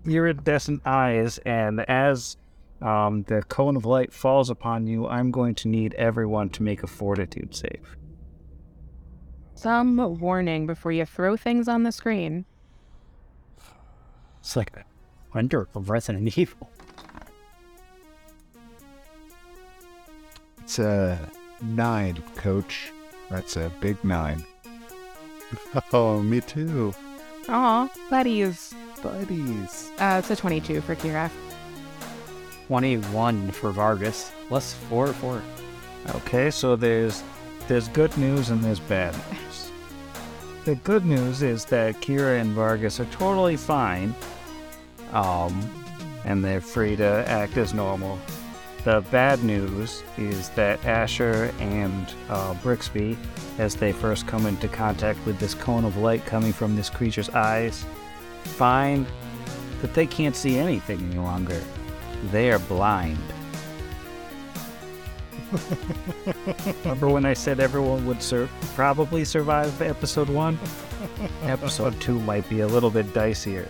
iridescent 0.05 0.82
eyes. 0.86 1.38
And 1.39 1.82
as 1.82 2.38
um, 2.82 3.24
the 3.24 3.43
cone 3.43 3.76
of 3.76 3.86
light 3.86 4.11
falls 4.11 4.49
upon 4.49 4.88
you, 4.88 5.07
I'm 5.07 5.30
going 5.32 5.55
to 5.55 5.67
need 5.67 5.93
everyone 5.95 6.49
to 6.51 6.63
make 6.63 6.84
a 6.84 6.88
fortitude 6.88 7.55
save. 7.55 7.95
Some 9.64 10.20
warning 10.20 10.68
before 10.68 10.91
you 10.91 11.05
throw 11.05 11.38
things 11.38 11.70
on 11.70 11.84
the 11.84 11.93
screen. 11.93 12.43
It's 14.41 14.57
like 14.57 14.76
a 14.76 14.84
wonder 15.34 15.70
of 15.74 15.89
Resident 15.89 16.38
Evil. 16.38 16.70
It's 20.61 20.80
a 20.80 21.18
nine, 21.61 22.22
coach. 22.36 22.91
That's 23.30 23.55
a 23.55 23.72
big 23.80 24.03
nine. 24.03 24.43
Oh, 25.93 26.22
me 26.22 26.41
too. 26.41 26.93
Aw, 27.47 27.88
buddies. 28.09 28.74
Buddies. 29.01 29.91
Uh, 29.97 30.18
it's 30.20 30.30
a 30.30 30.36
22 30.36 30.82
for 30.82 30.95
Kira. 30.95 31.32
21 32.68 33.51
for 33.51 33.72
Vargas. 33.72 34.30
Plus 34.49 34.74
4 34.89 35.14
4. 35.14 35.41
Okay, 36.16 36.51
so 36.51 36.76
there's 36.76 37.24
there's 37.68 37.88
good 37.89 38.16
news 38.18 38.49
and 38.49 38.64
there's 38.64 38.80
bad 38.80 39.14
news. 39.32 39.72
The 40.66 40.76
good 40.76 41.05
news 41.05 41.41
is 41.41 41.66
that 41.66 41.95
Kira 41.95 42.39
and 42.39 42.51
Vargas 42.53 42.99
are 42.99 43.05
totally 43.05 43.57
fine, 43.57 44.16
um, 45.11 45.61
and 46.26 46.43
they're 46.43 46.61
free 46.61 46.95
to 46.95 47.26
act 47.28 47.57
as 47.57 47.74
normal. 47.74 48.18
The 48.84 49.03
bad 49.11 49.43
news 49.43 50.03
is 50.18 50.49
that 50.51 50.84
Asher 50.86 51.53
and 51.59 52.14
uh, 52.30 52.53
Brixby, 52.55 53.18
as 53.57 53.76
they 53.76 53.91
first 53.91 54.28
come 54.28 54.45
into 54.45 54.68
contact 54.68 55.26
with 55.26 55.39
this 55.39 55.53
cone 55.53 55.86
of 55.86 55.97
light 55.97 56.26
coming 56.26 56.53
from 56.53 56.76
this 56.76 56.89
creature's 56.89 57.30
eyes, 57.30 57.86
find 58.43 59.05
that 59.82 59.93
they 59.93 60.05
can't 60.05 60.36
see 60.36 60.57
anything 60.57 60.99
any 60.99 61.20
longer. 61.20 61.61
They 62.32 62.51
are 62.51 62.59
blind. 62.59 63.18
Remember 66.84 67.10
when 67.10 67.26
I 67.26 67.34
said 67.34 67.60
everyone 67.60 68.06
would 68.06 68.22
sur- 68.22 68.49
probably 68.76 69.24
survive 69.26 69.82
episode 69.82 70.30
one? 70.30 70.58
episode 71.43 71.99
two 72.01 72.20
might 72.22 72.47
be 72.49 72.62
a 72.62 72.68
little 72.68 72.89
bit 72.89 73.08
dicier. 73.14 73.70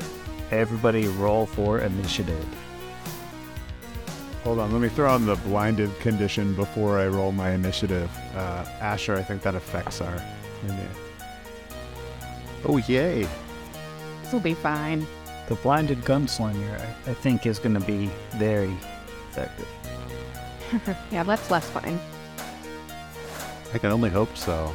Everybody 0.51 1.07
roll 1.07 1.45
for 1.45 1.79
initiative. 1.79 2.45
Hold 4.43 4.59
on, 4.59 4.71
let 4.73 4.81
me 4.81 4.89
throw 4.89 5.09
on 5.13 5.25
the 5.25 5.35
blinded 5.37 5.97
condition 5.99 6.53
before 6.53 6.99
I 6.99 7.07
roll 7.07 7.31
my 7.31 7.51
initiative. 7.51 8.09
Uh, 8.35 8.65
Asher, 8.81 9.15
I 9.15 9.23
think 9.23 9.41
that 9.43 9.55
affects 9.55 10.01
our. 10.01 10.21
Oh, 12.65 12.77
yay. 12.77 13.27
This 14.21 14.31
will 14.33 14.39
be 14.39 14.53
fine. 14.53 15.07
The 15.49 15.55
blinded 15.55 15.99
gunslinger, 16.01 16.79
I, 16.79 17.11
I 17.11 17.13
think, 17.13 17.45
is 17.45 17.59
going 17.59 17.73
to 17.73 17.85
be 17.85 18.09
very 18.35 18.73
effective. 19.31 19.67
yeah, 21.11 21.23
that's 21.23 21.49
less 21.51 21.69
fine. 21.69 21.99
I 23.73 23.77
can 23.77 23.91
only 23.91 24.09
hope 24.09 24.35
so. 24.37 24.73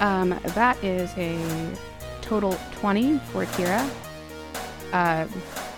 Um, 0.00 0.38
that 0.44 0.82
is 0.82 1.12
a 1.16 1.38
total 2.22 2.58
20 2.72 3.18
for 3.18 3.44
Kira. 3.46 3.88
Uh, 4.92 5.26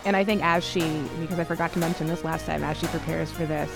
and 0.04 0.16
I 0.16 0.24
think 0.24 0.42
as 0.44 0.64
she, 0.64 0.80
because 1.20 1.38
I 1.38 1.44
forgot 1.44 1.72
to 1.72 1.78
mention 1.78 2.06
this 2.06 2.24
last 2.24 2.46
time, 2.46 2.62
as 2.62 2.76
she 2.78 2.86
prepares 2.86 3.30
for 3.30 3.46
this, 3.46 3.70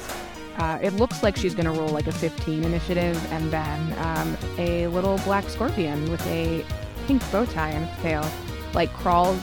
uh, 0.59 0.79
it 0.83 0.93
looks 0.95 1.23
like 1.23 1.37
she's 1.37 1.55
going 1.55 1.67
to 1.67 1.73
roll 1.73 1.89
like 1.89 2.07
a 2.07 2.13
15 2.13 2.65
initiative 2.65 3.33
and 3.33 3.51
then 3.51 3.99
um, 3.99 4.37
a 4.59 4.87
little 4.89 5.19
black 5.19 5.49
scorpion 5.49 6.11
with 6.11 6.25
a 6.27 6.65
pink 7.07 7.23
bow 7.33 7.45
tie 7.47 7.75
on 7.75 7.83
its 7.83 8.03
tail, 8.03 8.25
like 8.75 8.93
crawls 8.93 9.39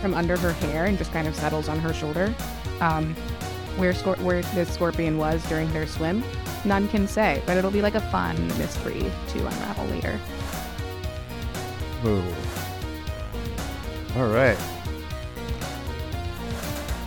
from 0.00 0.14
under 0.14 0.36
her 0.36 0.52
hair 0.52 0.86
and 0.86 0.98
just 0.98 1.12
kind 1.12 1.26
of 1.26 1.34
settles 1.34 1.68
on 1.68 1.78
her 1.78 1.92
shoulder. 1.92 2.34
Um, 2.80 3.14
where, 3.76 3.92
scor- 3.92 4.20
where 4.20 4.42
this 4.42 4.72
scorpion 4.72 5.18
was 5.18 5.46
during 5.48 5.72
their 5.72 5.86
swim, 5.86 6.22
none 6.64 6.88
can 6.88 7.06
say, 7.06 7.42
but 7.46 7.56
it'll 7.56 7.70
be 7.70 7.82
like 7.82 7.94
a 7.94 8.00
fun 8.00 8.36
mystery 8.58 9.10
to 9.28 9.38
unravel 9.46 9.86
later. 9.86 10.18
Ooh. 12.04 12.24
All 14.16 14.28
right. 14.28 14.58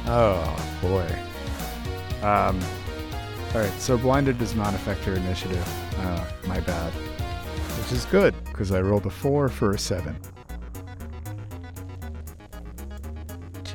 Oh 0.07 0.77
boy. 0.81 1.07
Um. 2.25 2.59
All 3.53 3.61
right. 3.61 3.71
So 3.79 3.97
blinded 3.97 4.37
does 4.39 4.55
not 4.55 4.73
affect 4.73 5.05
your 5.05 5.15
initiative. 5.15 5.67
Uh, 5.99 6.25
my 6.47 6.59
bad. 6.61 6.91
Which 6.93 7.91
is 7.91 8.05
good 8.05 8.33
because 8.45 8.71
I 8.71 8.81
rolled 8.81 9.05
a 9.05 9.09
four 9.09 9.49
for 9.49 9.71
a 9.71 9.79
seven. 9.79 10.15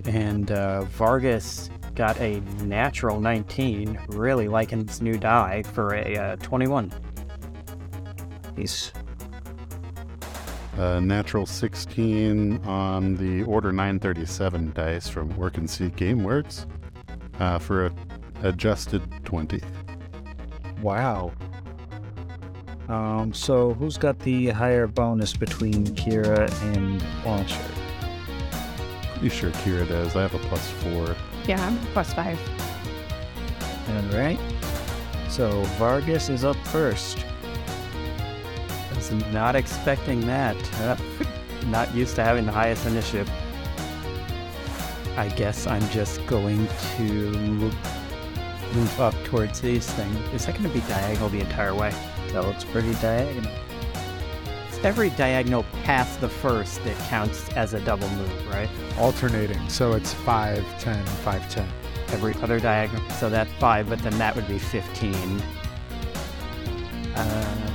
and 0.07 0.51
uh, 0.51 0.83
Vargas 0.83 1.70
got 2.01 2.19
a 2.19 2.41
natural 2.65 3.21
19, 3.21 4.01
really 4.09 4.49
liking 4.49 4.83
this 4.87 5.03
new 5.03 5.19
die 5.19 5.63
for 5.63 5.95
a 5.95 6.17
uh, 6.17 6.37
21. 6.37 6.91
He's 8.57 8.91
A 10.79 10.99
natural 10.99 11.45
16 11.45 12.65
on 12.65 13.17
the 13.17 13.43
Order 13.43 13.71
937 13.71 14.73
dice 14.73 15.11
from 15.11 15.29
Work 15.37 15.59
and 15.59 15.69
See 15.69 15.91
Gameworks 15.91 16.65
uh, 17.39 17.59
for 17.59 17.85
a 17.85 17.93
adjusted 18.45 19.03
20. 19.27 19.61
wow. 20.81 21.31
Um, 22.89 23.35
so 23.35 23.75
who's 23.75 23.99
got 23.99 24.19
the 24.21 24.49
higher 24.49 24.87
bonus 24.87 25.37
between 25.37 25.85
Kira 25.89 26.51
and 26.75 27.05
Launcher? 27.27 27.61
Pretty 29.13 29.29
sure 29.29 29.51
Kira 29.51 29.87
does. 29.87 30.17
I 30.17 30.23
have 30.23 30.35
a 30.35 30.39
plus 30.39 30.67
four. 30.71 31.15
Yeah, 31.47 31.77
plus 31.93 32.13
five. 32.13 32.39
All 33.89 34.19
right. 34.19 34.39
So 35.29 35.63
Vargas 35.79 36.29
is 36.29 36.45
up 36.45 36.57
first. 36.67 37.25
I 38.91 38.95
was 38.95 39.11
not 39.33 39.57
expecting 39.57 40.21
that. 40.27 40.57
Uh, 40.81 40.97
not 41.67 41.95
used 41.95 42.17
to 42.17 42.25
having 42.25 42.47
the 42.47 42.53
highest 42.53 42.87
initiative. 42.87 43.31
I 45.17 45.29
guess 45.29 45.67
I'm 45.67 45.87
just 45.91 46.25
going 46.27 46.67
to 46.97 47.31
move 48.73 49.01
up 49.01 49.15
towards 49.25 49.61
these 49.61 49.91
things. 49.91 50.17
Is 50.35 50.47
that 50.47 50.57
going 50.57 50.69
to 50.69 50.75
be 50.75 50.81
diagonal 50.87 51.29
the 51.29 51.41
entire 51.41 51.75
way? 51.75 51.93
That 52.33 52.45
looks 52.45 52.65
pretty 52.65 52.95
diagonal. 52.95 53.53
Every 54.83 55.11
diagonal 55.11 55.65
past 55.85 56.23
the 56.23 56.29
first 56.29 56.83
that 56.85 56.97
counts 57.11 57.51
as 57.51 57.75
a 57.75 57.81
double 57.81 58.09
move, 58.11 58.49
right? 58.49 58.69
Alternating. 58.99 59.69
So 59.69 59.93
it's 59.93 60.15
5, 60.15 60.81
10, 60.81 61.05
5, 61.07 61.51
10. 61.51 61.69
Every 62.13 62.35
other 62.37 62.59
diagonal. 62.59 63.09
So 63.11 63.29
that's 63.29 63.53
five, 63.61 63.91
but 63.91 63.99
then 63.99 64.17
that 64.17 64.35
would 64.35 64.49
be 64.49 64.59
15. 64.59 65.43
Uh, 67.15 67.71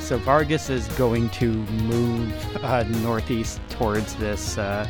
so 0.00 0.18
Vargas 0.18 0.70
is 0.70 0.88
going 0.88 1.30
to 1.30 1.52
move 1.52 2.64
uh, 2.64 2.82
northeast 3.02 3.60
towards 3.70 4.16
this 4.16 4.58
uh, 4.58 4.88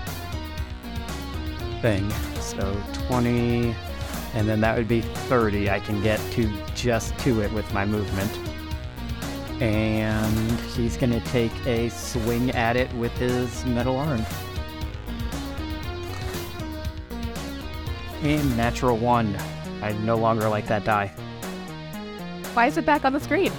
thing. 1.82 2.10
So 2.40 2.74
20, 3.06 3.74
and 4.32 4.48
then 4.48 4.62
that 4.62 4.78
would 4.78 4.88
be 4.88 5.02
30. 5.02 5.68
I 5.68 5.78
can 5.80 6.02
get 6.02 6.18
to 6.32 6.50
just 6.74 7.16
to 7.18 7.42
it 7.42 7.52
with 7.52 7.70
my 7.74 7.84
movement. 7.84 8.49
And 9.60 10.60
he's 10.60 10.96
going 10.96 11.12
to 11.12 11.20
take 11.20 11.52
a 11.66 11.90
swing 11.90 12.50
at 12.52 12.76
it 12.76 12.92
with 12.94 13.12
his 13.12 13.64
metal 13.66 13.96
arm. 13.96 14.24
And 18.22 18.56
natural 18.56 18.96
one. 18.96 19.36
I 19.82 19.92
no 19.92 20.16
longer 20.16 20.48
like 20.48 20.66
that 20.66 20.84
die. 20.84 21.08
Why 22.54 22.66
is 22.66 22.76
it 22.76 22.84
back 22.84 23.04
on 23.04 23.12
the 23.12 23.20
screen? 23.20 23.52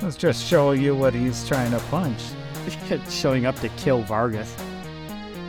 Let's 0.00 0.16
just 0.16 0.44
show 0.44 0.72
you 0.72 0.96
what 0.96 1.14
he's 1.14 1.46
trying 1.46 1.70
to 1.70 1.78
punch. 1.90 2.20
Showing 3.08 3.46
up 3.46 3.56
to 3.60 3.68
kill 3.70 4.02
Vargas. 4.02 4.56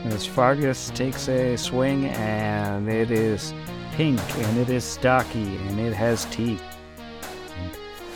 As 0.06 0.26
Vargas 0.26 0.90
takes 0.92 1.30
a 1.30 1.56
swing, 1.56 2.08
and 2.08 2.90
it 2.90 3.10
is 3.10 3.54
pink, 3.94 4.20
and 4.38 4.58
it 4.58 4.70
is 4.70 4.84
stocky, 4.84 5.56
and 5.56 5.80
it 5.80 5.94
has 5.94 6.26
teeth. 6.26 6.62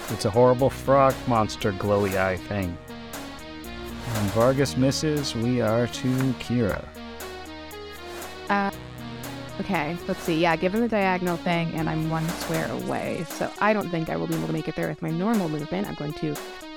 It's 0.09 0.25
a 0.25 0.29
horrible 0.29 0.69
frog 0.69 1.13
monster 1.27 1.73
glowy 1.73 2.15
eye 2.15 2.37
thing. 2.37 2.77
When 4.13 4.25
Vargas 4.29 4.77
misses, 4.77 5.35
we 5.35 5.59
are 5.59 5.87
to 5.87 6.07
Kira. 6.39 6.87
Uh, 8.49 8.71
okay, 9.59 9.97
let's 10.07 10.21
see. 10.21 10.39
Yeah, 10.39 10.55
given 10.55 10.79
the 10.79 10.87
diagonal 10.87 11.35
thing, 11.35 11.73
and 11.73 11.89
I'm 11.89 12.09
one 12.09 12.27
square 12.29 12.71
away, 12.71 13.25
so 13.29 13.51
I 13.59 13.73
don't 13.73 13.89
think 13.89 14.09
I 14.09 14.15
will 14.15 14.27
be 14.27 14.35
able 14.35 14.47
to 14.47 14.53
make 14.53 14.69
it 14.69 14.75
there 14.75 14.87
with 14.87 15.01
my 15.01 15.09
normal 15.09 15.49
movement. 15.49 15.87
I'm 15.87 15.95
going 15.95 16.13
to 16.13 16.35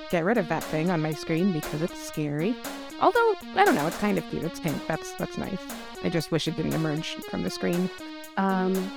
get 0.09 0.25
rid 0.25 0.37
of 0.37 0.49
that 0.49 0.63
thing 0.65 0.91
on 0.91 1.01
my 1.01 1.13
screen 1.13 1.53
because 1.53 1.81
it's 1.81 2.03
scary. 2.03 2.53
Although 2.99 3.33
I 3.55 3.63
don't 3.63 3.75
know, 3.75 3.87
it's 3.87 3.97
kind 3.97 4.17
of 4.17 4.29
cute. 4.29 4.43
It's 4.43 4.59
pink. 4.59 4.85
That's 4.87 5.13
that's 5.13 5.37
nice. 5.37 5.61
I 6.03 6.09
just 6.09 6.31
wish 6.31 6.49
it 6.49 6.57
didn't 6.57 6.73
emerge 6.73 7.15
from 7.29 7.43
the 7.43 7.49
screen. 7.49 7.89
Um, 8.35 8.91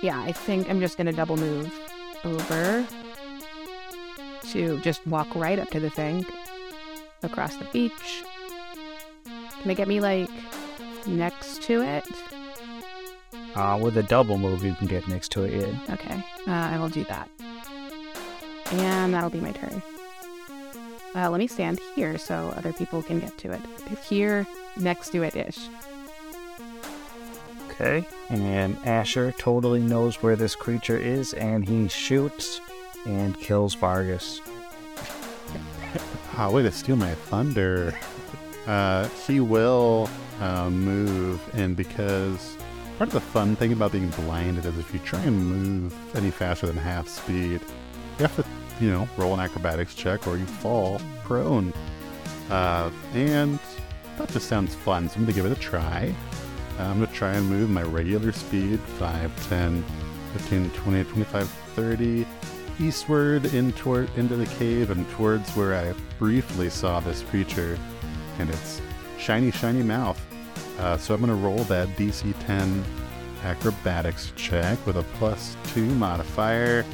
yeah, 0.00 0.20
I 0.20 0.30
think 0.30 0.70
I'm 0.70 0.80
just 0.80 0.96
gonna 0.96 1.12
double 1.12 1.36
move 1.36 1.74
over 2.24 2.86
to 4.52 4.78
just 4.80 5.06
walk 5.06 5.34
right 5.34 5.58
up 5.58 5.70
to 5.70 5.80
the 5.80 5.90
thing 5.90 6.24
across 7.22 7.56
the 7.56 7.66
beach. 7.72 8.24
Can 9.62 9.70
it 9.70 9.76
get 9.76 9.88
me 9.88 10.00
like 10.00 10.30
next 11.06 11.62
to 11.62 11.82
it? 11.82 12.04
Uh, 13.54 13.78
with 13.80 13.96
a 13.96 14.02
double 14.02 14.38
move, 14.38 14.64
you 14.64 14.74
can 14.74 14.86
get 14.86 15.06
next 15.08 15.32
to 15.32 15.44
it. 15.44 15.52
Yeah. 15.52 15.94
Okay, 15.94 16.24
uh, 16.46 16.50
I 16.50 16.78
will 16.78 16.88
do 16.88 17.04
that. 17.04 17.28
And 18.72 19.12
that'll 19.12 19.30
be 19.30 19.40
my 19.40 19.52
turn. 19.52 19.82
Uh, 21.14 21.28
let 21.28 21.38
me 21.38 21.48
stand 21.48 21.80
here 21.96 22.16
so 22.18 22.52
other 22.56 22.72
people 22.72 23.02
can 23.02 23.18
get 23.18 23.36
to 23.38 23.50
it. 23.50 23.60
Here, 24.08 24.46
next 24.76 25.10
to 25.10 25.22
it 25.22 25.34
ish. 25.34 25.58
Okay. 27.70 28.06
And 28.28 28.76
Asher 28.84 29.32
totally 29.32 29.80
knows 29.80 30.22
where 30.22 30.36
this 30.36 30.54
creature 30.54 30.98
is, 30.98 31.32
and 31.32 31.66
he 31.68 31.88
shoots 31.88 32.60
and 33.06 33.38
kills 33.38 33.74
Vargas. 33.74 34.40
Ah, 36.36 36.48
way 36.50 36.62
to 36.62 36.72
steal 36.72 36.96
my 36.96 37.14
thunder. 37.14 37.94
Uh, 38.66 39.08
he 39.26 39.40
will 39.40 40.08
uh, 40.40 40.70
move, 40.70 41.40
and 41.54 41.76
because 41.76 42.56
part 42.98 43.08
of 43.08 43.14
the 43.14 43.20
fun 43.20 43.56
thing 43.56 43.72
about 43.72 43.92
being 43.92 44.08
blinded 44.10 44.64
is 44.64 44.78
if 44.78 44.92
you 44.94 45.00
try 45.00 45.20
and 45.20 45.36
move 45.36 46.16
any 46.16 46.30
faster 46.30 46.66
than 46.66 46.76
half 46.76 47.08
speed, 47.08 47.60
you 48.18 48.26
have 48.26 48.36
to, 48.36 48.44
you 48.80 48.90
know, 48.90 49.08
roll 49.16 49.34
an 49.34 49.40
acrobatics 49.40 49.94
check 49.94 50.26
or 50.26 50.36
you 50.36 50.46
fall 50.46 51.00
prone. 51.24 51.72
Uh, 52.48 52.90
and 53.14 53.58
that 54.16 54.28
just 54.30 54.48
sounds 54.48 54.74
fun, 54.74 55.08
so 55.08 55.18
I'm 55.18 55.26
to 55.26 55.32
give 55.32 55.46
it 55.46 55.52
a 55.52 55.60
try. 55.60 56.14
Uh, 56.78 56.84
I'm 56.84 57.04
to 57.04 57.12
try 57.12 57.32
and 57.32 57.48
move 57.48 57.70
my 57.70 57.82
regular 57.82 58.32
speed 58.32 58.80
5, 58.80 59.48
10, 59.48 59.84
15, 60.32 60.70
20, 60.70 61.04
25, 61.04 61.48
30 61.48 62.26
eastward 62.80 63.46
in 63.54 63.72
toward, 63.72 64.10
into 64.16 64.36
the 64.36 64.46
cave 64.56 64.90
and 64.90 65.08
towards 65.10 65.50
where 65.50 65.74
I 65.74 65.94
briefly 66.18 66.70
saw 66.70 67.00
this 67.00 67.22
creature 67.22 67.78
and 68.38 68.48
its 68.48 68.80
shiny, 69.18 69.50
shiny 69.50 69.82
mouth. 69.82 70.20
Uh, 70.78 70.96
so 70.96 71.14
I'm 71.14 71.20
going 71.20 71.30
to 71.30 71.46
roll 71.46 71.64
that 71.64 71.88
DC 71.90 72.34
10 72.46 72.84
acrobatics 73.44 74.32
check 74.36 74.84
with 74.86 74.96
a 74.96 75.02
plus 75.18 75.56
2 75.74 75.84
modifier. 75.84 76.84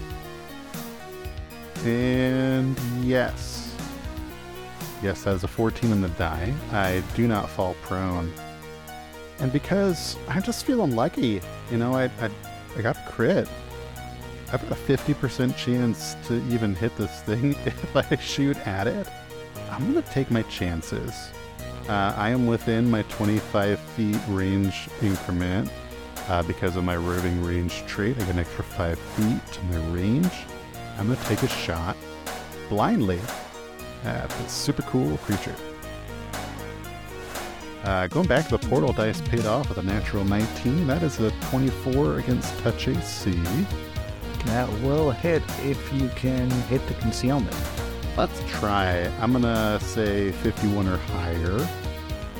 And 1.84 2.78
yes. 3.02 3.74
Yes, 5.02 5.22
that 5.22 5.34
is 5.34 5.44
a 5.44 5.48
14 5.48 5.92
in 5.92 6.00
the 6.00 6.08
die. 6.10 6.52
I 6.72 7.02
do 7.14 7.28
not 7.28 7.48
fall 7.48 7.74
prone. 7.82 8.32
And 9.38 9.52
because 9.52 10.16
I'm 10.28 10.42
just 10.42 10.64
feeling 10.64 10.96
lucky, 10.96 11.40
you 11.70 11.76
know, 11.76 11.94
I, 11.94 12.04
I, 12.04 12.30
I 12.76 12.82
got 12.82 12.96
a 12.96 13.10
crit. 13.10 13.48
I've 14.52 14.62
got 14.68 14.72
a 14.72 14.80
50% 14.80 15.56
chance 15.56 16.14
to 16.26 16.34
even 16.50 16.74
hit 16.74 16.96
this 16.96 17.20
thing 17.22 17.56
if 17.64 17.96
I 17.96 18.16
shoot 18.16 18.56
at 18.66 18.86
it. 18.86 19.08
I'm 19.70 19.92
going 19.92 20.02
to 20.02 20.10
take 20.10 20.30
my 20.30 20.42
chances. 20.42 21.30
Uh, 21.88 22.14
I 22.16 22.30
am 22.30 22.46
within 22.46 22.90
my 22.90 23.02
25 23.02 23.78
feet 23.78 24.18
range 24.28 24.88
increment 25.02 25.70
uh, 26.28 26.42
because 26.42 26.76
of 26.76 26.84
my 26.84 26.96
roving 26.96 27.44
range 27.44 27.84
trait. 27.86 28.16
I 28.16 28.20
get 28.20 28.30
an 28.30 28.38
extra 28.38 28.64
5 28.64 28.98
feet 28.98 29.46
to 29.52 29.64
my 29.64 29.92
range. 29.92 30.32
I'm 30.98 31.06
going 31.06 31.18
to 31.18 31.24
take 31.26 31.42
a 31.42 31.48
shot 31.48 31.96
blindly 32.68 33.20
at 34.04 34.28
this 34.30 34.52
super 34.52 34.82
cool 34.82 35.16
creature. 35.18 35.54
Uh, 37.84 38.06
going 38.08 38.26
back 38.26 38.48
to 38.48 38.56
the 38.56 38.68
portal 38.68 38.92
dice 38.92 39.20
paid 39.20 39.46
off 39.46 39.68
with 39.68 39.78
a 39.78 39.82
natural 39.82 40.24
19. 40.24 40.86
That 40.86 41.02
is 41.02 41.20
a 41.20 41.30
24 41.50 42.18
against 42.18 42.56
touch 42.58 42.88
AC. 42.88 43.32
That 44.44 44.70
will 44.80 45.10
hit 45.10 45.42
if 45.64 45.92
you 45.92 46.08
can 46.10 46.50
hit 46.68 46.86
the 46.86 46.94
concealment. 46.94 47.56
Let's 48.16 48.40
try. 48.46 49.06
I'm 49.20 49.32
gonna 49.32 49.80
say 49.80 50.32
51 50.32 50.86
or 50.86 50.96
higher 50.96 51.68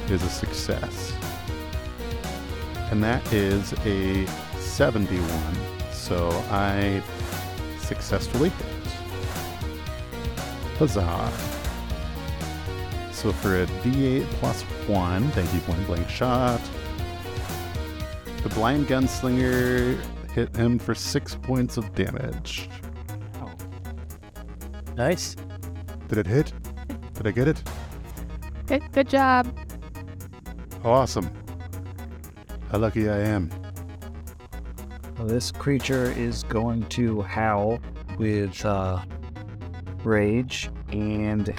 is 0.09 0.23
a 0.23 0.29
success. 0.29 1.13
And 2.91 3.03
that 3.03 3.33
is 3.33 3.73
a 3.85 4.27
71. 4.59 5.29
So 5.91 6.29
I 6.51 7.03
successfully 7.81 8.51
hit. 8.51 8.67
Huzzah. 10.79 11.33
So 13.13 13.33
for 13.33 13.63
a 13.63 13.67
d8 13.67 14.25
plus 14.41 14.63
1, 14.63 15.31
thank 15.31 15.53
you, 15.53 15.61
point 15.61 15.87
blank 15.87 16.09
shot. 16.09 16.61
The 18.43 18.51
blind 18.51 18.87
gunslinger 18.87 19.99
hit 20.37 20.55
him 20.55 20.79
for 20.79 20.95
6 20.95 21.35
points 21.37 21.79
of 21.79 21.95
damage. 21.95 22.69
Nice. 24.95 25.35
Did 26.09 26.19
it 26.19 26.27
hit? 26.27 26.53
Did 27.15 27.27
I 27.27 27.31
get 27.31 27.49
it? 27.49 27.63
Good, 28.67 28.93
good 28.93 29.09
job. 29.09 29.47
Awesome. 30.85 31.31
How 32.71 32.77
lucky 32.77 33.09
I 33.09 33.19
am. 33.19 33.51
Well, 35.17 35.27
this 35.27 35.51
creature 35.51 36.13
is 36.19 36.43
going 36.43 36.83
to 36.91 37.23
howl 37.23 37.81
with 38.19 38.63
uh, 38.63 39.03
rage, 40.05 40.69
and 40.93 41.55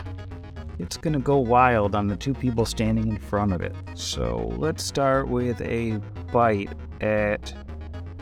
it's 0.77 0.97
going 0.97 1.13
to 1.13 1.19
go 1.19 1.37
wild 1.37 1.95
on 1.95 2.05
the 2.05 2.15
two 2.15 2.35
people 2.35 2.63
standing 2.63 3.07
in 3.07 3.17
front 3.17 3.53
of 3.53 3.61
it. 3.61 3.75
So 3.95 4.53
let's 4.57 4.83
start 4.83 5.27
with 5.27 5.59
a 5.61 5.99
bite 6.31 6.73
at 7.01 7.55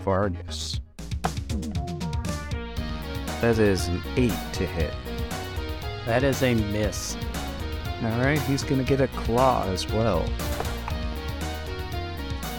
Vargas. 0.05 0.79
That 3.41 3.57
is 3.57 3.87
an 3.87 4.03
8 4.15 4.31
to 4.53 4.65
hit. 4.67 4.93
That 6.05 6.23
is 6.23 6.43
a 6.43 6.53
miss. 6.53 7.17
Alright, 8.03 8.39
he's 8.41 8.63
going 8.63 8.77
to 8.77 8.87
get 8.87 9.01
a 9.01 9.07
claw 9.07 9.65
as 9.69 9.91
well. 9.91 10.23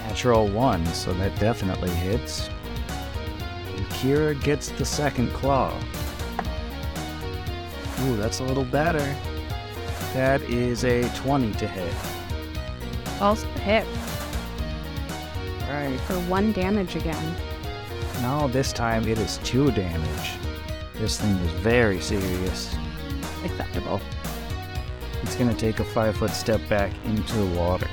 Natural 0.08 0.48
1, 0.48 0.86
so 0.86 1.14
that 1.14 1.38
definitely 1.38 1.90
hits. 1.90 2.50
And 3.76 3.86
Kira 3.90 4.42
gets 4.42 4.70
the 4.70 4.84
second 4.84 5.32
claw. 5.32 5.72
Ooh, 8.02 8.16
that's 8.16 8.40
a 8.40 8.44
little 8.44 8.64
better. 8.64 9.14
That 10.14 10.42
is 10.42 10.84
a 10.84 11.08
20 11.14 11.52
to 11.52 11.68
hit. 11.68 11.94
Also 13.20 13.46
hit 13.60 13.86
Alright, 15.66 15.98
for 16.00 16.14
one 16.30 16.52
damage 16.52 16.94
again. 16.94 17.36
now 18.22 18.46
this 18.46 18.72
time 18.72 19.08
it 19.08 19.18
is 19.18 19.38
2 19.38 19.72
damage. 19.72 20.32
This 20.94 21.20
thing 21.20 21.34
is 21.36 21.50
very 21.60 22.00
serious. 22.00 22.74
Acceptable. 23.44 24.00
It's 25.22 25.34
going 25.34 25.50
to 25.50 25.56
take 25.56 25.80
a 25.80 25.84
5 25.84 26.16
foot 26.16 26.30
step 26.30 26.60
back 26.68 26.92
into 27.04 27.32
the 27.36 27.58
water. 27.58 27.88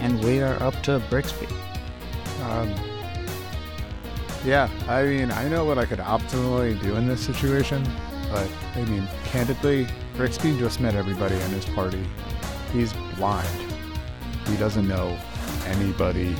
And 0.00 0.22
we 0.22 0.42
are 0.42 0.62
up 0.62 0.74
to 0.82 1.02
Brixby. 1.08 1.48
Um, 2.42 2.74
yeah, 4.44 4.68
I 4.86 5.04
mean, 5.04 5.30
I 5.30 5.48
know 5.48 5.64
what 5.64 5.78
I 5.78 5.86
could 5.86 6.00
optimally 6.00 6.80
do 6.82 6.96
in 6.96 7.06
this 7.06 7.24
situation, 7.24 7.82
but 8.30 8.50
I 8.74 8.84
mean, 8.84 9.08
candidly, 9.24 9.86
Brixby 10.14 10.58
just 10.58 10.78
met 10.78 10.94
everybody 10.94 11.36
in 11.36 11.50
his 11.52 11.64
party. 11.64 12.04
He's 12.72 12.92
blind. 13.16 13.71
He 14.46 14.56
doesn't 14.56 14.86
know 14.86 15.18
anybody 15.66 16.36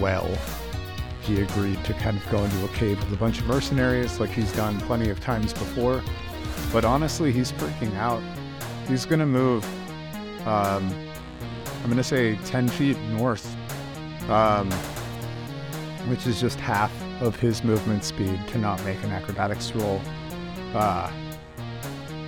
well. 0.00 0.28
He 1.22 1.40
agreed 1.40 1.82
to 1.84 1.94
kind 1.94 2.16
of 2.16 2.30
go 2.30 2.42
into 2.42 2.64
a 2.64 2.68
cave 2.68 2.98
with 2.98 3.12
a 3.12 3.16
bunch 3.16 3.38
of 3.40 3.46
mercenaries 3.46 4.18
like 4.18 4.30
he's 4.30 4.52
done 4.52 4.80
plenty 4.80 5.10
of 5.10 5.20
times 5.20 5.52
before. 5.52 6.02
But 6.72 6.84
honestly, 6.84 7.32
he's 7.32 7.52
freaking 7.52 7.94
out. 7.96 8.22
He's 8.86 9.04
going 9.04 9.20
to 9.20 9.26
move, 9.26 9.64
um, 10.46 10.90
I'm 11.82 11.84
going 11.84 11.96
to 11.96 12.04
say 12.04 12.36
10 12.46 12.68
feet 12.68 12.98
north. 13.10 13.54
Um, 14.28 14.70
which 16.08 16.26
is 16.26 16.40
just 16.40 16.58
half 16.58 16.92
of 17.20 17.36
his 17.36 17.62
movement 17.62 18.02
speed 18.02 18.40
to 18.48 18.58
not 18.58 18.82
make 18.84 19.02
an 19.02 19.10
acrobatics 19.10 19.72
roll. 19.72 20.00
Uh, 20.74 21.10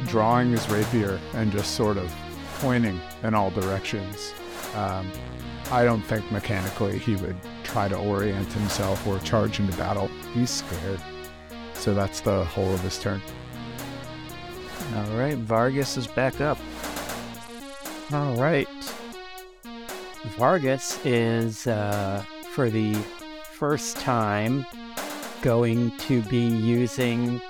drawing 0.06 0.50
his 0.50 0.68
rapier 0.68 1.20
and 1.34 1.52
just 1.52 1.74
sort 1.74 1.96
of 1.96 2.14
pointing 2.58 3.00
in 3.22 3.34
all 3.34 3.50
directions. 3.50 4.34
Um, 4.74 5.10
I 5.70 5.84
don't 5.84 6.02
think 6.02 6.30
mechanically 6.32 6.98
he 6.98 7.16
would 7.16 7.36
try 7.62 7.88
to 7.88 7.96
orient 7.96 8.52
himself 8.52 9.06
or 9.06 9.18
charge 9.20 9.60
into 9.60 9.76
battle. 9.76 10.08
He's 10.34 10.50
scared. 10.50 11.00
So 11.74 11.94
that's 11.94 12.20
the 12.20 12.44
whole 12.44 12.74
of 12.74 12.80
his 12.80 12.98
turn. 12.98 13.22
Alright, 14.94 15.38
Vargas 15.38 15.96
is 15.96 16.06
back 16.06 16.40
up. 16.40 16.58
All 18.12 18.34
right. 18.34 18.68
Vargas 20.36 20.98
is, 21.06 21.68
uh, 21.68 22.24
for 22.52 22.68
the 22.68 22.94
first 23.52 23.96
time, 23.98 24.66
going 25.42 25.96
to 25.98 26.22
be 26.22 26.44
using 26.44 27.40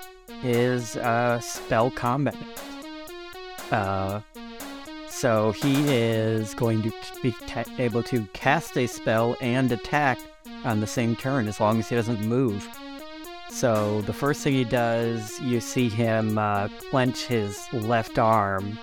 his 0.41 0.97
uh, 0.97 1.39
spell 1.39 1.89
combat. 1.89 2.35
Uh, 3.71 4.21
so 5.11 5.51
he 5.51 5.83
is 5.87 6.53
going 6.53 6.81
to 6.83 6.91
be 7.21 7.35
able 7.77 8.03
to 8.03 8.25
cast 8.33 8.77
a 8.77 8.87
spell 8.87 9.35
and 9.41 9.71
attack 9.71 10.19
on 10.63 10.79
the 10.79 10.87
same 10.87 11.15
turn 11.15 11.47
as 11.47 11.59
long 11.59 11.79
as 11.79 11.89
he 11.89 11.95
doesn't 11.95 12.21
move. 12.21 12.67
So 13.49 14.01
the 14.01 14.13
first 14.13 14.41
thing 14.41 14.53
he 14.53 14.63
does, 14.63 15.39
you 15.41 15.59
see 15.59 15.89
him 15.89 16.37
uh, 16.37 16.69
clench 16.89 17.25
his 17.25 17.59
left 17.73 18.17
arm 18.17 18.77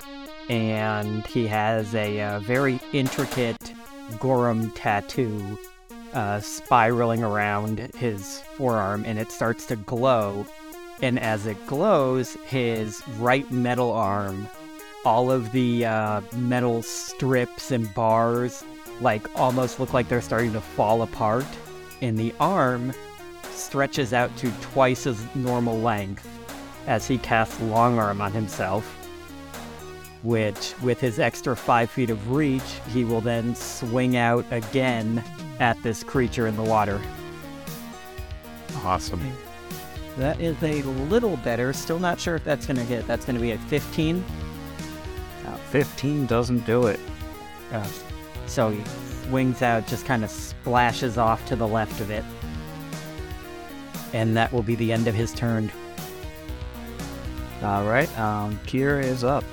and 0.49 1.27
he 1.27 1.47
has 1.47 1.95
a 1.95 2.21
uh, 2.21 2.41
very 2.41 2.81
intricate 2.93 3.75
Gorum 4.13 4.73
tattoo 4.75 5.59
uh, 6.15 6.41
spiraling 6.41 7.23
around 7.23 7.79
his 7.97 8.41
forearm, 8.57 9.05
and 9.05 9.19
it 9.19 9.31
starts 9.31 9.67
to 9.67 9.77
glow. 9.77 10.47
And 11.03 11.19
as 11.19 11.47
it 11.47 11.65
glows, 11.67 12.35
his 12.47 13.07
right 13.19 13.49
metal 13.53 13.93
arm, 13.93 14.49
all 15.09 15.31
of 15.31 15.51
the 15.53 15.87
uh, 15.87 16.21
metal 16.37 16.83
strips 16.83 17.71
and 17.71 17.93
bars, 17.95 18.63
like 19.01 19.27
almost 19.39 19.81
look 19.81 19.95
like 19.95 20.07
they're 20.07 20.21
starting 20.21 20.53
to 20.53 20.61
fall 20.61 21.01
apart, 21.01 21.47
and 22.03 22.19
the 22.19 22.31
arm 22.41 22.93
stretches 23.51 24.13
out 24.13 24.37
to 24.37 24.51
twice 24.61 25.07
as 25.07 25.25
normal 25.35 25.79
length 25.79 26.29
as 26.87 27.09
he 27.09 27.17
casts 27.17 27.59
long 27.63 27.99
arm 27.99 28.21
on 28.21 28.33
himself 28.33 28.95
which, 30.25 30.75
with 30.83 31.01
his 31.01 31.21
extra 31.21 31.55
five 31.57 31.89
feet 31.89 32.11
of 32.11 32.33
reach, 32.33 32.81
he 32.89 33.05
will 33.05 33.21
then 33.21 33.55
swing 33.55 34.17
out 34.17 34.45
again 34.51 35.23
at 35.61 35.81
this 35.85 36.03
creature 36.03 36.49
in 36.49 36.57
the 36.57 36.63
water. 36.63 37.01
Awesome. 38.79 39.23
That 40.17 40.41
is 40.41 40.61
a 40.65 40.83
little 40.83 41.37
better. 41.37 41.73
Still 41.73 42.01
not 42.01 42.19
sure 42.19 42.35
if 42.35 42.43
that's 42.43 42.67
going 42.67 42.79
to 42.79 42.83
hit. 42.83 43.07
That's 43.07 43.25
going 43.25 43.37
to 43.37 43.41
be 43.41 43.53
a 43.53 43.59
15. 43.59 44.25
Uh, 45.69 45.71
15 45.71 46.27
doesn't 46.27 46.67
do 46.67 46.87
it. 46.87 47.01
Uh, 47.73 47.87
so 48.47 48.71
he 48.71 48.83
swings 49.25 49.63
out, 49.63 49.87
just 49.87 50.07
kind 50.07 50.25
of 50.25 50.31
splashes 50.31 51.19
off 51.19 51.45
to 51.47 51.57
the 51.57 51.67
left 51.67 52.01
of 52.01 52.11
it. 52.11 52.25
And 54.13 54.37
that 54.37 54.53
will 54.53 54.63
be 54.63 54.75
the 54.75 54.93
end 54.93 55.07
of 55.07 55.15
his 55.15 55.33
turn. 55.33 55.71
Alright, 57.63 58.17
um, 58.19 58.59
Kira 58.67 59.05
is 59.05 59.25
up. 59.25 59.45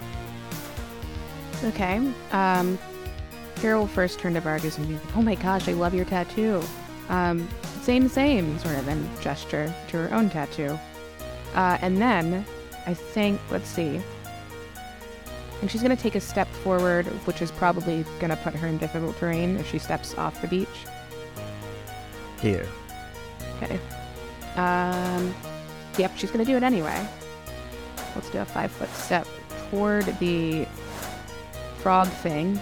Okay. 1.64 1.98
Um, 2.32 2.78
Kira 3.56 3.80
will 3.80 3.88
first 3.88 4.20
turn 4.20 4.36
to 4.36 4.42
Vargas 4.42 4.78
and 4.78 4.88
be 4.88 4.94
like, 4.94 5.18
"Oh 5.18 5.22
my 5.22 5.36
gosh, 5.36 5.68
I 5.68 5.74
love 5.74 5.94
your 5.94 6.06
tattoo." 6.06 6.62
Um, 7.10 7.48
same, 7.82 8.08
same, 8.08 8.60
sort 8.60 8.76
of, 8.76 8.88
and 8.88 9.22
gesture 9.22 9.74
to 9.88 9.98
her 9.98 10.14
own 10.14 10.30
tattoo. 10.30 10.78
Uh, 11.56 11.78
and 11.82 11.98
then, 11.98 12.46
I 12.86 12.94
think, 12.94 13.40
let's 13.50 13.70
see. 13.70 14.02
And 15.62 15.72
she's 15.72 15.82
gonna 15.82 15.96
take 15.96 16.16
a 16.16 16.20
step 16.20 16.48
forward, 16.48 17.06
which 17.26 17.42
is 17.42 17.52
probably 17.52 18.06
gonna 18.20 18.36
put 18.38 18.54
her 18.54 18.68
in 18.68 18.78
difficult 18.78 19.18
terrain 19.18 19.58
if 19.58 19.70
she 19.70 19.80
steps 19.80 20.16
off 20.18 20.42
the 20.42 20.48
beach. 20.48 20.86
Here. 22.42 22.68
Okay. 23.62 23.80
Um, 24.56 25.34
yep, 25.98 26.12
she's 26.18 26.32
gonna 26.32 26.46
do 26.46 26.56
it 26.58 26.64
anyway. 26.64 27.08
Let's 28.16 28.30
do 28.30 28.40
a 28.40 28.46
five 28.46 28.72
foot 28.72 28.90
step 28.92 29.28
toward 29.70 30.06
the 30.20 30.66
frog 31.78 32.08
thing. 32.08 32.60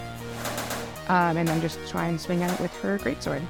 Um, 1.08 1.36
and 1.36 1.46
then 1.46 1.60
just 1.60 1.78
try 1.88 2.06
and 2.06 2.20
swing 2.20 2.42
at 2.42 2.52
it 2.52 2.60
with 2.60 2.74
her 2.80 2.98
greatsword. 2.98 3.42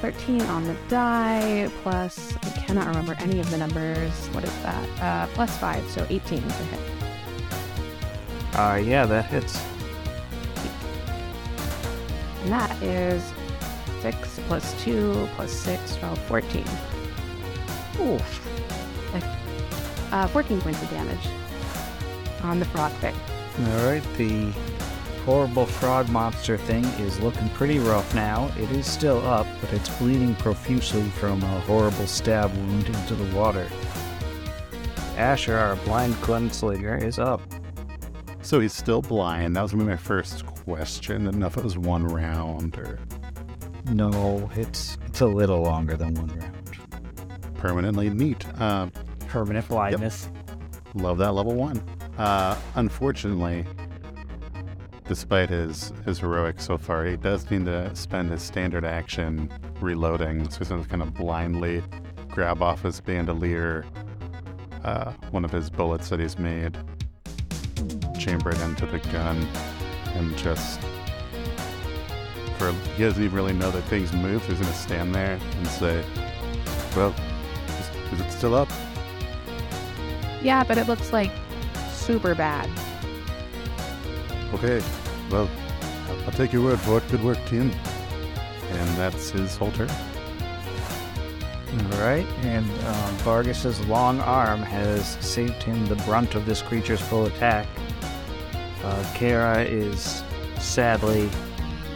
13 0.00 0.40
on 0.42 0.64
the 0.64 0.74
die, 0.88 1.68
plus, 1.82 2.34
I 2.36 2.50
cannot 2.50 2.86
remember 2.86 3.14
any 3.18 3.38
of 3.38 3.50
the 3.50 3.58
numbers. 3.58 4.12
What 4.28 4.44
is 4.44 4.62
that? 4.62 5.02
Uh, 5.02 5.26
plus 5.34 5.56
5, 5.58 5.90
so 5.90 6.06
18 6.08 6.40
to 6.40 6.48
hit. 6.48 6.99
Uh, 8.54 8.80
yeah, 8.82 9.06
that 9.06 9.26
hits. 9.26 9.62
And 12.42 12.52
that 12.52 12.82
is 12.82 13.32
6 14.02 14.40
plus 14.48 14.82
2 14.82 15.28
plus 15.36 15.52
6, 15.52 15.96
12, 15.96 16.18
14. 16.22 16.64
Oof. 18.00 18.46
Uh, 20.12 20.26
14 20.26 20.60
points 20.60 20.82
of 20.82 20.90
damage 20.90 21.28
on 22.42 22.58
the 22.58 22.64
frog 22.66 22.92
thing. 22.94 23.14
Alright, 23.68 24.02
the 24.16 24.50
horrible 25.24 25.66
frog 25.66 26.08
monster 26.08 26.56
thing 26.56 26.84
is 26.84 27.20
looking 27.20 27.48
pretty 27.50 27.78
rough 27.78 28.14
now. 28.14 28.50
It 28.58 28.70
is 28.72 28.86
still 28.86 29.24
up, 29.26 29.46
but 29.60 29.72
it's 29.72 29.88
bleeding 29.98 30.34
profusely 30.36 31.08
from 31.10 31.42
a 31.42 31.60
horrible 31.60 32.06
stab 32.06 32.52
wound 32.54 32.86
into 32.86 33.14
the 33.14 33.36
water. 33.36 33.68
Asher, 35.16 35.56
our 35.56 35.76
blind 35.76 36.14
gunslinger, 36.16 37.02
is 37.02 37.18
up. 37.18 37.42
So 38.50 38.58
he's 38.58 38.72
still 38.72 39.00
blind. 39.00 39.54
That 39.54 39.62
was 39.62 39.70
gonna 39.70 39.84
be 39.84 39.90
my 39.90 39.96
first 39.96 40.44
question. 40.44 41.26
Didn't 41.26 41.38
know 41.38 41.46
if 41.46 41.56
it 41.56 41.62
was 41.62 41.78
one 41.78 42.04
round 42.04 42.76
or 42.78 42.98
No, 43.92 44.50
it's 44.56 44.98
it's 45.06 45.20
a 45.20 45.26
little 45.26 45.62
longer 45.62 45.96
than 45.96 46.14
one 46.14 46.36
round. 46.36 47.54
permanently 47.54 48.10
neat. 48.10 48.44
Um, 48.60 48.90
Permanent 49.28 49.68
blindness. 49.68 50.30
love 50.96 51.18
that 51.18 51.30
level 51.30 51.54
one. 51.54 51.80
Uh, 52.18 52.56
unfortunately, 52.74 53.64
despite 55.06 55.48
his, 55.48 55.92
his 56.04 56.18
heroics 56.18 56.66
so 56.66 56.76
far, 56.76 57.04
he 57.04 57.16
does 57.16 57.48
need 57.52 57.66
to 57.66 57.94
spend 57.94 58.32
his 58.32 58.42
standard 58.42 58.84
action 58.84 59.48
reloading. 59.80 60.50
So 60.50 60.58
he's 60.58 60.70
going 60.70 60.82
to 60.82 60.88
kind 60.88 61.02
of 61.02 61.14
blindly 61.14 61.84
grab 62.30 62.62
off 62.62 62.82
his 62.82 63.00
bandolier 63.00 63.84
uh, 64.82 65.12
one 65.30 65.44
of 65.44 65.52
his 65.52 65.70
bullets 65.70 66.08
that 66.08 66.18
he's 66.18 66.36
made, 66.36 66.76
chamber 68.20 68.50
it 68.50 68.60
into 68.60 68.86
the 68.86 68.98
gun, 69.10 69.36
and 70.14 70.36
just. 70.36 70.80
For, 72.58 72.72
he 72.94 73.04
doesn't 73.04 73.22
even 73.22 73.34
really 73.34 73.54
know 73.54 73.70
that 73.70 73.82
things 73.84 74.12
move. 74.12 74.46
He's 74.46 74.60
going 74.60 74.70
to 74.70 74.78
stand 74.78 75.14
there 75.14 75.40
and 75.56 75.66
say, 75.66 76.04
Well, 76.94 77.14
is, 77.66 78.12
is 78.12 78.20
it 78.20 78.30
still 78.30 78.54
up? 78.54 78.68
Yeah, 80.42 80.62
but 80.64 80.76
it 80.76 80.86
looks 80.86 81.12
like 81.12 81.32
super 81.92 82.34
bad. 82.34 82.68
Okay, 84.54 84.82
well, 85.30 85.48
I'll, 86.08 86.24
I'll 86.24 86.32
take 86.32 86.52
your 86.52 86.62
word 86.62 86.80
for 86.80 86.98
it. 86.98 87.08
Good 87.10 87.24
work, 87.24 87.42
team. 87.46 87.70
And 88.70 88.88
that's 88.98 89.30
his 89.30 89.56
whole 89.56 89.72
turn. 89.72 89.90
All 91.92 92.00
right, 92.00 92.26
and 92.42 92.64
um, 92.68 93.14
Vargas's 93.18 93.80
long 93.86 94.20
arm 94.20 94.60
has 94.60 95.16
saved 95.24 95.62
him 95.62 95.86
the 95.86 95.94
brunt 95.96 96.34
of 96.34 96.44
this 96.44 96.62
creature's 96.62 97.00
full 97.00 97.26
attack. 97.26 97.66
Uh, 98.82 99.12
Kara 99.14 99.62
is 99.62 100.22
sadly 100.58 101.28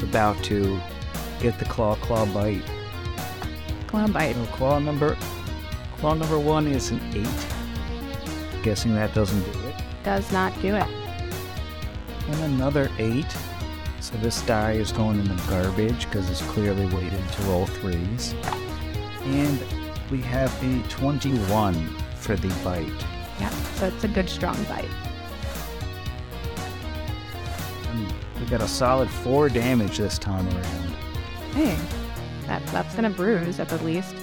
about 0.03 0.43
to 0.45 0.81
get 1.41 1.59
the 1.59 1.65
claw 1.65 1.95
claw 1.97 2.27
bite. 2.27 2.63
Claw 3.87 4.07
bite. 4.09 4.35
So 4.35 4.45
claw 4.47 4.79
number 4.79 5.17
claw 5.97 6.15
number 6.15 6.39
one 6.39 6.67
is 6.67 6.91
an 6.91 7.01
eight. 7.15 8.63
Guessing 8.63 8.95
that 8.95 9.15
doesn't 9.15 9.43
do 9.53 9.69
it. 9.69 9.75
Does 10.05 10.31
not 10.33 10.53
do 10.61 10.75
it. 10.75 10.87
And 12.29 12.55
another 12.55 12.91
eight. 12.99 13.35
So 14.01 14.17
this 14.19 14.43
die 14.43 14.73
is 14.73 14.93
going 14.93 15.19
in 15.19 15.29
the 15.29 15.43
garbage 15.49 16.05
because 16.05 16.29
it's 16.29 16.43
clearly 16.43 16.87
waiting 16.87 17.27
to 17.27 17.43
roll 17.45 17.67
threes. 17.67 18.35
And 19.23 19.59
we 20.11 20.21
have 20.21 20.53
a 20.63 20.89
21 20.89 21.75
for 22.17 22.37
the 22.37 22.49
bite. 22.63 22.87
Yeah, 23.41 23.49
so 23.77 23.87
it's 23.87 24.05
a 24.05 24.09
good 24.09 24.29
strong 24.29 24.63
bite. 24.65 24.85
We 28.45 28.51
got 28.51 28.61
a 28.61 28.69
solid 28.69 29.09
four 29.09 29.49
damage 29.49 29.97
this 29.97 30.19
time 30.19 30.47
around. 30.49 30.95
Hey, 31.55 31.79
that, 32.47 32.65
that's 32.67 32.95
gonna 32.95 33.09
bruise 33.09 33.59
at 33.59 33.71
the 33.71 33.83
least. 33.83 34.15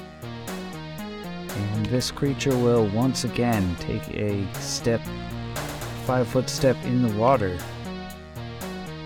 And 1.56 1.86
this 1.88 2.12
creature 2.12 2.56
will 2.56 2.88
once 2.90 3.24
again 3.24 3.76
take 3.80 4.08
a 4.10 4.46
step, 4.54 5.02
five 6.06 6.28
foot 6.28 6.50
step 6.50 6.78
in 6.84 7.02
the 7.02 7.14
water. 7.16 7.58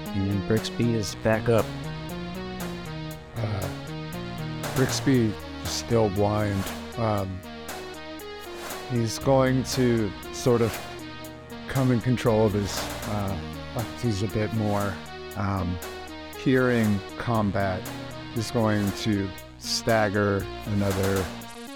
And 0.08 0.32
then 0.32 0.48
Brixby 0.50 0.96
is 0.96 1.16
back 1.16 1.48
up. 1.48 1.66
Uh, 3.38 3.68
Brixby 4.76 5.32
is 5.64 5.70
still 5.70 6.10
blind. 6.10 6.62
Um, 6.98 7.40
he's 8.92 9.18
going 9.20 9.64
to 9.64 10.12
sort 10.34 10.62
of 10.62 10.78
come 11.70 11.92
in 11.92 12.02
control 12.02 12.46
of 12.46 12.54
his 12.54 12.78
uh, 13.08 13.38
faculties 13.76 14.24
a 14.24 14.28
bit 14.28 14.54
more. 14.54 14.94
Um, 15.38 15.78
hearing 16.38 17.00
combat, 17.18 17.82
is 18.36 18.52
going 18.52 18.92
to 18.92 19.28
stagger 19.60 20.46
another 20.68 21.24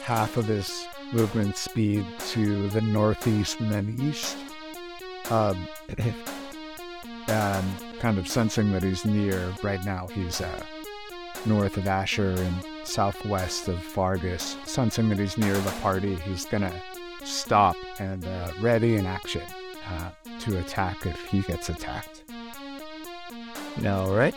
half 0.03 0.38
of 0.38 0.45
his 0.45 0.86
movement 1.12 1.57
speed 1.57 2.05
to 2.30 2.70
the 2.70 2.82
northeast 2.82 3.60
and 3.60 3.72
then 3.72 3.95
east. 3.99 4.38
Um, 5.30 5.68
and 7.28 7.99
kind 7.99 8.18
of 8.18 8.28
sensing 8.28 8.72
that 8.72 8.84
he's 8.84 9.05
near 9.05 9.53
right 9.64 9.84
now, 9.86 10.07
he's 10.07 10.41
uh, 10.41 10.66
north 11.45 11.78
of 11.78 11.88
Asher 11.88 12.36
and 12.38 12.88
southwest 12.88 13.68
of 13.68 13.78
Vargas. 13.93 14.57
Sensing 14.66 15.10
that 15.10 15.20
he's 15.20 15.38
near 15.38 15.53
the 15.53 15.72
party, 15.82 16.16
he's 16.16 16.45
gonna 16.45 16.74
stop 17.24 17.76
and 17.99 18.26
uh, 18.26 18.51
ready 18.62 18.95
in 18.95 19.05
action 19.05 19.43
uh, 19.88 20.12
to 20.39 20.60
attack 20.60 21.05
if 21.05 21.20
he 21.26 21.41
gets 21.41 21.70
attacked. 21.70 22.24
All 23.86 24.14
right. 24.14 24.36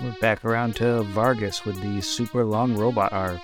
We're 0.00 0.16
back 0.20 0.44
around 0.44 0.76
to 0.76 1.02
Vargas 1.02 1.64
with 1.64 1.80
the 1.82 2.00
super 2.00 2.44
long 2.44 2.76
robot 2.76 3.12
arm. 3.12 3.40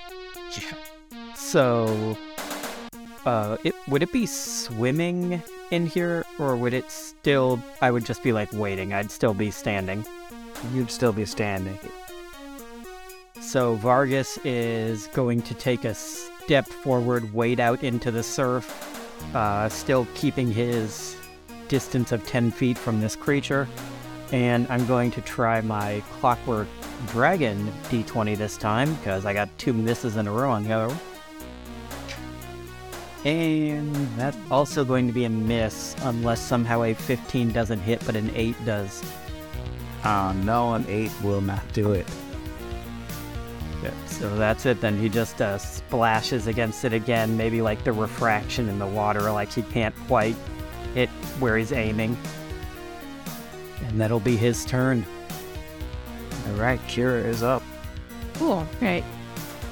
Yeah. 0.57 1.35
So, 1.37 2.17
uh, 3.27 3.59
it 3.63 3.75
would 3.89 4.03
it 4.03 4.13
be 4.13 4.27
swimming 4.27 5.43
in 5.71 5.87
here, 5.87 6.25
or 6.39 6.57
would 6.57 6.73
it 6.73 6.91
still? 6.91 7.63
I 7.83 7.91
would 7.91 8.05
just 8.05 8.23
be 8.23 8.33
like 8.33 8.53
waiting. 8.53 8.93
I'd 8.93 9.11
still 9.11 9.35
be 9.35 9.51
standing. 9.51 10.05
You'd 10.73 10.91
still 10.91 11.13
be 11.13 11.25
standing. 11.25 11.79
So 13.41 13.75
Vargas 13.77 14.39
is 14.45 15.07
going 15.09 15.43
to 15.43 15.55
take 15.55 15.85
a 15.85 15.95
step 15.95 16.67
forward, 16.67 17.33
wade 17.33 17.61
out 17.61 17.85
into 17.85 18.11
the 18.11 18.23
surf, 18.23 18.67
uh, 19.35 19.69
still 19.69 20.07
keeping 20.15 20.51
his 20.51 21.17
distance 21.69 22.13
of 22.13 22.27
10 22.27 22.51
feet 22.51 22.77
from 22.77 23.01
this 23.01 23.15
creature. 23.15 23.69
And 24.33 24.67
I'm 24.69 24.87
going 24.87 25.11
to 25.13 25.21
try 25.21 25.61
my 25.61 26.03
Clockwork 26.21 26.69
Dragon 27.09 27.73
d20 27.85 28.37
this 28.37 28.57
time 28.57 28.95
because 28.97 29.25
I 29.25 29.33
got 29.33 29.49
two 29.59 29.73
misses 29.73 30.17
in 30.17 30.27
a 30.27 30.33
row 30.33 30.51
on 30.51 30.65
the 30.65 30.73
other 30.73 30.89
one. 30.89 31.01
And 33.25 33.95
that's 34.17 34.37
also 34.51 34.85
going 34.85 35.07
to 35.07 35.13
be 35.13 35.25
a 35.25 35.31
miss 35.31 35.97
unless 36.03 36.41
somehow 36.41 36.83
a 36.83 36.95
15 36.95 37.53
doesn't 37.53 37.81
hit, 37.81 38.05
but 38.07 38.17
an 38.17 38.31
8 38.35 38.55
does. 38.65 39.03
Uh, 40.05 40.33
no, 40.45 40.75
an 40.75 40.85
8 40.89 41.11
will 41.23 41.41
not 41.41 41.63
do 41.73 41.93
it. 41.93 42.07
So 44.19 44.35
that's 44.37 44.67
it 44.67 44.81
then. 44.81 44.99
He 44.99 45.09
just 45.09 45.41
uh, 45.41 45.59
splashes 45.59 46.49
against 46.49 46.85
it 46.85 46.93
again, 46.93 47.37
maybe 47.37 47.63
like 47.63 47.85
the 47.85 47.93
refraction 47.93 48.69
in 48.69 48.81
the 48.81 48.87
water, 48.87 49.31
like 49.31 49.53
he 49.53 49.63
can't 49.63 49.95
quite 50.09 50.35
hit 50.95 51.09
where 51.39 51.57
he's 51.57 51.71
aiming. 51.71 52.17
And 53.87 54.01
that'll 54.01 54.21
be 54.21 54.37
his 54.37 54.65
turn. 54.65 55.05
All 56.47 56.55
right, 56.55 56.81
Kira 56.89 57.25
is 57.25 57.43
up. 57.43 57.63
Cool. 58.35 58.67
Right. 58.81 59.05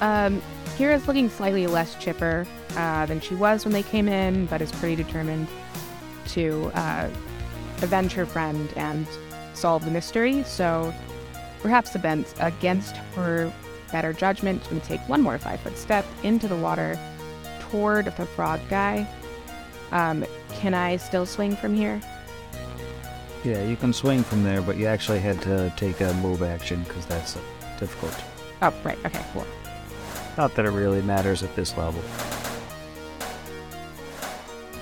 Um, 0.01 0.43
Kira's 0.77 1.07
looking 1.07 1.31
slightly 1.31 1.67
less 1.67 1.95
chipper 1.97 2.47
uh, 2.77 3.07
than 3.07 3.21
she 3.21 3.35
was 3.35 3.65
when 3.65 3.73
they 3.73 3.83
came 3.83 4.09
in, 4.09 4.47
but 4.47 4.61
is 4.61 4.73
pretty 4.73 4.97
determined 4.97 5.49
to 6.29 6.71
uh, 6.75 7.09
avenge 7.83 8.13
her 8.13 8.27
friend 8.27 8.71
and 8.77 9.07
solve 9.55 9.85
the 9.85 9.91
mystery. 9.91 10.43
So, 10.45 10.93
perhaps 11.61 11.95
against 11.95 12.97
her 13.15 13.53
better 13.91 14.13
judgment, 14.13 14.63
she's 14.63 14.71
going 14.71 14.81
to 14.81 14.87
take 14.87 15.09
one 15.09 15.23
more 15.23 15.39
five 15.39 15.61
foot 15.61 15.79
step 15.79 16.05
into 16.23 16.49
the 16.49 16.57
water 16.57 16.99
toward 17.61 18.07
the 18.07 18.27
frog 18.27 18.61
guy. 18.69 19.09
Um, 19.93 20.25
can 20.53 20.75
I 20.75 20.97
still 20.97 21.27
swing 21.27 21.57
from 21.57 21.75
here? 21.75 22.01
Yeah, 23.47 23.63
you 23.63 23.77
can 23.77 23.93
swing 23.93 24.25
from 24.25 24.43
there, 24.43 24.61
but 24.61 24.77
you 24.77 24.87
actually 24.87 25.21
had 25.21 25.41
to 25.43 25.73
take 25.77 26.01
a 26.01 26.13
move 26.15 26.43
action 26.43 26.83
because 26.83 27.07
that's 27.07 27.37
uh, 27.37 27.41
difficult. 27.79 28.13
Oh, 28.61 28.75
right. 28.83 28.99
Okay, 29.07 29.25
cool. 29.33 29.47
Not 30.37 30.57
that 30.57 30.65
it 30.65 30.71
really 30.71 31.01
matters 31.01 31.45
at 31.45 31.55
this 31.55 31.77
level. 31.77 32.03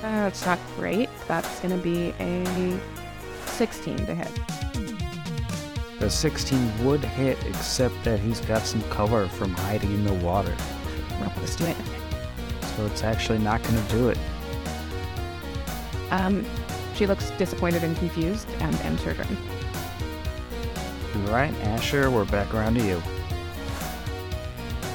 Uh, 0.02 0.28
it's 0.28 0.46
not 0.46 0.58
great. 0.78 1.10
That's 1.28 1.60
going 1.60 1.76
to 1.76 1.82
be 1.82 2.14
a 2.18 2.80
16 3.44 3.98
to 4.06 4.14
hit. 4.14 4.30
The 6.00 6.08
16 6.08 6.86
would 6.86 7.04
hit, 7.04 7.36
except 7.44 8.02
that 8.04 8.18
he's 8.18 8.40
got 8.40 8.62
some 8.62 8.80
cover 8.84 9.28
from 9.28 9.50
hiding 9.50 9.92
in 9.92 10.04
the 10.06 10.14
water. 10.14 10.56
Well, 11.20 11.30
let's 11.36 11.56
do 11.56 11.66
it. 11.66 11.76
So 12.78 12.86
it's 12.86 13.04
actually 13.04 13.40
not 13.40 13.62
going 13.62 13.86
to 13.86 13.92
do 13.92 14.08
it. 14.08 14.18
Um, 16.10 16.46
she 16.94 17.06
looks 17.06 17.30
disappointed 17.32 17.82
and 17.84 17.96
confused 17.96 18.48
and 18.60 18.74
ends 18.82 19.02
her 19.02 19.14
turn. 19.14 19.36
All 21.16 21.32
right, 21.32 21.54
Asher, 21.62 22.10
we're 22.10 22.24
back 22.24 22.52
around 22.54 22.74
to 22.74 22.84
you. 22.84 23.02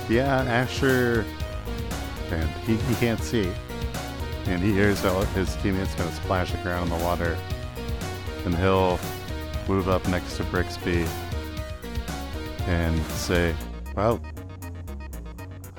Yeah, 0.10 0.42
Asher, 0.44 1.26
and 2.32 2.50
he, 2.66 2.76
he 2.76 2.96
can't 2.96 3.22
see. 3.22 3.52
And 4.46 4.62
he 4.62 4.72
hears 4.72 5.02
that 5.02 5.28
his 5.30 5.56
teammate's 5.58 5.94
going 5.96 6.10
to 6.10 6.16
splash 6.16 6.52
the 6.52 6.58
ground 6.60 6.92
in 6.92 6.98
the 6.98 7.04
water. 7.04 7.38
And 8.46 8.56
he'll 8.56 9.00
move 9.68 9.88
up 9.90 10.08
next 10.08 10.38
to 10.38 10.44
Brixby 10.46 11.08
and 12.66 13.00
say, 13.12 13.54
Well, 13.96 14.20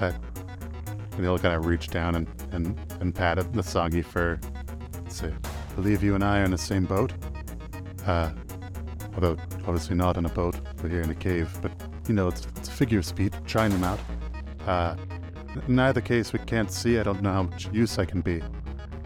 I, 0.01 0.07
and 0.07 1.21
he'll 1.21 1.39
kind 1.39 1.55
of 1.55 1.67
reach 1.67 1.89
down 1.89 2.15
and, 2.15 2.27
and, 2.53 2.79
and 3.01 3.15
pat 3.15 3.39
at 3.39 3.53
the 3.53 3.63
soggy 3.63 4.03
fur. 4.03 4.39
and 4.95 5.13
Say, 5.13 5.35
believe 5.75 6.03
you 6.03 6.15
and 6.15 6.25
I 6.25 6.41
are 6.41 6.45
in 6.45 6.51
the 6.51 6.59
same 6.59 6.85
boat. 6.85 7.13
Uh, 8.07 8.31
although 9.15 9.37
obviously 9.67 9.97
not 9.97 10.17
in 10.17 10.25
a 10.25 10.29
boat, 10.31 10.57
we're 10.83 10.89
here 10.89 11.03
in 11.03 11.11
a 11.11 11.15
cave, 11.15 11.57
but 11.63 11.73
you 12.09 12.15
know, 12.15 12.29
it's, 12.29 12.47
it's 12.57 12.69
a 12.69 12.73
figure 12.73 12.99
of 12.99 13.05
speech, 13.05 13.33
trying 13.47 13.71
them 13.71 13.85
out. 13.85 14.01
Uh, 14.67 14.97
in 15.67 15.79
either 15.79 16.01
case, 16.01 16.33
we 16.33 16.39
can't 16.41 16.71
see. 16.71 16.99
I 16.99 17.03
don't 17.03 17.23
know 17.23 17.33
how 17.33 17.43
much 17.43 17.69
use 17.73 17.99
I 17.99 18.05
can 18.05 18.21
be. 18.21 18.43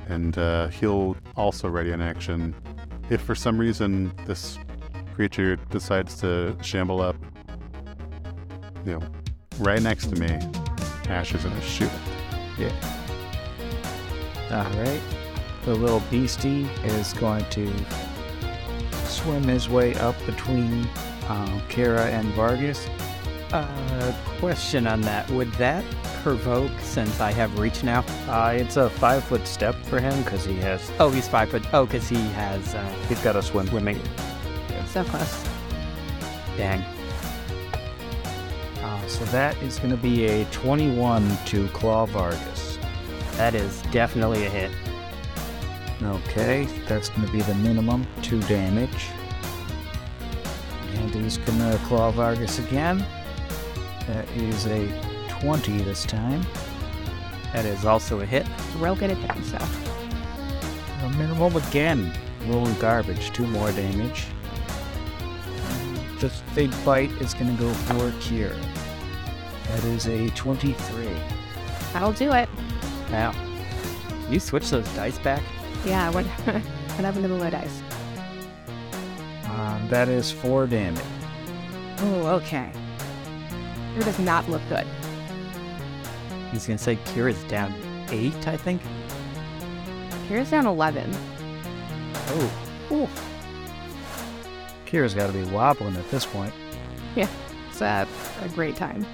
And 0.09 0.37
uh, 0.37 0.69
he'll 0.69 1.17
also 1.37 1.69
ready 1.69 1.91
an 1.93 2.03
action 2.03 2.55
if 3.11 3.21
for 3.21 3.35
some 3.35 3.59
reason 3.59 4.13
this 4.27 4.59
creature 5.15 5.57
decides 5.71 6.19
to 6.21 6.57
shamble 6.63 7.01
up, 7.01 7.17
you 8.85 8.93
know, 8.93 9.03
right 9.59 9.83
next 9.83 10.07
to 10.07 10.17
me, 10.17 10.39
Ash 11.09 11.35
is 11.35 11.45
gonna 11.45 11.61
shoot 11.61 11.91
it. 12.59 12.73
All 14.51 14.65
right. 14.65 15.14
The 15.65 15.75
little 15.75 16.01
beastie 16.11 16.65
is 16.85 17.13
going 17.15 17.45
to 17.51 17.73
swim 19.07 19.45
his 19.45 19.69
way 19.69 19.95
up 19.95 20.15
between 20.27 20.83
um, 21.29 21.61
Kira 21.71 22.07
and 22.13 22.27
Vargas. 22.35 22.87
Uh, 23.53 24.15
question 24.39 24.87
on 24.87 25.01
that. 25.03 25.31
Would 25.31 25.53
that 25.55 25.85
provoke, 26.23 26.73
since 26.81 27.21
I 27.21 27.33
have 27.33 27.59
reach 27.59 27.83
now? 27.83 28.05
Uh, 28.29 28.53
it's 28.57 28.77
a 28.77 28.91
five 28.91 29.25
foot 29.25 29.47
step 29.47 29.75
for 29.87 30.01
him 30.01 30.23
because 30.23 30.45
he 30.45 30.55
has 30.57 30.91
Oh, 30.99 31.09
he's 31.09 31.29
five 31.29 31.49
foot. 31.51 31.65
Oh, 31.73 31.87
because 31.87 32.09
he 32.09 32.17
has 32.33 32.75
uh, 32.75 32.85
he's 33.09 33.23
got 33.23 33.37
a 33.37 33.43
swim. 33.43 33.67
swimming. 33.69 34.01
So 34.87 35.03
close. 35.05 35.45
Dang. 36.57 36.81
Uh, 38.83 39.07
so 39.07 39.25
that 39.27 39.57
is 39.63 39.79
going 39.79 39.91
to 39.91 39.97
be 39.97 40.27
a 40.27 40.45
21 40.47 41.37
to 41.47 41.69
Claw 41.69 42.07
Vargas. 42.07 42.79
That 43.37 43.55
is 43.55 43.83
definitely 43.93 44.45
a 44.47 44.51
hit. 44.51 44.71
Okay, 46.05 46.65
that's 46.87 47.09
going 47.09 47.27
to 47.27 47.33
be 47.33 47.41
the 47.41 47.55
minimum, 47.55 48.07
two 48.21 48.41
damage. 48.43 49.09
And 50.97 51.15
he's 51.15 51.39
going 51.39 51.59
to 51.59 51.81
Claw 51.87 52.11
Vargas 52.11 52.59
again. 52.59 52.99
That 54.07 54.29
is 54.37 54.67
a 54.67 54.87
20 55.41 55.79
this 55.79 56.05
time. 56.05 56.45
That 57.55 57.65
is 57.65 57.87
also 57.87 58.21
a 58.21 58.27
hit. 58.27 58.47
Real 58.77 58.95
good 58.95 59.13
at 59.13 59.17
hitting 59.17 59.43
stuff. 59.45 61.03
A 61.03 61.09
minimum 61.17 61.57
again. 61.57 62.13
Rolling 62.49 62.75
garbage, 62.75 63.33
two 63.33 63.47
more 63.47 63.73
damage. 63.73 64.27
The 66.21 66.31
big 66.55 66.71
bite 66.85 67.11
is 67.13 67.33
going 67.33 67.57
to 67.57 67.63
go 67.63 67.73
for 67.73 68.11
Kira. 68.21 68.55
That 69.69 69.85
is 69.85 70.07
a 70.07 70.29
23. 70.31 71.09
That'll 71.95 72.13
do 72.13 72.33
it. 72.33 72.49
Now, 73.11 73.35
you 74.29 74.39
switch 74.39 74.69
those 74.69 74.87
dice 74.95 75.19
back? 75.19 75.43
Yeah, 75.85 76.11
what, 76.11 76.25
what 76.45 77.05
happened 77.05 77.23
to 77.23 77.29
the 77.29 77.35
low 77.35 77.51
dice? 77.51 77.83
Um, 79.47 79.87
that 79.89 80.09
is 80.09 80.31
four 80.31 80.67
damage. 80.67 81.03
Oh, 81.99 82.27
okay. 82.43 82.71
It 83.97 84.05
does 84.05 84.19
not 84.19 84.49
look 84.49 84.63
good. 84.69 84.87
He's 86.51 86.67
gonna 86.67 86.79
say 86.79 86.97
Kira's 86.97 87.43
down 87.45 87.75
eight, 88.11 88.49
I 88.49 88.57
think. 88.57 88.81
Here's 90.29 90.51
down 90.51 90.67
11. 90.67 91.11
Oh, 92.15 92.65
Ooh, 92.93 93.09
Kira's 94.87 95.15
got 95.15 95.27
to 95.27 95.33
be 95.33 95.43
wobbling 95.45 95.97
at 95.97 96.09
this 96.11 96.25
point. 96.25 96.53
Yeah, 97.17 97.29
it's 97.69 97.81
a, 97.81 98.07
a 98.43 98.49
great 98.51 98.77
time. 98.77 99.05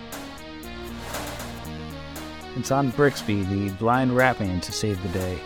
It's 2.56 2.70
on 2.70 2.90
Brixby, 2.92 3.44
the 3.44 3.70
blind 3.76 4.10
Ratman, 4.10 4.60
to 4.62 4.72
save 4.72 5.02
the 5.02 5.08
day. 5.08 5.38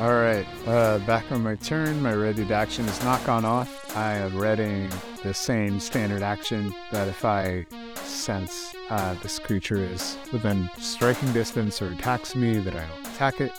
All 0.00 0.14
right, 0.14 0.46
uh, 0.66 0.98
back 1.00 1.30
on 1.30 1.42
my 1.42 1.56
turn. 1.56 2.00
My 2.00 2.12
readied 2.12 2.50
action 2.50 2.86
is 2.86 3.04
not 3.04 3.22
gone 3.26 3.44
off. 3.44 3.94
I 3.94 4.14
am 4.14 4.34
readying 4.34 4.88
the 5.22 5.34
same 5.34 5.78
standard 5.78 6.22
action 6.22 6.74
that 6.90 7.06
if 7.06 7.22
I 7.22 7.66
sense 7.96 8.74
uh, 8.88 9.12
this 9.22 9.38
creature 9.38 9.76
is 9.76 10.16
within 10.32 10.70
striking 10.78 11.30
distance 11.34 11.82
or 11.82 11.92
attacks 11.92 12.34
me, 12.34 12.60
that 12.60 12.74
I 12.74 12.86
don't 12.86 13.14
attack 13.14 13.42
it. 13.42 13.52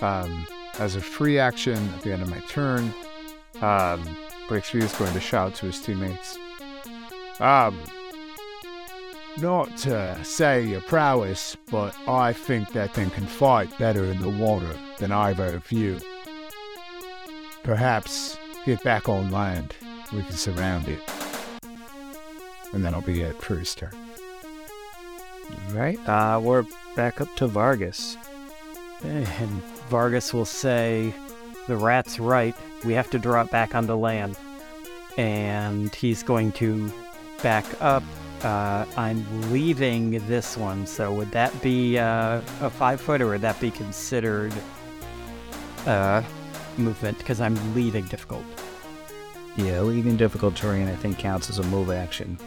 Um, 0.00 0.46
as 0.78 0.94
a 0.94 1.00
free 1.00 1.40
action 1.40 1.76
at 1.96 2.02
the 2.02 2.12
end 2.12 2.22
of 2.22 2.30
my 2.30 2.38
turn, 2.48 2.94
um, 3.60 4.16
Brixby 4.46 4.84
is 4.84 4.94
going 4.94 5.14
to 5.14 5.20
shout 5.20 5.56
to 5.56 5.66
his 5.66 5.80
teammates. 5.80 6.38
Um, 7.40 7.76
not 9.38 9.76
to 9.78 10.18
say 10.24 10.64
your 10.66 10.80
prowess, 10.82 11.56
but 11.70 11.94
I 12.08 12.32
think 12.32 12.72
that 12.72 12.94
thing 12.94 13.10
can 13.10 13.26
fight 13.26 13.76
better 13.78 14.04
in 14.04 14.20
the 14.20 14.30
water 14.30 14.74
than 14.98 15.12
either 15.12 15.54
of 15.54 15.70
you. 15.70 16.00
Perhaps 17.62 18.38
get 18.64 18.82
back 18.82 19.08
on 19.08 19.30
land. 19.30 19.74
We 20.12 20.22
can 20.22 20.32
surround 20.32 20.88
it. 20.88 21.00
And 22.72 22.84
that'll 22.84 23.00
be 23.00 23.22
it 23.22 23.40
for 23.42 23.56
his 23.56 23.74
turn. 23.74 23.92
Right? 25.72 25.98
Uh, 26.08 26.40
we're 26.42 26.64
back 26.94 27.20
up 27.20 27.34
to 27.36 27.46
Vargas. 27.46 28.16
and 29.02 29.62
Vargas 29.88 30.32
will 30.32 30.44
say, 30.46 31.12
"The 31.68 31.76
rat's 31.76 32.18
right. 32.18 32.56
We 32.84 32.94
have 32.94 33.10
to 33.10 33.18
draw 33.18 33.42
it 33.42 33.50
back 33.50 33.74
onto 33.74 33.94
land." 33.94 34.36
And 35.16 35.94
he's 35.94 36.22
going 36.22 36.52
to 36.52 36.92
back 37.42 37.64
up. 37.80 38.02
Uh, 38.46 38.86
I'm 38.96 39.50
leaving 39.50 40.24
this 40.28 40.56
one, 40.56 40.86
so 40.86 41.12
would 41.12 41.32
that 41.32 41.60
be 41.62 41.98
uh, 41.98 42.40
a 42.60 42.70
five 42.70 43.00
foot, 43.00 43.20
or 43.20 43.30
would 43.30 43.40
that 43.40 43.60
be 43.60 43.72
considered 43.72 44.52
uh, 45.84 46.22
movement? 46.78 47.18
Because 47.18 47.40
I'm 47.40 47.56
leaving 47.74 48.04
difficult. 48.04 48.44
Yeah, 49.56 49.80
leaving 49.80 50.16
difficult 50.16 50.54
terrain, 50.54 50.86
I 50.86 50.94
think, 50.94 51.18
counts 51.18 51.50
as 51.50 51.58
a 51.58 51.64
move 51.64 51.90
action. 51.90 52.38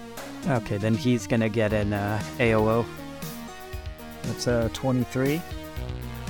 Okay, 0.47 0.78
then 0.78 0.95
he's 0.95 1.28
gonna 1.28 1.50
get 1.50 1.74
an 1.74 1.91
uh, 1.91 2.24
AOO. 2.38 2.86
That's 4.22 4.47
a 4.47 4.70
23. 4.72 5.41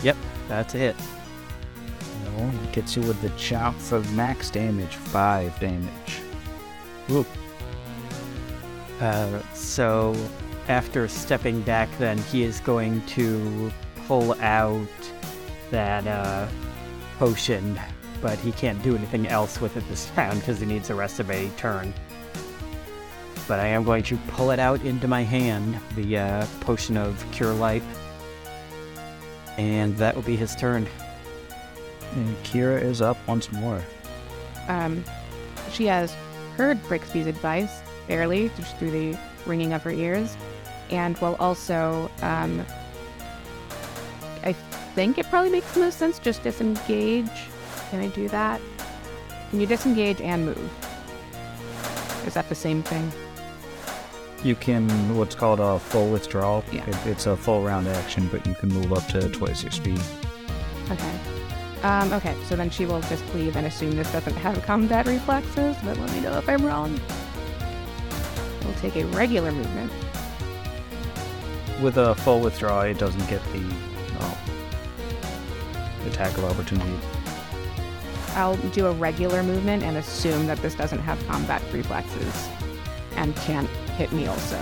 Yep, 0.02 0.18
That's 0.48 0.74
a 0.74 0.78
hit. 0.80 0.96
No, 2.26 2.52
gets 2.72 2.96
you 2.96 3.04
with 3.04 3.22
the 3.22 3.30
chop 3.38 3.76
for 3.76 4.00
max 4.16 4.50
damage, 4.50 4.96
5 4.96 5.60
damage. 5.60 6.22
Uh, 9.00 9.42
so 9.54 10.16
after 10.68 11.08
stepping 11.08 11.62
back, 11.62 11.90
then 11.98 12.18
he 12.18 12.44
is 12.44 12.60
going 12.62 13.02
to 13.08 13.72
pull 14.08 14.34
out 14.42 14.88
that 15.72 16.06
uh, 16.08 16.48
potion, 17.18 17.80
but 18.22 18.38
he 18.40 18.52
can't 18.52 18.82
do 18.84 18.96
anything 18.96 19.28
else 19.28 19.62
with 19.62 19.78
it 19.78 19.88
this 19.90 20.12
round 20.18 20.40
because 20.40 20.60
he 20.60 20.66
needs 20.66 20.88
the 20.88 20.96
rest 20.96 21.20
of 21.20 21.30
a 21.32 21.50
turn. 21.58 21.94
But 23.48 23.60
I 23.60 23.68
am 23.68 23.84
going 23.84 24.04
to 24.04 24.18
pull 24.28 24.52
it 24.52 24.60
out 24.60 24.82
into 24.84 25.08
my 25.08 25.24
hand, 25.24 25.80
the 25.96 26.18
uh, 26.18 26.46
potion 26.60 26.98
of 26.98 27.26
cure 27.32 27.54
light, 27.54 27.84
and 29.58 29.98
that 29.98 30.16
will 30.16 30.22
be 30.22 30.36
his 30.36 30.56
turn. 30.56 30.88
And 32.14 32.44
Kira 32.44 32.82
is 32.82 33.02
up 33.02 33.18
once 33.28 33.52
more. 33.52 33.84
Um, 34.68 35.04
she 35.72 35.86
has 35.86 36.16
heard 36.58 36.82
Brixby's 36.84 37.28
advice, 37.28 37.82
barely, 38.10 38.50
just 38.58 38.76
through 38.76 38.92
the 38.92 39.18
ringing 39.46 39.72
of 39.72 39.82
her 39.84 39.92
ears, 39.92 40.36
and 40.90 41.18
will 41.20 41.38
also, 41.40 42.12
um, 42.22 42.66
I 44.44 44.52
think 44.96 45.18
it 45.18 45.30
probably 45.30 45.52
makes 45.52 45.72
the 45.74 45.80
most 45.80 45.98
sense 45.98 46.20
just 46.20 46.44
disengage. 46.44 47.30
Can 47.90 48.02
I 48.02 48.08
do 48.08 48.28
that? 48.28 48.60
Can 49.50 49.62
you 49.62 49.66
disengage 49.66 50.20
and 50.20 50.48
move? 50.48 50.72
Is 52.28 52.34
that 52.34 52.50
the 52.50 52.56
same 52.56 52.84
thing? 52.84 53.10
You 54.44 54.56
can, 54.56 54.88
what's 55.18 55.36
called 55.36 55.60
a 55.60 55.80
full 55.80 56.12
withdrawal. 56.12 56.64
Yeah. 56.72 56.88
It, 56.90 56.98
it's 57.06 57.26
a 57.28 57.38
full 57.38 57.64
round 57.64 57.88
action, 57.88 58.28
but 58.32 58.46
you 58.46 58.54
can 58.56 58.70
move 58.70 58.92
up 58.92 59.06
to 59.08 59.30
twice 59.30 59.64
your 59.64 59.72
speed. 59.72 60.02
Okay. 60.92 61.20
Um, 61.84 62.12
okay, 62.14 62.36
so 62.46 62.56
then 62.56 62.70
she 62.70 62.86
will 62.86 63.02
just 63.02 63.24
leave 63.34 63.56
and 63.56 63.66
assume 63.66 63.96
this 63.96 64.12
doesn't 64.12 64.36
have 64.36 64.62
combat 64.64 65.06
reflexes, 65.06 65.78
but 65.84 65.98
let 65.98 66.12
me 66.12 66.20
know 66.20 66.38
if 66.38 66.50
I'm 66.50 66.66
wrong. 66.66 67.00
We'll 68.64 68.74
take 68.76 68.96
a 68.96 69.06
regular 69.08 69.52
movement. 69.52 69.92
With 71.82 71.98
a 71.98 72.16
full 72.16 72.42
withdrawal, 72.42 72.82
it 72.82 72.98
doesn't 72.98 73.28
get 73.30 73.42
the 73.54 73.64
uh, 74.20 74.36
attack 76.08 76.38
of 76.38 76.44
opportunity. 76.46 76.98
I'll 78.34 78.58
do 78.72 78.88
a 78.88 78.92
regular 78.92 79.44
movement 79.44 79.84
and 79.84 79.98
assume 79.98 80.48
that 80.48 80.60
this 80.60 80.76
doesn't 80.76 81.00
have 81.00 81.26
combat 81.28 81.62
reflexes 81.72 82.48
and 83.16 83.36
can't 83.38 83.70
hit 83.98 84.12
me 84.12 84.28
also. 84.28 84.62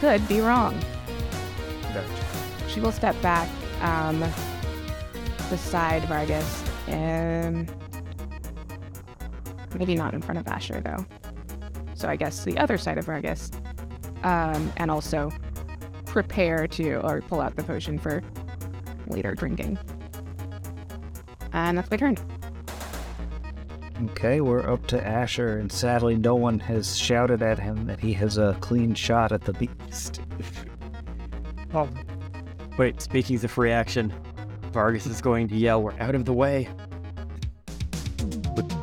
Could 0.00 0.26
be 0.28 0.40
wrong. 0.40 0.78
She 2.68 2.80
will 2.80 2.92
step 2.92 3.20
back 3.22 3.48
um, 3.82 4.20
beside 5.50 6.04
Vargas. 6.04 6.64
and 6.86 7.70
maybe 9.78 9.94
not 9.94 10.14
in 10.14 10.22
front 10.22 10.38
of 10.38 10.46
Asher, 10.48 10.80
though. 10.80 11.04
So 11.98 12.08
I 12.08 12.14
guess 12.14 12.44
the 12.44 12.56
other 12.58 12.78
side 12.78 12.96
of 12.96 13.06
Vargas. 13.06 13.50
Um, 14.22 14.72
and 14.76 14.88
also 14.88 15.32
prepare 16.06 16.68
to, 16.68 17.00
or 17.00 17.20
pull 17.22 17.40
out 17.40 17.56
the 17.56 17.64
potion 17.64 17.98
for 17.98 18.22
later 19.08 19.34
drinking. 19.34 19.78
And 21.52 21.76
that's 21.76 21.90
my 21.90 21.96
turn. 21.96 22.16
Okay, 24.10 24.40
we're 24.40 24.70
up 24.70 24.86
to 24.88 25.04
Asher, 25.04 25.58
and 25.58 25.72
sadly, 25.72 26.14
no 26.14 26.36
one 26.36 26.60
has 26.60 26.96
shouted 26.96 27.42
at 27.42 27.58
him 27.58 27.86
that 27.86 27.98
he 27.98 28.12
has 28.12 28.38
a 28.38 28.56
clean 28.60 28.94
shot 28.94 29.32
at 29.32 29.42
the 29.42 29.52
beast. 29.52 30.20
Oh. 31.74 31.86
Wait, 32.78 33.02
speaking 33.02 33.36
of 33.44 33.50
free 33.50 33.70
action, 33.70 34.10
Vargas 34.72 35.04
is 35.04 35.20
going 35.20 35.48
to 35.48 35.54
yell, 35.54 35.82
We're 35.82 35.92
out 36.00 36.14
of 36.14 36.24
the 36.24 36.32
way. 36.32 36.64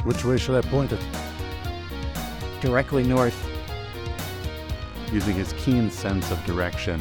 Which 0.03 0.24
way 0.24 0.38
should 0.38 0.63
I 0.63 0.70
point 0.70 0.91
it? 0.91 0.99
Directly 2.66 3.03
north. 3.03 3.38
Using 5.11 5.36
his 5.36 5.53
keen 5.53 5.91
sense 5.91 6.32
of 6.32 6.43
direction, 6.45 6.99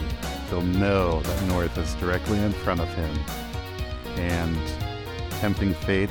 he'll 0.50 0.60
know 0.60 1.22
that 1.22 1.48
north 1.48 1.78
is 1.78 1.94
directly 1.94 2.38
in 2.38 2.52
front 2.52 2.82
of 2.82 2.88
him. 2.94 3.18
And 4.16 4.58
tempting 5.40 5.72
fate, 5.72 6.10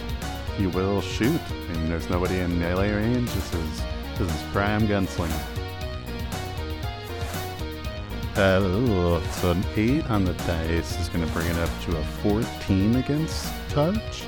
he 0.57 0.65
will 0.65 1.01
shoot. 1.01 1.39
I 1.51 1.73
mean, 1.73 1.87
there's 1.87 2.09
nobody 2.09 2.39
in 2.39 2.57
melee 2.57 2.93
range. 2.93 3.31
This 3.31 3.53
is 3.53 3.81
this 4.17 4.33
is 4.33 4.41
prime 4.51 4.87
gunslinger. 4.87 5.39
Uh, 8.35 9.21
so 9.33 9.51
an 9.51 9.63
eight 9.75 10.09
on 10.09 10.25
the 10.25 10.33
dice 10.33 10.99
is 10.99 11.09
going 11.09 11.23
to 11.23 11.31
bring 11.31 11.45
it 11.45 11.57
up 11.57 11.69
to 11.83 11.95
a 11.95 12.03
14 12.23 12.95
against 12.95 13.53
touch. 13.69 14.23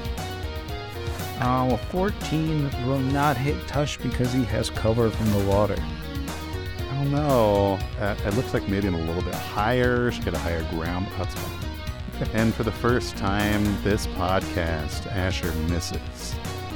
Oh, 1.42 1.66
well, 1.68 1.78
14 1.78 2.88
will 2.88 3.00
not 3.00 3.36
hit 3.36 3.68
touch 3.68 4.02
because 4.02 4.32
he 4.32 4.44
has 4.46 4.70
cover 4.70 5.10
from 5.10 5.32
the 5.32 5.50
water. 5.50 5.76
I 5.78 6.94
don't 6.96 7.12
know. 7.12 7.78
Uh, 8.00 8.16
it 8.26 8.34
looks 8.36 8.54
like 8.54 8.68
maybe 8.70 8.88
I'm 8.88 8.96
a 8.96 9.02
little 9.02 9.22
bit 9.22 9.36
higher. 9.36 10.12
Should 10.12 10.24
get 10.24 10.34
a 10.34 10.40
higher 10.40 10.64
ground. 10.72 11.08
That's 11.18 11.36
fine. 11.36 12.30
and 12.34 12.54
for 12.54 12.64
the 12.64 12.72
first 12.72 13.18
time 13.18 13.64
this 13.84 14.08
podcast, 14.08 15.08
Asher 15.12 15.52
misses. 15.70 16.36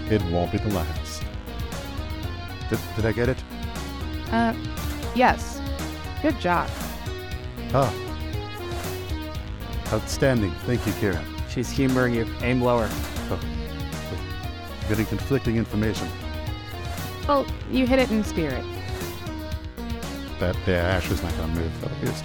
It 0.10 0.22
won't 0.24 0.52
be 0.52 0.58
the 0.58 0.70
last. 0.70 1.24
Did, 2.70 2.80
did 2.96 3.06
I 3.06 3.12
get 3.14 3.30
it? 3.30 3.44
Uh, 4.32 4.54
yes. 5.16 5.62
Good 6.22 6.38
job. 6.40 6.70
Oh. 7.74 7.94
Outstanding. 9.94 10.52
Thank 10.66 10.86
you, 10.86 10.92
Kira. 10.94 11.24
She's 11.50 11.70
humoring 11.70 12.14
you. 12.14 12.28
Aim 12.42 12.62
lower. 12.62 12.90
Getting 14.90 15.06
conflicting 15.06 15.56
information. 15.58 16.08
Well, 17.28 17.46
you 17.70 17.86
hit 17.86 18.00
it 18.00 18.10
in 18.10 18.24
spirit. 18.24 18.66
That 20.40 20.56
the 20.66 20.72
yeah, 20.72 20.96
Asher's 20.96 21.22
not 21.22 21.32
going 21.38 21.54
to 21.54 21.60
move. 21.62 21.82
That'll 21.82 21.96
be 22.00 22.08
his. 22.08 22.24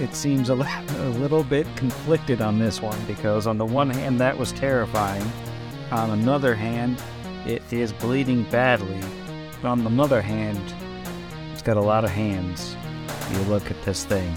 It 0.00 0.12
seems 0.12 0.48
a, 0.48 0.56
li- 0.56 0.66
a 0.66 1.08
little 1.10 1.44
bit 1.44 1.68
conflicted 1.76 2.40
on 2.40 2.58
this 2.58 2.82
one 2.82 2.98
because, 3.06 3.46
on 3.46 3.58
the 3.58 3.64
one 3.64 3.90
hand, 3.90 4.18
that 4.18 4.36
was 4.36 4.50
terrifying. 4.50 5.24
On 5.92 6.10
another 6.10 6.56
hand, 6.56 7.00
it 7.46 7.62
is 7.72 7.92
bleeding 7.92 8.42
badly. 8.50 9.00
But 9.62 9.68
on 9.68 9.86
another 9.86 10.20
hand, 10.20 10.74
it's 11.52 11.62
got 11.62 11.76
a 11.76 11.80
lot 11.80 12.02
of 12.02 12.10
hands. 12.10 12.76
You 13.32 13.38
look 13.42 13.70
at 13.70 13.80
this 13.84 14.04
thing. 14.04 14.36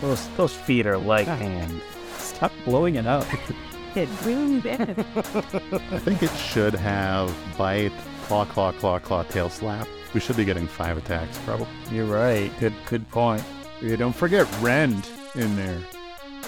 Those 0.00 0.26
those 0.36 0.52
feet 0.52 0.86
are 0.86 0.98
like 0.98 1.28
ah. 1.28 1.36
hands. 1.36 1.80
Stop 2.16 2.50
blowing 2.64 2.96
it 2.96 3.06
up. 3.06 3.24
It 3.94 4.08
really 4.24 4.60
did. 4.60 4.80
I 4.98 5.98
think 5.98 6.22
it 6.22 6.30
should 6.36 6.74
have 6.74 7.34
bite, 7.58 7.92
claw, 8.24 8.44
claw, 8.44 8.72
claw, 8.72 8.98
claw, 8.98 9.22
tail 9.24 9.48
slap. 9.48 9.88
We 10.14 10.20
should 10.20 10.36
be 10.36 10.44
getting 10.44 10.66
five 10.66 10.96
attacks, 10.96 11.38
probably. 11.38 11.68
You're 11.90 12.06
right. 12.06 12.52
Good 12.60 12.74
good 12.86 13.08
point. 13.10 13.42
Yeah, 13.82 13.96
don't 13.96 14.14
forget 14.14 14.46
Rend 14.60 15.08
in 15.34 15.56
there. 15.56 15.80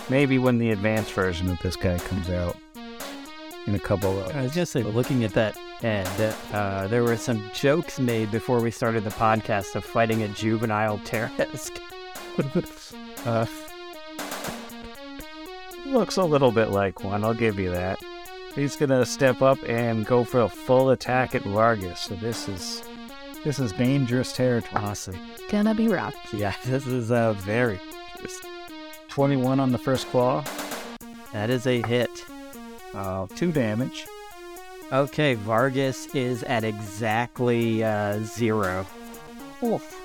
Maybe 0.09 0.39
when 0.39 0.59
the 0.59 0.71
advanced 0.71 1.13
version 1.13 1.51
of 1.51 1.59
this 1.61 1.77
guy 1.77 1.99
comes 1.99 2.29
out 2.29 2.57
in 3.67 3.75
a 3.75 3.79
couple 3.79 4.21
of 4.21 4.35
I 4.37 4.43
was 4.43 4.53
just 4.53 4.73
say, 4.73 4.83
looking 4.83 5.25
at 5.25 5.33
that 5.35 5.57
end, 5.83 6.35
uh, 6.53 6.89
there 6.89 7.03
were 7.03 7.17
some 7.17 7.43
jokes 7.55 7.99
made 7.99 8.31
before 8.31 8.61
we 8.61 8.71
started 8.71 9.05
the 9.05 9.11
podcast 9.11 9.75
of 9.77 9.85
fighting 9.85 10.23
a 10.23 10.29
juvenile 10.29 10.99
Tarrasque. 10.99 11.79
Uh, 13.25 13.47
looks 15.87 16.17
a 16.17 16.25
little 16.25 16.53
bit 16.53 16.71
like 16.71 17.05
one, 17.05 17.25
I'll 17.25 17.35
give 17.35 17.59
you 17.59 17.71
that. 17.71 17.99
He's 18.55 18.77
gonna 18.77 19.07
step 19.07 19.41
up 19.41 19.59
and 19.67 20.05
go 20.05 20.25
for 20.25 20.43
a 20.43 20.49
full 20.49 20.91
attack 20.91 21.35
at 21.35 21.43
Vargas. 21.43 22.01
So 22.01 22.15
this 22.17 22.49
is 22.49 22.83
this 23.45 23.59
is 23.59 23.73
dangerous 23.73 24.33
territory. 24.33 24.85
Awesome. 24.85 25.17
Gonna 25.49 25.75
be 25.75 25.89
rough. 25.89 26.15
Yeah, 26.33 26.55
this 26.65 26.87
is 26.87 27.11
uh, 27.11 27.33
very. 27.35 27.81
dangerous. 28.17 28.41
Twenty-one 29.09 29.59
on 29.59 29.73
the 29.73 29.79
first 29.79 30.07
claw. 30.09 30.45
That 31.33 31.51
is 31.51 31.67
a 31.67 31.83
hit. 31.83 32.11
Uh, 32.95 33.27
two 33.35 33.53
damage. 33.53 34.07
Okay, 34.93 35.35
Vargas 35.35 36.15
is 36.15 36.43
at 36.43 36.65
exactly 36.65 37.83
uh, 37.83 38.19
zero. 38.19 38.87
Oof. 39.63 39.99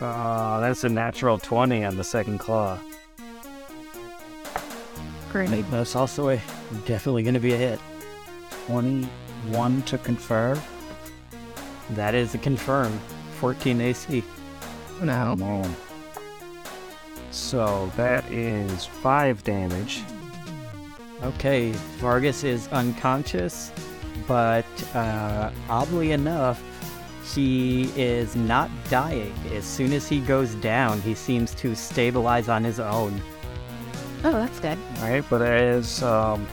Uh, 0.00 0.60
that's 0.60 0.84
a 0.84 0.88
natural 0.88 1.38
twenty 1.38 1.82
on 1.82 1.96
the 1.96 2.04
second 2.04 2.38
claw. 2.38 2.78
Great. 5.30 5.48
That's 5.70 5.94
also 5.94 6.30
a 6.30 6.36
definitely 6.86 7.22
going 7.22 7.34
to 7.34 7.40
be 7.40 7.52
a 7.52 7.56
hit. 7.56 7.80
Twenty-one 8.66 9.82
to 9.82 9.98
confirm. 9.98 10.60
That 11.90 12.14
is 12.14 12.34
a 12.34 12.38
confirm. 12.38 12.98
14 13.40 13.80
AC. 13.80 14.24
No. 15.02 15.36
Come. 15.38 15.76
So 17.30 17.90
that 17.96 18.30
is 18.30 18.86
five 18.86 19.42
damage. 19.44 20.02
Okay, 21.22 21.72
Vargas 21.98 22.44
is 22.44 22.66
unconscious, 22.68 23.72
but 24.26 24.66
uh, 24.94 25.50
oddly 25.68 26.12
enough, 26.12 26.62
he 27.34 27.84
is 27.94 28.34
not 28.34 28.70
dying. 28.88 29.32
As 29.52 29.64
soon 29.64 29.92
as 29.92 30.08
he 30.08 30.20
goes 30.20 30.54
down, 30.56 31.00
he 31.02 31.14
seems 31.14 31.54
to 31.56 31.74
stabilize 31.74 32.48
on 32.48 32.64
his 32.64 32.80
own. 32.80 33.20
Oh, 34.22 34.32
that's 34.32 34.60
good. 34.60 34.78
Alright, 34.98 35.24
but 35.30 35.42
as 35.42 36.02
um, 36.02 36.46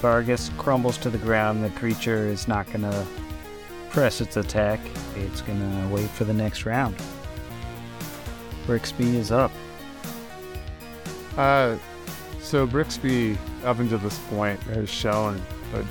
Vargas 0.00 0.50
crumbles 0.58 0.98
to 0.98 1.10
the 1.10 1.18
ground, 1.18 1.64
the 1.64 1.70
creature 1.70 2.26
is 2.26 2.46
not 2.46 2.70
gonna 2.70 3.06
press 3.90 4.20
its 4.20 4.36
attack. 4.36 4.80
It's 5.16 5.40
gonna 5.40 5.88
wait 5.88 6.10
for 6.10 6.24
the 6.24 6.34
next 6.34 6.66
round. 6.66 6.94
Brixby 8.66 9.16
is 9.16 9.32
up. 9.32 9.50
Uh, 11.36 11.76
so 12.40 12.66
Brixby, 12.66 13.38
up 13.64 13.78
until 13.78 13.98
this 13.98 14.18
point, 14.30 14.60
has 14.64 14.90
shown, 14.90 15.40
but 15.72 15.84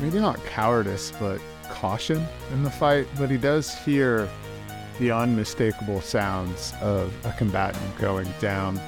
maybe 0.00 0.20
not 0.20 0.42
cowardice, 0.44 1.12
but 1.18 1.40
caution 1.68 2.24
in 2.52 2.62
the 2.62 2.70
fight. 2.70 3.08
But 3.18 3.30
he 3.30 3.36
does 3.36 3.76
hear 3.78 4.28
the 5.00 5.10
unmistakable 5.10 6.00
sounds 6.00 6.72
of 6.80 7.12
a 7.26 7.32
combatant 7.32 7.98
going 7.98 8.32
down, 8.40 8.80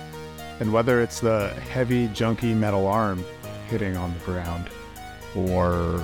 and 0.61 0.73
whether 0.73 1.01
it's 1.01 1.20
the 1.20 1.51
heavy, 1.70 2.09
junky 2.09 2.55
metal 2.55 2.87
arm 2.87 3.24
hitting 3.69 3.97
on 3.97 4.12
the 4.15 4.20
ground, 4.20 4.69
or 5.35 6.03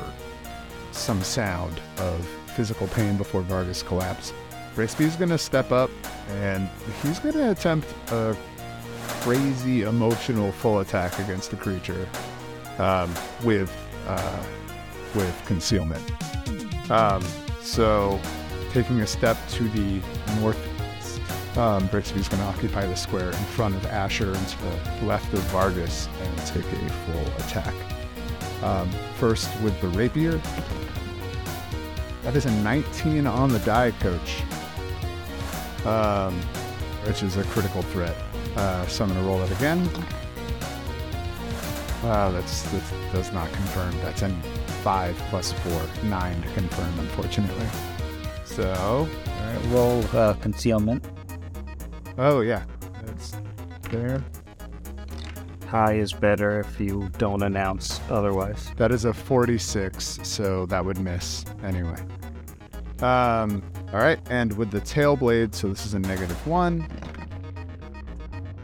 some 0.91 1.23
sound 1.23 1.81
of 1.99 2.27
physical 2.55 2.87
pain 2.89 3.17
before 3.17 3.43
Vargas 3.43 3.83
collapse. 3.83 4.33
Brixby's 4.75 5.17
gonna 5.17 5.39
step 5.39 5.73
up 5.73 5.91
and 6.29 6.69
he's 7.03 7.19
gonna 7.19 7.51
attempt 7.51 7.87
a 8.11 8.37
crazy 9.21 9.83
emotional 9.83 10.53
full 10.53 10.81
attack 10.81 11.19
against 11.19 11.51
the 11.51 11.57
creature 11.57 12.09
um, 12.79 13.13
with 13.45 13.71
uh, 14.07 14.43
with 15.15 15.43
concealment. 15.47 16.03
Um, 16.91 17.23
so, 17.61 18.21
taking 18.73 19.01
a 19.01 19.07
step 19.07 19.37
to 19.51 19.69
the 19.69 20.01
northeast, 20.41 20.72
um, 21.57 21.87
Brixby's 21.89 22.29
going 22.29 22.43
to 22.43 22.49
occupy 22.49 22.87
the 22.87 22.97
square 22.97 23.29
in 23.29 23.45
front 23.55 23.75
of 23.75 23.85
Asher 23.87 24.33
and 24.33 24.49
to 24.49 24.59
the 24.63 25.07
left 25.07 25.33
of 25.35 25.41
Vargas 25.51 26.09
and 26.21 26.39
take 26.47 26.65
a 26.65 26.89
full 26.91 27.27
attack. 27.45 27.75
Um, 28.63 28.91
first 29.17 29.51
with 29.61 29.79
the 29.81 29.89
rapier. 29.89 30.41
That 32.23 32.37
is 32.37 32.47
a 32.47 32.51
19 32.63 33.27
on 33.27 33.51
the 33.51 33.59
die, 33.61 33.91
coach, 33.91 34.43
um, 35.85 36.41
which 37.05 37.23
is 37.23 37.37
a 37.37 37.45
critical 37.45 37.83
threat. 37.83 38.17
Uh, 38.57 38.87
so 38.87 39.05
I'm 39.05 39.11
going 39.11 39.21
to 39.21 39.27
roll 39.27 39.43
it 39.43 39.51
again. 39.51 39.89
Wow, 42.05 42.31
that's, 42.31 42.63
that 42.63 42.83
does 43.13 43.33
not 43.33 43.53
confirm. 43.53 43.93
That's 44.01 44.23
an 44.23 44.41
5 44.83 45.17
plus 45.31 45.53
4, 45.53 45.83
9 46.05 46.43
to 46.43 46.49
confirm, 46.53 46.99
unfortunately. 47.01 47.67
So, 48.45 49.09
Alright, 49.27 49.65
roll 49.67 50.05
uh, 50.17 50.35
concealment. 50.35 51.05
Oh 52.19 52.41
yeah, 52.41 52.65
that's 53.05 53.37
there. 53.91 54.25
High 55.69 55.95
is 55.95 56.13
better 56.13 56.61
if 56.61 56.79
you 56.79 57.09
don't 57.17 57.43
announce 57.43 58.01
otherwise. 58.11 58.71
That 58.77 58.93
is 58.93 59.07
a 59.07 59.13
46, 59.13 60.19
so 60.23 60.67
that 60.67 60.85
would 60.85 60.99
miss 60.99 61.45
anyway. 61.63 61.97
Um, 63.01 63.63
all 63.93 64.01
right, 64.01 64.21
and 64.29 64.53
with 64.57 64.71
the 64.71 64.81
tail 64.81 65.17
blade, 65.17 65.55
so 65.55 65.69
this 65.69 65.87
is 65.87 65.95
a 65.95 65.99
negative 65.99 66.47
1. 66.47 66.87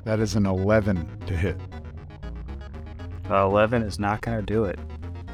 That 0.05 0.21
is 0.21 0.37
an 0.37 0.47
11 0.47 1.09
to 1.27 1.37
hit. 1.37 1.61
Uh, 3.31 3.45
11 3.45 3.83
is 3.83 3.99
not 3.99 4.21
gonna 4.21 4.43
do 4.43 4.65
it. 4.65 4.79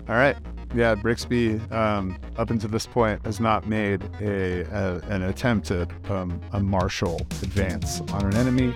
All 0.09 0.17
right. 0.17 0.37
Yeah, 0.75 0.97
Brixby, 0.97 1.61
um, 1.71 2.19
up 2.37 2.51
until 2.51 2.69
this 2.69 2.85
point, 2.85 3.25
has 3.25 3.39
not 3.39 3.69
made 3.69 4.03
a, 4.21 4.63
a 4.63 4.97
an 5.09 5.23
attempt 5.23 5.71
at 5.71 5.89
um, 6.11 6.41
a 6.53 6.59
martial 6.59 7.21
advance 7.43 8.01
on 8.13 8.27
an 8.27 8.35
enemy, 8.35 8.75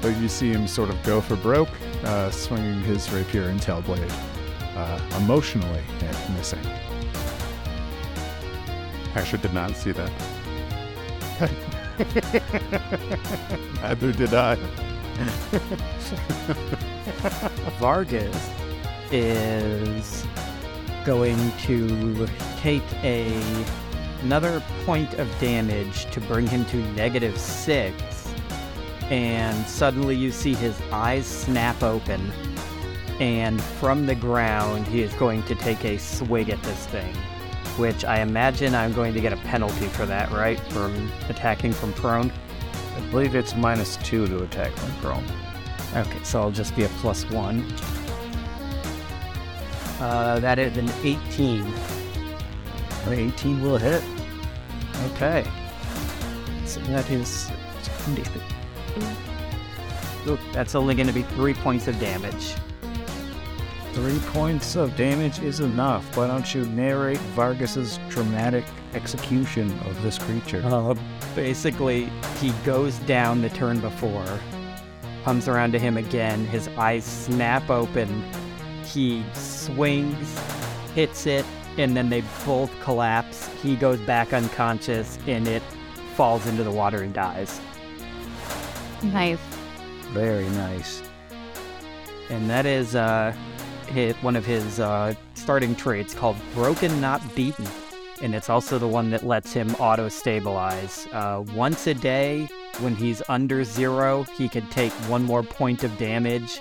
but 0.00 0.16
you 0.18 0.28
see 0.28 0.52
him 0.52 0.68
sort 0.68 0.88
of 0.88 1.02
go 1.02 1.20
for 1.20 1.34
broke, 1.34 1.68
uh, 2.04 2.30
swinging 2.30 2.80
his 2.82 3.10
rapier 3.10 3.48
and 3.48 3.60
tail 3.60 3.82
blade 3.82 4.08
uh, 4.76 5.00
emotionally 5.18 5.82
missing. 6.36 6.64
Asher 9.16 9.38
did 9.38 9.52
not 9.52 9.76
see 9.76 9.90
that. 9.90 10.12
Neither 13.82 14.12
did 14.12 14.32
I. 14.32 14.54
Vargas 17.80 18.50
is 19.10 20.24
going 21.04 21.52
to 21.62 22.26
take 22.58 22.82
a 23.02 23.32
another 24.22 24.62
point 24.84 25.14
of 25.14 25.28
damage 25.40 26.06
to 26.12 26.20
bring 26.20 26.46
him 26.46 26.64
to 26.66 26.76
negative 26.92 27.36
six. 27.38 28.28
And 29.10 29.66
suddenly 29.66 30.16
you 30.16 30.30
see 30.30 30.54
his 30.54 30.80
eyes 30.92 31.26
snap 31.26 31.82
open. 31.82 32.32
And 33.20 33.60
from 33.62 34.06
the 34.06 34.14
ground, 34.14 34.86
he 34.86 35.02
is 35.02 35.12
going 35.14 35.42
to 35.44 35.54
take 35.54 35.84
a 35.84 35.98
swig 35.98 36.50
at 36.50 36.62
this 36.62 36.86
thing. 36.86 37.14
Which 37.76 38.04
I 38.04 38.20
imagine 38.20 38.74
I'm 38.74 38.92
going 38.92 39.12
to 39.14 39.20
get 39.20 39.32
a 39.32 39.36
penalty 39.38 39.86
for 39.88 40.06
that, 40.06 40.30
right? 40.30 40.58
From 40.70 41.10
attacking 41.28 41.72
from 41.72 41.92
prone. 41.94 42.32
I 42.96 43.00
believe 43.10 43.34
it's 43.34 43.54
minus 43.54 43.96
two 43.98 44.26
to 44.28 44.44
attack 44.44 44.72
from 44.72 44.92
prone. 45.00 45.24
Okay, 45.94 46.22
so 46.22 46.40
I'll 46.40 46.50
just 46.50 46.74
be 46.76 46.84
a 46.84 46.88
plus 46.88 47.28
one. 47.30 47.66
Uh, 50.02 50.40
that 50.40 50.58
is 50.58 50.76
an 50.76 50.90
18. 51.04 51.62
An 53.06 53.12
18 53.12 53.62
will 53.62 53.78
hit. 53.78 54.02
Okay. 55.12 55.44
So 56.66 56.80
that 56.80 57.08
is. 57.08 57.48
Oop, 60.26 60.40
that's 60.52 60.74
only 60.74 60.96
going 60.96 61.06
to 61.06 61.12
be 61.12 61.22
three 61.22 61.54
points 61.54 61.86
of 61.86 62.00
damage. 62.00 62.54
Three 63.92 64.18
points 64.32 64.74
of 64.74 64.96
damage 64.96 65.38
is 65.38 65.60
enough. 65.60 66.16
Why 66.16 66.26
don't 66.26 66.52
you 66.52 66.64
narrate 66.64 67.18
Vargas's 67.36 68.00
dramatic 68.08 68.64
execution 68.94 69.70
of 69.86 70.02
this 70.02 70.18
creature? 70.18 70.62
Uh, 70.64 70.96
basically, 71.36 72.10
he 72.40 72.50
goes 72.64 72.98
down 73.00 73.40
the 73.40 73.50
turn 73.50 73.78
before, 73.78 74.26
comes 75.22 75.46
around 75.46 75.70
to 75.72 75.78
him 75.78 75.96
again, 75.96 76.44
his 76.46 76.66
eyes 76.76 77.04
snap 77.04 77.70
open, 77.70 78.24
he 78.86 79.24
swings, 79.34 80.40
hits 80.94 81.26
it, 81.26 81.44
and 81.78 81.96
then 81.96 82.10
they 82.10 82.22
both 82.44 82.70
collapse. 82.82 83.48
He 83.62 83.76
goes 83.76 83.98
back 84.00 84.32
unconscious, 84.32 85.18
and 85.26 85.46
it 85.48 85.62
falls 86.14 86.46
into 86.46 86.62
the 86.62 86.70
water 86.70 87.02
and 87.02 87.14
dies. 87.14 87.60
Nice. 89.02 89.38
Very 90.10 90.48
nice. 90.50 91.02
And 92.30 92.48
that 92.48 92.66
is 92.66 92.94
uh, 92.94 93.34
hit 93.88 94.16
one 94.16 94.36
of 94.36 94.44
his 94.44 94.80
uh, 94.80 95.14
starting 95.34 95.74
traits 95.74 96.14
called 96.14 96.36
Broken 96.54 97.00
Not 97.00 97.22
Beaten. 97.34 97.66
And 98.22 98.34
it's 98.34 98.48
also 98.48 98.78
the 98.78 98.86
one 98.86 99.10
that 99.10 99.26
lets 99.26 99.52
him 99.52 99.74
auto 99.76 100.08
stabilize. 100.08 101.08
Uh, 101.12 101.44
once 101.54 101.86
a 101.88 101.94
day, 101.94 102.48
when 102.78 102.94
he's 102.94 103.20
under 103.28 103.64
zero, 103.64 104.22
he 104.36 104.48
can 104.48 104.66
take 104.68 104.92
one 105.08 105.24
more 105.24 105.42
point 105.42 105.82
of 105.82 105.96
damage 105.98 106.60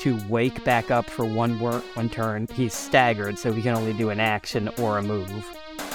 to 0.00 0.18
wake 0.28 0.64
back 0.64 0.90
up 0.90 1.08
for 1.08 1.24
one, 1.24 1.60
wor- 1.60 1.82
one 1.94 2.08
turn. 2.08 2.46
He's 2.54 2.74
staggered, 2.74 3.38
so 3.38 3.52
he 3.52 3.62
can 3.62 3.76
only 3.76 3.92
do 3.92 4.10
an 4.10 4.20
action 4.20 4.68
or 4.78 4.98
a 4.98 5.02
move. 5.02 5.46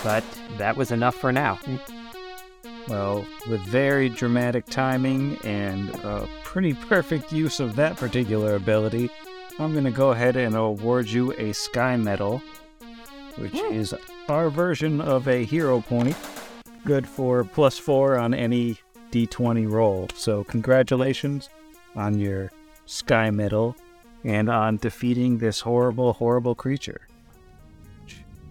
But 0.03 0.23
that 0.57 0.77
was 0.77 0.91
enough 0.91 1.15
for 1.15 1.31
now. 1.31 1.59
Well, 2.87 3.25
with 3.49 3.61
very 3.61 4.09
dramatic 4.09 4.67
timing 4.67 5.37
and 5.43 5.89
a 6.03 6.29
pretty 6.43 6.73
perfect 6.73 7.33
use 7.33 7.59
of 7.59 7.75
that 7.77 7.97
particular 7.97 8.55
ability, 8.55 9.09
I'm 9.57 9.71
going 9.71 9.85
to 9.85 9.91
go 9.91 10.11
ahead 10.11 10.35
and 10.35 10.55
award 10.55 11.07
you 11.09 11.33
a 11.33 11.53
Sky 11.53 11.97
Medal, 11.97 12.43
which 13.37 13.55
is 13.55 13.95
our 14.29 14.49
version 14.51 15.01
of 15.01 15.27
a 15.27 15.45
hero 15.45 15.81
point, 15.81 16.15
good 16.85 17.07
for 17.07 17.43
plus 17.43 17.79
four 17.79 18.17
on 18.17 18.35
any 18.35 18.77
d20 19.11 19.71
roll. 19.71 20.07
So, 20.13 20.43
congratulations 20.43 21.49
on 21.95 22.19
your 22.19 22.51
Sky 22.85 23.31
Medal 23.31 23.75
and 24.25 24.49
on 24.49 24.77
defeating 24.77 25.37
this 25.37 25.61
horrible, 25.61 26.13
horrible 26.13 26.55
creature. 26.55 27.07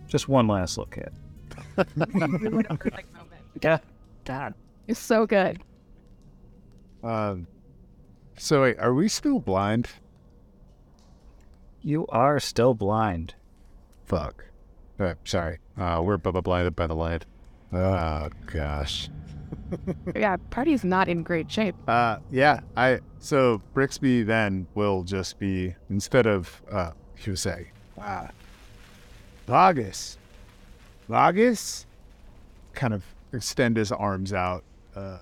Just 0.09 0.29
one 0.29 0.47
last 0.47 0.79
look 0.79 0.97
at. 0.97 1.13
Yeah. 3.63 3.79
God. 4.25 4.55
It's 4.89 4.99
so 4.99 5.27
good. 5.27 5.61
Um, 7.03 7.47
so 8.37 8.63
wait, 8.63 8.79
are 8.79 8.93
we 8.95 9.09
still 9.09 9.39
blind? 9.39 9.89
You 11.83 12.07
are 12.09 12.41
still 12.41 12.75
blind. 12.75 13.35
Fuck. 14.07 14.45
Uh, 14.99 15.15
sorry. 15.25 15.59
Uh, 15.79 16.03
we're 16.05 16.17
bu- 16.17 16.33
bu- 16.33 16.43
blinded 16.43 16.75
by 16.75 16.87
the 16.87 16.95
light. 16.95 17.27
Oh 17.73 18.29
gosh. 18.47 19.09
Yeah, 20.15 20.37
party's 20.51 20.85
not 20.85 21.09
in 21.09 21.23
great 21.23 21.51
shape. 21.51 21.75
Uh, 21.89 22.19
yeah. 22.31 22.61
I 22.77 23.01
so 23.19 23.61
Brixby 23.75 24.23
then 24.23 24.67
will 24.75 25.03
just 25.03 25.39
be 25.39 25.75
instead 25.91 26.27
of 26.27 26.63
uh, 26.71 26.93
he 27.17 27.31
would 27.31 27.39
say, 27.39 27.69
uh, 28.01 28.29
Vargas, 29.47 30.19
Vargas, 31.09 31.87
kind 32.75 32.95
of 32.95 33.05
extend 33.33 33.77
his 33.77 33.93
arms 33.93 34.33
out, 34.33 34.63
uh, 34.95 35.19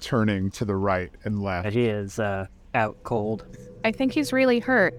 turning 0.00 0.50
to 0.52 0.64
the 0.64 0.76
right 0.76 1.10
and 1.24 1.42
left. 1.42 1.70
He 1.70 1.86
is 1.86 2.18
uh, 2.18 2.46
out 2.74 2.96
cold. 3.04 3.44
I 3.84 3.92
think 3.92 4.12
he's 4.12 4.32
really 4.32 4.60
hurt. 4.60 4.94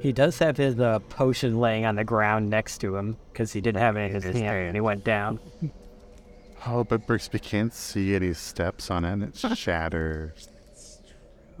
He 0.00 0.12
does 0.12 0.38
have 0.38 0.56
his 0.56 0.78
uh, 0.78 1.00
potion 1.00 1.58
laying 1.58 1.84
on 1.84 1.96
the 1.96 2.04
ground 2.04 2.48
next 2.50 2.78
to 2.78 2.96
him 2.96 3.16
because 3.32 3.52
he 3.52 3.60
didn't 3.60 3.80
have 3.80 3.96
any 3.96 4.14
in 4.14 4.22
his 4.22 4.36
hand 4.40 4.66
and 4.66 4.76
he 4.76 4.80
went 4.80 5.04
down. 5.04 5.40
Oh, 6.66 6.84
but 6.84 7.06
Brixby 7.06 7.40
can't 7.40 7.72
see 7.72 8.14
any 8.14 8.34
steps 8.34 8.90
on 8.90 9.04
it. 9.04 9.44
It 9.44 9.56
shatters. 9.58 10.48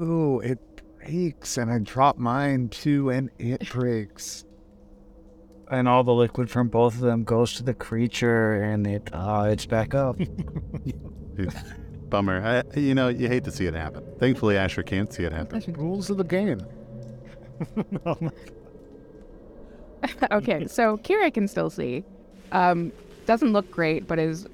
Ooh, 0.00 0.40
it 0.40 0.58
breaks, 0.98 1.56
and 1.56 1.70
I 1.70 1.78
drop 1.78 2.18
mine 2.18 2.68
too, 2.68 3.10
and 3.10 3.30
it 3.38 3.68
breaks. 3.70 4.44
And 5.70 5.86
all 5.88 6.02
the 6.02 6.14
liquid 6.14 6.50
from 6.50 6.68
both 6.68 6.94
of 6.94 7.00
them 7.00 7.24
goes 7.24 7.54
to 7.54 7.62
the 7.62 7.74
creature, 7.74 8.62
and 8.62 8.86
it 8.86 9.10
uh, 9.12 9.48
it's 9.50 9.66
back 9.66 9.94
up. 9.94 10.18
Bummer. 12.08 12.42
I, 12.42 12.78
you 12.78 12.94
know, 12.94 13.08
you 13.08 13.28
hate 13.28 13.44
to 13.44 13.52
see 13.52 13.66
it 13.66 13.74
happen. 13.74 14.02
Thankfully, 14.18 14.56
Asher 14.56 14.82
can't 14.82 15.12
see 15.12 15.24
it 15.24 15.32
happen. 15.32 15.62
Rules 15.74 16.08
of 16.10 16.16
the 16.16 16.24
game. 16.24 16.64
okay, 20.30 20.66
so 20.66 20.96
Kira 20.98 21.32
can 21.32 21.48
still 21.48 21.70
see. 21.70 22.04
Um, 22.52 22.92
doesn't 23.26 23.52
look 23.52 23.70
great, 23.70 24.06
but 24.06 24.18
is 24.18 24.46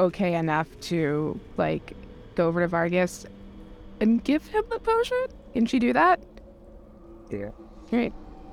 okay 0.00 0.34
enough 0.34 0.68
to 0.82 1.38
like 1.56 1.94
go 2.34 2.48
over 2.48 2.60
to 2.60 2.68
Vargas 2.68 3.26
and 4.00 4.22
give 4.24 4.46
him 4.46 4.64
the 4.70 4.78
potion. 4.78 5.26
Can 5.52 5.66
she 5.66 5.78
do 5.78 5.92
that? 5.92 6.20
Yeah. 7.30 7.50
Great. 7.90 8.12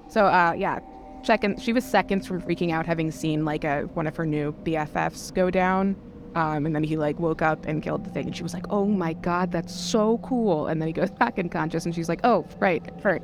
So, 0.09 0.25
uh, 0.25 0.53
yeah, 0.57 0.79
second. 1.23 1.61
She 1.61 1.73
was 1.73 1.85
seconds 1.85 2.27
from 2.27 2.41
freaking 2.41 2.71
out, 2.71 2.85
having 2.85 3.11
seen 3.11 3.45
like 3.45 3.63
a 3.63 3.83
one 3.93 4.07
of 4.07 4.15
her 4.15 4.25
new 4.25 4.53
BFFs 4.63 5.33
go 5.33 5.49
down. 5.49 5.95
Um, 6.35 6.67
and 6.67 6.75
then 6.75 6.83
he 6.83 6.95
like 6.95 7.19
woke 7.19 7.41
up 7.41 7.65
and 7.65 7.81
killed 7.81 8.05
the 8.05 8.11
thing, 8.11 8.27
and 8.27 8.35
she 8.35 8.43
was 8.43 8.53
like, 8.53 8.65
"Oh 8.69 8.85
my 8.85 9.13
god, 9.13 9.51
that's 9.51 9.73
so 9.73 10.19
cool!" 10.19 10.67
And 10.67 10.81
then 10.81 10.87
he 10.87 10.93
goes 10.93 11.09
back 11.19 11.39
unconscious, 11.39 11.85
and 11.85 11.95
she's 11.95 12.09
like, 12.09 12.21
"Oh, 12.23 12.45
right, 12.59 12.83
hurt." 13.01 13.23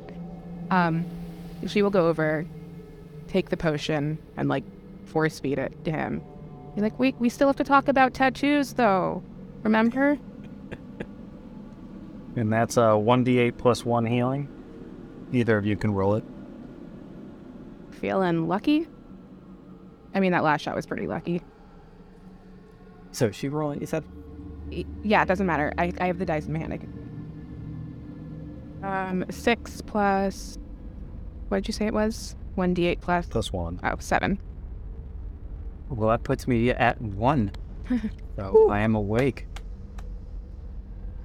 Um, 0.70 1.04
she 1.66 1.82
will 1.82 1.90
go 1.90 2.08
over, 2.08 2.44
take 3.28 3.50
the 3.50 3.56
potion, 3.56 4.18
and 4.36 4.48
like 4.48 4.64
force 5.06 5.38
feed 5.38 5.58
it 5.58 5.72
to 5.84 5.92
him. 5.92 6.22
You're 6.76 6.84
like, 6.84 6.98
"We 6.98 7.14
we 7.18 7.28
still 7.28 7.48
have 7.48 7.56
to 7.56 7.64
talk 7.64 7.88
about 7.88 8.14
tattoos, 8.14 8.74
though. 8.74 9.24
Remember?" 9.62 10.18
And 12.36 12.52
that's 12.52 12.76
a 12.76 12.80
1d8 12.80 13.56
plus 13.56 13.84
1 13.86 14.04
healing. 14.04 14.46
Either 15.32 15.56
of 15.56 15.64
you 15.64 15.74
can 15.74 15.94
roll 15.94 16.16
it. 16.16 16.24
Feeling 17.92 18.46
lucky. 18.46 18.86
I 20.14 20.20
mean, 20.20 20.32
that 20.32 20.44
last 20.44 20.60
shot 20.60 20.76
was 20.76 20.84
pretty 20.84 21.06
lucky. 21.06 21.40
So 23.12 23.30
she 23.30 23.48
rolling, 23.48 23.80
you 23.80 23.86
said? 23.86 24.04
Yeah, 25.02 25.22
it 25.22 25.28
doesn't 25.28 25.46
matter. 25.46 25.72
I, 25.78 25.92
I 25.98 26.06
have 26.08 26.18
the 26.18 26.26
dice 26.26 26.44
in 26.46 26.52
my 26.52 26.58
hand. 26.58 26.74
I 26.74 26.76
can... 26.76 26.92
Um, 28.82 29.24
six 29.30 29.80
plus. 29.80 30.58
What 31.48 31.58
did 31.58 31.68
you 31.68 31.72
say 31.72 31.86
it 31.86 31.94
was? 31.94 32.36
One 32.54 32.74
d8 32.74 33.00
plus. 33.00 33.26
Plus 33.26 33.52
1. 33.52 33.80
Oh, 33.82 33.96
seven. 33.98 34.38
Well, 35.88 36.10
that 36.10 36.24
puts 36.24 36.48
me 36.48 36.70
at 36.70 37.00
one. 37.00 37.52
so 38.36 38.68
I 38.70 38.80
am 38.80 38.94
awake. 38.94 39.46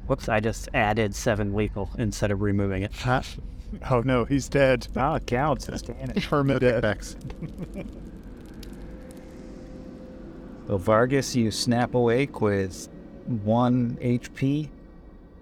Whoops, 0.08 0.30
I 0.30 0.40
just 0.40 0.70
added 0.74 1.16
seven 1.16 1.54
lethal 1.54 1.90
instead 1.98 2.32
of 2.32 2.42
removing 2.42 2.84
it. 2.84 2.92
Oh 3.90 4.02
no, 4.02 4.26
he's 4.26 4.50
dead. 4.50 4.88
Ah, 4.96 5.16
it 5.16 5.26
counts. 5.28 5.70
It's. 5.70 5.84
Effects. 5.88 7.16
So 10.68 10.78
Vargas, 10.78 11.36
you 11.36 11.52
snap 11.52 11.96
awake 11.96 12.42
with 12.42 12.90
1 13.28 13.98
HP. 14.02 14.70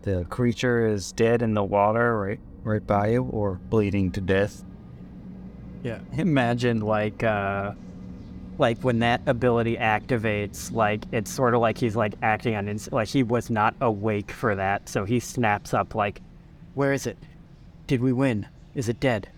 The 0.03 0.25
creature 0.25 0.87
is 0.87 1.11
dead 1.11 1.41
in 1.41 1.53
the 1.53 1.63
water 1.63 2.17
right, 2.17 2.39
right 2.63 2.85
by 2.85 3.09
you 3.09 3.23
or 3.23 3.55
bleeding 3.69 4.11
to 4.11 4.21
death. 4.21 4.63
Yeah. 5.83 5.99
Imagine 6.13 6.81
like 6.81 7.23
uh 7.23 7.73
like 8.59 8.81
when 8.81 8.99
that 8.99 9.21
ability 9.25 9.77
activates, 9.77 10.71
like 10.71 11.05
it's 11.11 11.31
sort 11.31 11.53
of 11.53 11.61
like 11.61 11.77
he's 11.77 11.95
like 11.95 12.13
acting 12.21 12.55
on 12.55 12.67
ins- 12.67 12.91
like 12.91 13.07
he 13.07 13.23
was 13.23 13.49
not 13.49 13.73
awake 13.81 14.31
for 14.31 14.55
that, 14.55 14.89
so 14.89 15.05
he 15.05 15.19
snaps 15.19 15.73
up 15.73 15.95
like, 15.95 16.21
"Where 16.75 16.93
is 16.93 17.07
it? 17.07 17.17
Did 17.87 18.01
we 18.01 18.11
win? 18.13 18.47
Is 18.75 18.89
it 18.89 18.99
dead?" 18.99 19.29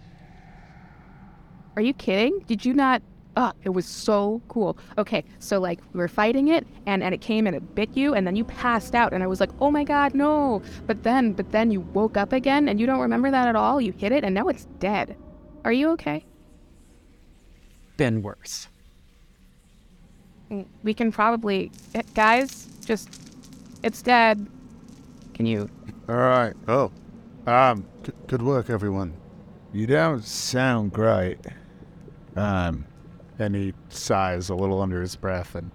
Are 1.76 1.81
you 1.81 1.93
kidding? 1.93 2.39
Did 2.48 2.65
you 2.65 2.73
not? 2.73 3.02
Oh, 3.38 3.53
it 3.64 3.69
was 3.69 3.85
so 3.85 4.41
cool. 4.49 4.77
Okay, 4.98 5.23
so 5.39 5.60
like 5.60 5.80
we 5.93 5.99
were 5.99 6.07
fighting 6.07 6.49
it, 6.49 6.68
and 6.88 7.03
and 7.03 7.14
it 7.14 7.22
came 7.22 7.48
and 7.48 7.56
it 7.56 7.76
bit 7.76 7.95
you, 7.95 8.15
and 8.15 8.26
then 8.26 8.35
you 8.35 8.43
passed 8.43 8.95
out, 8.95 9.14
and 9.14 9.23
I 9.23 9.27
was 9.27 9.39
like, 9.39 9.52
oh 9.61 9.72
my 9.72 9.84
god, 9.84 10.15
no! 10.15 10.64
But 10.88 11.03
then, 11.03 11.34
but 11.34 11.52
then 11.52 11.72
you 11.72 11.81
woke 11.81 12.18
up 12.18 12.34
again, 12.34 12.68
and 12.68 12.80
you 12.80 12.88
don't 12.88 12.99
remember 12.99 13.30
that 13.31 13.48
at 13.48 13.56
all. 13.56 13.80
You 13.80 13.93
hit 13.93 14.11
it, 14.11 14.23
and 14.23 14.34
now 14.34 14.48
it's 14.48 14.65
dead. 14.80 15.15
Are 15.64 15.72
you 15.72 15.89
okay? 15.91 16.26
Been 17.98 18.23
worse. 18.23 18.68
We 20.84 20.94
can 20.94 21.11
probably, 21.11 21.72
guys, 22.14 22.68
just, 22.86 23.10
it's 23.84 24.02
dead. 24.02 24.48
Can 25.34 25.45
you? 25.45 25.69
All 26.10 26.15
right. 26.15 26.53
Oh, 26.68 26.91
Um, 27.48 27.86
g- 28.03 28.11
good 28.28 28.41
work, 28.41 28.69
everyone. 28.69 29.14
you 29.73 29.88
don't 29.88 30.23
sound 30.23 30.91
great. 30.91 31.40
Um, 32.36 32.86
and 33.40 33.56
he 33.56 33.73
sighs 33.90 34.49
a 34.49 34.56
little 34.56 34.82
under 34.82 35.02
his 35.02 35.15
breath 35.15 35.56
and 35.56 35.72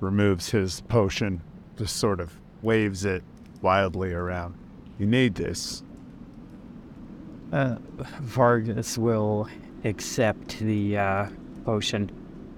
removes 0.00 0.50
his 0.50 0.80
potion, 0.82 1.40
just 1.76 1.96
sort 1.96 2.18
of 2.20 2.32
waves 2.62 3.04
it 3.04 3.22
wildly 3.62 4.12
around. 4.12 4.54
You 4.98 5.06
need 5.06 5.36
this. 5.36 5.82
Uh, 7.52 7.76
Vargas 8.20 8.98
will 8.98 9.48
accept 9.84 10.58
the 10.58 10.98
uh, 10.98 11.26
potion. 11.64 12.10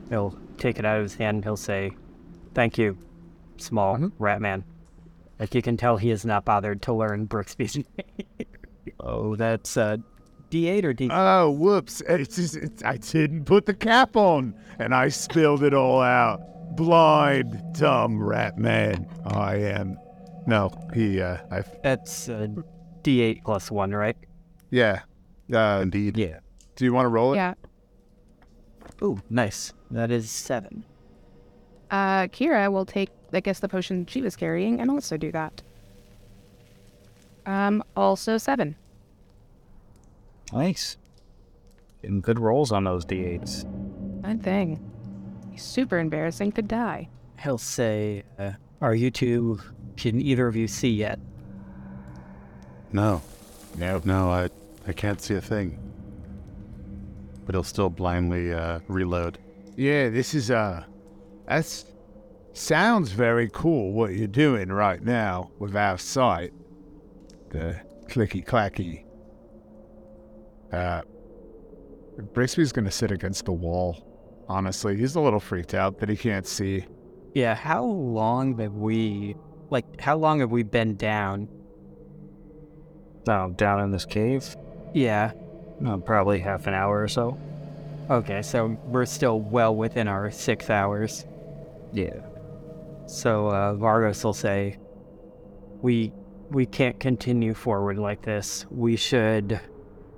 He'll 0.09 0.37
take 0.59 0.79
it 0.79 0.85
out 0.85 0.97
of 0.99 1.03
his 1.05 1.15
hand. 1.15 1.37
and 1.37 1.45
He'll 1.45 1.57
say, 1.57 1.93
"Thank 2.55 2.77
you, 2.79 2.99
small 3.57 3.99
rat 4.19 4.41
man." 4.41 4.65
Like 5.39 5.55
you 5.55 5.63
can 5.63 5.77
tell, 5.77 5.97
he 5.97 6.11
is 6.11 6.25
not 6.25 6.45
bothered 6.45 6.83
to 6.83 6.93
learn 6.93 7.27
Brixby's 7.29 7.77
name. 7.77 8.49
oh, 8.99 9.37
that's 9.37 9.77
uh, 9.77 9.99
D8 10.51 10.83
or 10.85 10.93
D. 10.93 11.09
Oh, 11.13 11.51
whoops. 11.51 12.03
It's 12.09 12.35
just, 12.37 12.57
it's, 12.57 12.83
I 12.83 12.97
didn't 12.97 13.45
put 13.45 13.65
the 13.67 13.75
cap 13.75 14.17
on 14.17 14.53
and 14.81 14.93
I 14.93 15.09
spilled 15.11 15.63
it 15.63 15.75
all 15.75 16.01
out. 16.03 16.41
Blind, 16.77 17.57
dumb 17.79 18.21
rat 18.21 18.59
man. 18.59 19.07
I 19.27 19.57
am. 19.57 19.97
No, 20.49 20.71
he, 20.93 21.21
uh, 21.21 21.37
I, 21.53 21.63
That's 21.85 22.29
uh, 22.29 22.49
D8 23.03 23.45
plus 23.45 23.71
one, 23.71 23.93
right? 23.93 24.17
yeah. 24.71 25.03
Uh, 25.53 25.81
Indeed. 25.83 26.17
Yeah. 26.17 26.41
do 26.77 26.85
you 26.85 26.93
want 26.93 27.05
to 27.05 27.11
roll 27.11 27.33
it? 27.35 27.37
Yeah. 27.37 27.55
Ooh, 29.03 29.21
nice. 29.31 29.73
That 29.91 30.11
is 30.11 30.31
seven. 30.31 30.85
Uh, 31.91 32.27
Kira 32.29 32.71
will 32.71 32.85
take, 32.85 33.09
I 33.33 33.41
guess, 33.41 33.61
the 33.61 33.69
potion 33.69 34.05
she 34.07 34.21
was 34.21 34.37
carrying, 34.37 34.81
and 34.81 34.91
also 34.91 35.17
do 35.17 35.33
that. 35.33 35.63
Um, 37.47 37.83
also 37.97 38.37
seven. 38.37 38.77
Nice. 40.53 40.97
Getting 42.03 42.21
good 42.21 42.39
rolls 42.39 42.73
on 42.73 42.85
those 42.85 43.05
d8s. 43.05 43.65
Bad 44.23 44.43
thing. 44.43 44.91
Super 45.57 45.99
embarrassing 45.99 46.53
to 46.53 46.63
die. 46.63 47.09
He'll 47.43 47.59
say, 47.59 48.23
uh, 48.39 48.53
"Are 48.81 48.95
you 48.95 49.11
two? 49.11 49.61
Can 49.97 50.21
either 50.21 50.47
of 50.47 50.57
you 50.57 50.69
see 50.69 50.91
yet?" 50.91 51.19
No, 52.93 53.23
No. 53.77 54.01
no, 54.05 54.31
I, 54.31 54.49
I 54.87 54.93
can't 54.93 55.21
see 55.21 55.35
a 55.35 55.41
thing. 55.41 55.79
But 57.45 57.55
he'll 57.55 57.63
still 57.65 57.91
blindly 57.91 58.53
uh, 58.53 58.81
reload. 58.89 59.39
Yeah, 59.79 60.09
this 60.09 60.35
is, 60.35 60.51
uh, 60.51 60.83
that's, 61.47 61.85
sounds 62.53 63.13
very 63.13 63.49
cool 63.53 63.93
what 63.93 64.13
you're 64.13 64.27
doing 64.27 64.71
right 64.71 65.01
now 65.01 65.53
with 65.61 65.77
our 65.77 65.97
sight. 65.99 66.53
The 67.51 67.81
clicky 68.09 68.45
clacky. 68.45 69.05
Uh, 70.73 71.03
Brixby's 72.33 72.73
gonna 72.73 72.91
sit 72.91 73.13
against 73.13 73.45
the 73.45 73.53
wall. 73.53 74.05
Honestly, 74.49 74.97
he's 74.97 75.15
a 75.15 75.21
little 75.21 75.39
freaked 75.39 75.75
out 75.75 76.01
that 76.01 76.09
he 76.09 76.17
can't 76.17 76.47
see. 76.47 76.85
Yeah. 77.35 77.55
How 77.55 77.85
long 77.85 78.59
have 78.59 78.75
we, 78.75 79.37
like, 79.71 80.01
how 80.01 80.17
long 80.17 80.41
have 80.41 80.51
we 80.51 80.65
been 80.65 80.97
down? 80.97 81.47
Now, 83.29 83.51
down 83.51 83.81
in 83.85 83.93
this 83.93 84.05
cave, 84.07 84.57
Yeah. 84.93 85.31
uh, 85.87 85.99
probably 85.99 86.41
half 86.41 86.67
an 86.67 86.75
hour 86.75 87.01
or 87.01 87.07
so. 87.07 87.39
Okay, 88.11 88.41
so 88.41 88.79
we're 88.85 89.05
still 89.05 89.39
well 89.39 89.77
within 89.77 90.09
our 90.09 90.31
six 90.31 90.71
hours. 90.71 91.27
Yeah. 91.93 92.21
So 93.07 93.49
uh, 93.49 93.75
Vargas 93.75 94.25
will 94.25 94.33
say, 94.33 94.79
"We 95.83 96.13
we 96.51 96.65
can't 96.65 96.99
continue 96.99 97.53
forward 97.53 97.99
like 97.99 98.23
this. 98.23 98.65
We 98.71 98.97
should 98.97 99.61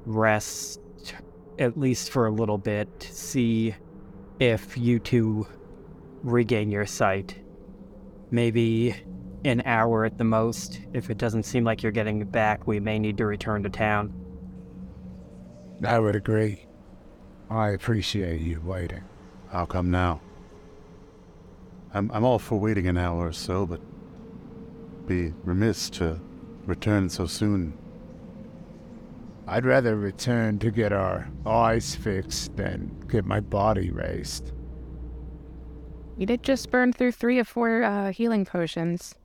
rest 0.06 0.80
at 1.58 1.76
least 1.76 2.12
for 2.12 2.26
a 2.26 2.30
little 2.30 2.58
bit. 2.58 2.88
See 3.10 3.74
if 4.38 4.78
you 4.78 5.00
two 5.00 5.48
regain 6.22 6.70
your 6.70 6.86
sight. 6.86 7.40
Maybe 8.30 8.94
an 9.44 9.62
hour 9.64 10.04
at 10.04 10.16
the 10.16 10.24
most. 10.24 10.80
If 10.92 11.10
it 11.10 11.18
doesn't 11.18 11.42
seem 11.42 11.64
like 11.64 11.82
you're 11.82 11.90
getting 11.90 12.24
back, 12.24 12.68
we 12.68 12.78
may 12.78 13.00
need 13.00 13.16
to 13.16 13.26
return 13.26 13.64
to 13.64 13.68
town." 13.68 14.14
I 15.84 15.98
would 15.98 16.14
agree. 16.14 16.66
I 17.50 17.70
appreciate 17.70 18.40
you 18.40 18.60
waiting. 18.64 19.02
How 19.50 19.66
come 19.66 19.90
now? 19.90 20.20
I'm, 21.92 22.08
I'm 22.12 22.24
all 22.24 22.38
for 22.38 22.60
waiting 22.60 22.86
an 22.86 22.96
hour 22.96 23.26
or 23.26 23.32
so, 23.32 23.66
but 23.66 23.80
be 25.08 25.32
remiss 25.42 25.90
to 25.90 26.20
return 26.64 27.08
so 27.08 27.26
soon. 27.26 27.76
I'd 29.48 29.66
rather 29.66 29.96
return 29.96 30.60
to 30.60 30.70
get 30.70 30.92
our 30.92 31.28
eyes 31.44 31.96
fixed 31.96 32.56
than 32.56 33.04
get 33.08 33.24
my 33.24 33.40
body 33.40 33.90
raised. 33.90 34.52
You 36.16 36.26
did 36.26 36.44
just 36.44 36.70
burn 36.70 36.92
through 36.92 37.12
three 37.12 37.40
or 37.40 37.44
four 37.44 37.82
uh, 37.82 38.12
healing 38.12 38.44
potions. 38.44 39.16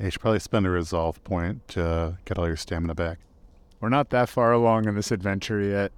Yeah, 0.00 0.06
you 0.06 0.10
should 0.10 0.22
probably 0.22 0.40
spend 0.40 0.66
a 0.66 0.70
resolve 0.70 1.22
point 1.22 1.68
to 1.68 1.86
uh, 1.86 2.12
get 2.24 2.36
all 2.36 2.48
your 2.48 2.56
stamina 2.56 2.96
back. 2.96 3.20
We're 3.78 3.90
not 3.90 4.10
that 4.10 4.28
far 4.28 4.50
along 4.50 4.88
in 4.88 4.96
this 4.96 5.12
adventure 5.12 5.60
yet. 5.60 5.92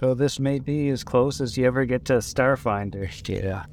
Though 0.00 0.14
this 0.14 0.40
may 0.40 0.58
be 0.58 0.88
as 0.88 1.04
close 1.04 1.42
as 1.42 1.58
you 1.58 1.66
ever 1.66 1.84
get 1.84 2.04
to 2.06 2.14
Starfinder. 2.14 3.10
Yeah. 3.28 3.64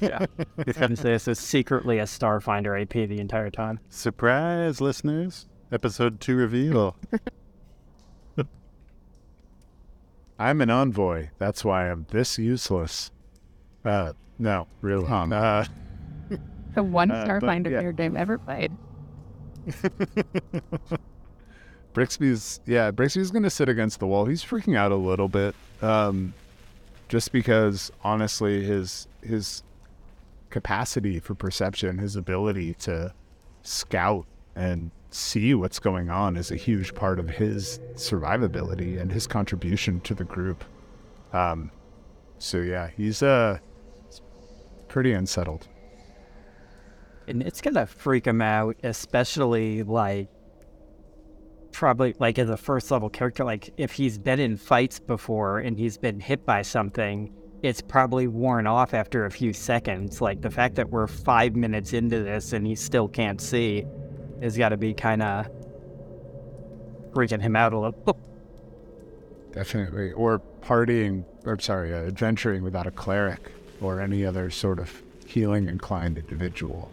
yeah. 0.00 0.86
this 0.86 1.26
is 1.26 1.38
secretly 1.40 1.98
a 1.98 2.04
Starfinder 2.04 2.80
AP 2.80 3.08
the 3.08 3.18
entire 3.18 3.50
time. 3.50 3.80
Surprise, 3.88 4.80
listeners! 4.80 5.48
Episode 5.72 6.20
2 6.20 6.36
reveal. 6.36 6.96
I'm 10.38 10.60
an 10.60 10.70
envoy. 10.70 11.28
That's 11.38 11.64
why 11.64 11.90
I'm 11.90 12.06
this 12.10 12.38
useless. 12.38 13.10
Uh, 13.84 14.12
no, 14.38 14.66
really. 14.80 15.06
Um, 15.08 15.32
Uh, 15.32 15.64
The 16.74 16.82
one 16.84 17.10
Uh, 17.10 17.26
Starfinder 17.26 17.70
yeah. 17.70 17.90
game 17.92 18.16
ever 18.16 18.38
played. 18.38 18.72
Brixby's 21.94 22.60
yeah, 22.66 22.90
Brixby's 22.90 23.30
gonna 23.30 23.50
sit 23.50 23.68
against 23.68 23.98
the 24.00 24.06
wall. 24.06 24.26
He's 24.26 24.44
freaking 24.44 24.76
out 24.76 24.92
a 24.92 24.96
little 24.96 25.28
bit, 25.28 25.54
um, 25.82 26.34
just 27.08 27.32
because 27.32 27.90
honestly, 28.04 28.62
his 28.64 29.08
his 29.22 29.62
capacity 30.50 31.18
for 31.20 31.34
perception, 31.34 31.98
his 31.98 32.16
ability 32.16 32.74
to 32.74 33.12
scout 33.62 34.26
and 34.56 34.90
see 35.10 35.54
what's 35.54 35.78
going 35.80 36.10
on, 36.10 36.36
is 36.36 36.50
a 36.50 36.56
huge 36.56 36.94
part 36.94 37.18
of 37.18 37.28
his 37.30 37.80
survivability 37.94 39.00
and 39.00 39.10
his 39.12 39.26
contribution 39.26 40.00
to 40.02 40.14
the 40.14 40.24
group. 40.24 40.64
Um, 41.32 41.70
so 42.38 42.58
yeah, 42.58 42.88
he's 42.96 43.22
uh 43.22 43.58
pretty 44.88 45.12
unsettled. 45.12 45.68
and 47.28 47.42
it's 47.42 47.60
gonna 47.60 47.86
freak 47.86 48.26
him 48.26 48.40
out, 48.40 48.76
especially 48.82 49.82
like 49.82 50.28
probably 51.72 52.14
like 52.18 52.38
as 52.38 52.50
a 52.50 52.56
first 52.56 52.90
level 52.90 53.08
character. 53.08 53.44
Like 53.44 53.72
if 53.76 53.92
he's 53.92 54.18
been 54.18 54.40
in 54.40 54.56
fights 54.56 54.98
before 54.98 55.58
and 55.58 55.78
he's 55.78 55.96
been 55.96 56.20
hit 56.20 56.44
by 56.44 56.62
something, 56.62 57.32
it's 57.62 57.80
probably 57.80 58.26
worn 58.26 58.66
off 58.66 58.94
after 58.94 59.26
a 59.26 59.30
few 59.30 59.52
seconds. 59.52 60.20
Like 60.20 60.40
the 60.40 60.50
fact 60.50 60.76
that 60.76 60.90
we're 60.90 61.06
five 61.06 61.56
minutes 61.56 61.92
into 61.92 62.22
this 62.22 62.52
and 62.52 62.66
he 62.66 62.74
still 62.74 63.08
can't 63.08 63.40
see 63.40 63.86
has 64.42 64.56
got 64.56 64.70
to 64.70 64.76
be 64.76 64.94
kind 64.94 65.22
of 65.22 65.46
freaking 67.12 67.40
him 67.40 67.56
out 67.56 67.72
a 67.72 67.78
little. 67.78 68.18
Definitely. 69.52 70.12
Or 70.12 70.40
partying, 70.62 71.24
or 71.44 71.58
sorry, 71.58 71.92
uh, 71.92 72.06
adventuring 72.06 72.62
without 72.62 72.86
a 72.86 72.90
cleric 72.90 73.50
or 73.80 74.00
any 74.00 74.24
other 74.24 74.50
sort 74.50 74.78
of 74.78 75.02
healing 75.26 75.68
inclined 75.68 76.18
individual. 76.18 76.90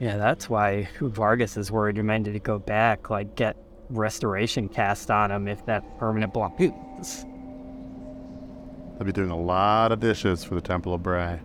Yeah, 0.00 0.16
that's 0.16 0.48
why 0.48 0.88
Vargas 1.00 1.56
is 1.56 1.72
worried. 1.72 1.96
We 1.96 2.02
might 2.02 2.18
need 2.18 2.32
to 2.32 2.38
go 2.38 2.58
back, 2.58 3.10
like 3.10 3.34
get 3.34 3.56
restoration 3.90 4.68
cast 4.68 5.10
on 5.10 5.30
him 5.30 5.48
if 5.48 5.64
that 5.66 5.98
permanent 5.98 6.32
block. 6.32 6.56
dishes. 6.56 7.24
I'll 8.98 9.06
be 9.06 9.12
doing 9.12 9.30
a 9.30 9.38
lot 9.38 9.92
of 9.92 10.00
dishes 10.00 10.44
for 10.44 10.54
the 10.54 10.60
Temple 10.60 10.94
of 10.94 11.02
Bray. 11.02 11.40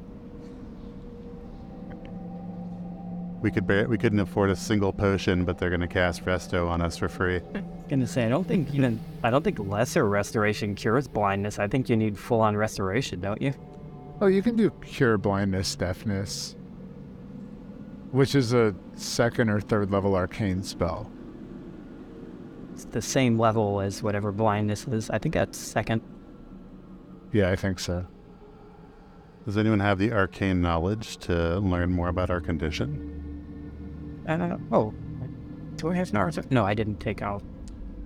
We 3.41 3.51
could 3.51 3.67
bear, 3.67 3.87
we 3.87 3.97
couldn't 3.97 4.19
afford 4.19 4.49
a 4.49 4.55
single 4.55 4.93
potion, 4.93 5.43
but 5.43 5.57
they're 5.57 5.69
gonna 5.69 5.87
cast 5.87 6.23
Resto 6.25 6.69
on 6.69 6.81
us 6.81 6.97
for 6.97 7.09
free. 7.09 7.41
Gonna 7.89 8.07
say 8.07 8.25
I 8.25 8.29
don't 8.29 8.47
think 8.47 8.73
even 8.73 8.97
I 9.23 9.29
don't 9.29 9.43
think 9.43 9.59
lesser 9.59 10.07
restoration 10.07 10.73
cures 10.73 11.07
blindness. 11.07 11.59
I 11.59 11.67
think 11.67 11.89
you 11.89 11.97
need 11.97 12.17
full 12.17 12.39
on 12.39 12.55
restoration, 12.55 13.19
don't 13.19 13.41
you? 13.41 13.53
Oh, 14.21 14.27
you 14.27 14.41
can 14.41 14.55
do 14.55 14.71
cure 14.81 15.17
blindness, 15.17 15.75
deafness, 15.75 16.55
which 18.13 18.35
is 18.35 18.53
a 18.53 18.75
second 18.93 19.49
or 19.49 19.59
third 19.59 19.89
level 19.91 20.15
arcane 20.15 20.61
spell. 20.61 21.11
It's 22.71 22.85
the 22.85 23.01
same 23.01 23.39
level 23.39 23.81
as 23.81 24.03
whatever 24.03 24.31
blindness 24.31 24.87
is. 24.87 25.09
I 25.09 25.17
think 25.17 25.33
that's 25.33 25.57
second. 25.57 26.01
Yeah, 27.31 27.49
I 27.49 27.55
think 27.55 27.79
so. 27.79 28.05
Does 29.45 29.57
anyone 29.57 29.79
have 29.79 29.97
the 29.97 30.11
arcane 30.11 30.61
knowledge 30.61 31.17
to 31.17 31.57
learn 31.57 31.91
more 31.91 32.07
about 32.07 32.29
our 32.29 32.39
condition? 32.39 34.23
Uh, 34.29 34.57
oh, 34.71 34.93
do 35.77 35.89
I 35.89 35.95
have 35.95 36.11
Naruto? 36.11 36.49
No, 36.51 36.65
I 36.65 36.75
didn't 36.75 36.99
take 36.99 37.23
out. 37.23 37.41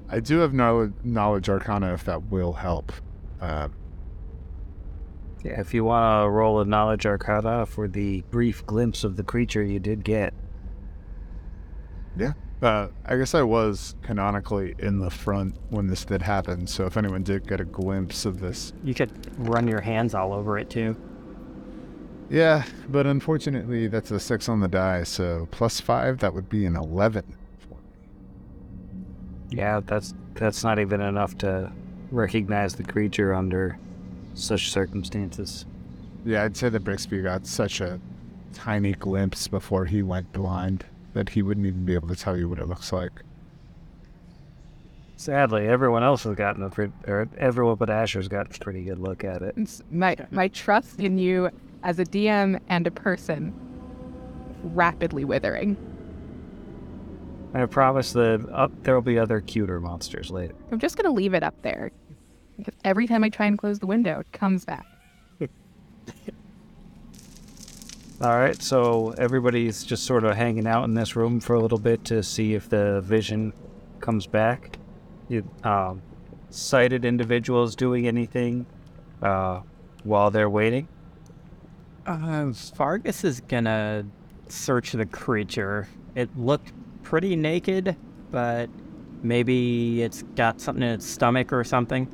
I 0.09 0.21
do 0.21 0.37
have 0.39 0.53
knowledge, 0.53 0.93
knowledge 1.03 1.49
arcana 1.49 1.93
if 1.93 2.05
that 2.05 2.31
will 2.31 2.53
help. 2.53 2.93
Uh, 3.41 3.67
Yeah, 5.47 5.61
if 5.61 5.73
you 5.73 5.85
want 5.85 6.25
to 6.25 6.29
roll 6.29 6.59
a 6.59 6.65
knowledge 6.65 7.05
arcana 7.05 7.65
for 7.65 7.87
the 7.87 8.21
brief 8.31 8.65
glimpse 8.65 9.05
of 9.05 9.15
the 9.15 9.23
creature 9.23 9.63
you 9.63 9.79
did 9.79 10.03
get. 10.03 10.33
yeah. 12.17 12.33
Uh, 12.61 12.87
I 13.05 13.15
guess 13.15 13.35
I 13.35 13.43
was 13.43 13.95
canonically 14.01 14.73
in 14.79 14.97
the 14.97 15.11
front 15.11 15.55
when 15.69 15.85
this 15.87 16.03
did 16.03 16.23
happen, 16.23 16.65
so 16.65 16.85
if 16.87 16.97
anyone 16.97 17.21
did 17.21 17.47
get 17.47 17.61
a 17.61 17.65
glimpse 17.65 18.25
of 18.25 18.39
this. 18.39 18.73
You 18.83 18.95
could 18.95 19.11
run 19.47 19.67
your 19.67 19.79
hands 19.79 20.15
all 20.15 20.33
over 20.33 20.57
it 20.57 20.69
too. 20.69 20.97
Yeah, 22.29 22.63
but 22.89 23.05
unfortunately, 23.05 23.87
that's 23.87 24.09
a 24.09 24.19
six 24.19 24.49
on 24.49 24.59
the 24.59 24.67
die, 24.67 25.03
so 25.03 25.47
plus 25.51 25.79
five, 25.79 26.17
that 26.19 26.33
would 26.33 26.49
be 26.49 26.65
an 26.65 26.75
11 26.75 27.23
for 27.59 27.75
me. 27.75 27.79
Yeah, 29.51 29.81
that's 29.85 30.13
that's 30.33 30.63
not 30.63 30.79
even 30.79 30.99
enough 30.99 31.37
to 31.37 31.71
recognize 32.11 32.73
the 32.73 32.83
creature 32.83 33.33
under 33.33 33.77
such 34.37 34.71
circumstances. 34.71 35.65
Yeah, 36.25 36.43
I'd 36.43 36.57
say 36.57 36.69
that 36.69 36.83
Brixby 36.83 37.21
got 37.23 37.45
such 37.45 37.81
a 37.81 37.99
tiny 38.53 38.93
glimpse 38.93 39.47
before 39.47 39.85
he 39.85 40.01
went 40.01 40.31
blind 40.33 40.85
that 41.13 41.29
he 41.29 41.41
wouldn't 41.41 41.65
even 41.65 41.85
be 41.85 41.93
able 41.93 42.07
to 42.07 42.15
tell 42.15 42.37
you 42.37 42.47
what 42.49 42.59
it 42.59 42.67
looks 42.67 42.91
like. 42.91 43.11
Sadly, 45.15 45.67
everyone 45.67 46.03
else 46.03 46.23
has 46.23 46.35
gotten 46.35 46.61
a 46.61 46.69
pretty, 46.69 46.93
or 47.07 47.27
everyone 47.39 47.75
but 47.75 47.89
Asher's 47.89 48.27
gotten 48.27 48.53
a 48.53 48.59
pretty 48.59 48.83
good 48.83 48.99
look 48.99 49.23
at 49.23 49.41
it. 49.41 49.55
It's 49.57 49.81
my 49.89 50.15
my 50.29 50.47
trust 50.49 50.99
in 50.99 51.17
you 51.17 51.49
as 51.81 51.97
a 51.97 52.05
DM 52.05 52.59
and 52.69 52.85
a 52.85 52.91
person 52.91 53.53
rapidly 54.63 55.25
withering. 55.25 55.75
I 57.53 57.65
promise 57.65 58.13
that 58.13 58.47
uh, 58.51 58.67
there 58.83 58.93
will 58.93 59.01
be 59.01 59.17
other 59.17 59.41
cuter 59.41 59.79
monsters 59.79 60.29
later. 60.29 60.53
I'm 60.71 60.79
just 60.79 60.97
gonna 60.97 61.13
leave 61.13 61.33
it 61.33 61.41
up 61.41 61.59
there. 61.63 61.91
Because 62.57 62.73
every 62.83 63.07
time 63.07 63.23
I 63.23 63.29
try 63.29 63.45
and 63.45 63.57
close 63.57 63.79
the 63.79 63.87
window, 63.87 64.19
it 64.19 64.31
comes 64.31 64.65
back. 64.65 64.85
All 68.21 68.37
right, 68.37 68.59
so 68.61 69.13
everybody's 69.17 69.83
just 69.83 70.03
sort 70.03 70.23
of 70.23 70.35
hanging 70.35 70.65
out 70.65 70.83
in 70.85 70.95
this 70.95 71.15
room 71.15 71.39
for 71.39 71.53
a 71.53 71.59
little 71.59 71.77
bit 71.77 72.03
to 72.05 72.23
see 72.23 72.55
if 72.55 72.67
the 72.67 73.01
vision 73.01 73.53
comes 73.99 74.25
back. 74.25 74.77
You, 75.29 75.47
um, 75.63 76.01
sighted 76.49 77.05
individuals 77.05 77.75
doing 77.75 78.07
anything 78.07 78.65
uh, 79.21 79.61
while 80.03 80.31
they're 80.31 80.49
waiting? 80.49 80.87
Uh, 82.05 82.51
Vargas 82.75 83.23
is 83.23 83.41
gonna 83.41 84.05
search 84.47 84.93
the 84.93 85.05
creature. 85.05 85.87
It 86.15 86.35
looked 86.37 86.71
pretty 87.03 87.35
naked, 87.35 87.95
but 88.31 88.69
maybe 89.21 90.01
it's 90.01 90.23
got 90.35 90.61
something 90.61 90.83
in 90.83 90.89
its 90.89 91.05
stomach 91.05 91.51
or 91.51 91.63
something. 91.63 92.07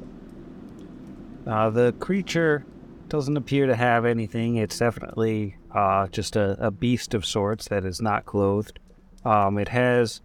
Uh, 1.46 1.70
the 1.70 1.94
creature 2.00 2.66
doesn't 3.10 3.38
appear 3.38 3.68
to 3.68 3.76
have 3.76 4.06
anything. 4.06 4.56
It's 4.56 4.78
definitely 4.78 5.58
uh, 5.74 6.08
just 6.08 6.36
a, 6.36 6.58
a 6.60 6.72
beast 6.72 7.14
of 7.14 7.26
sorts 7.26 7.68
that 7.68 7.86
is 7.86 8.02
not 8.02 8.26
clothed. 8.26 8.80
Um, 9.26 9.58
it 9.58 9.70
has 9.70 10.22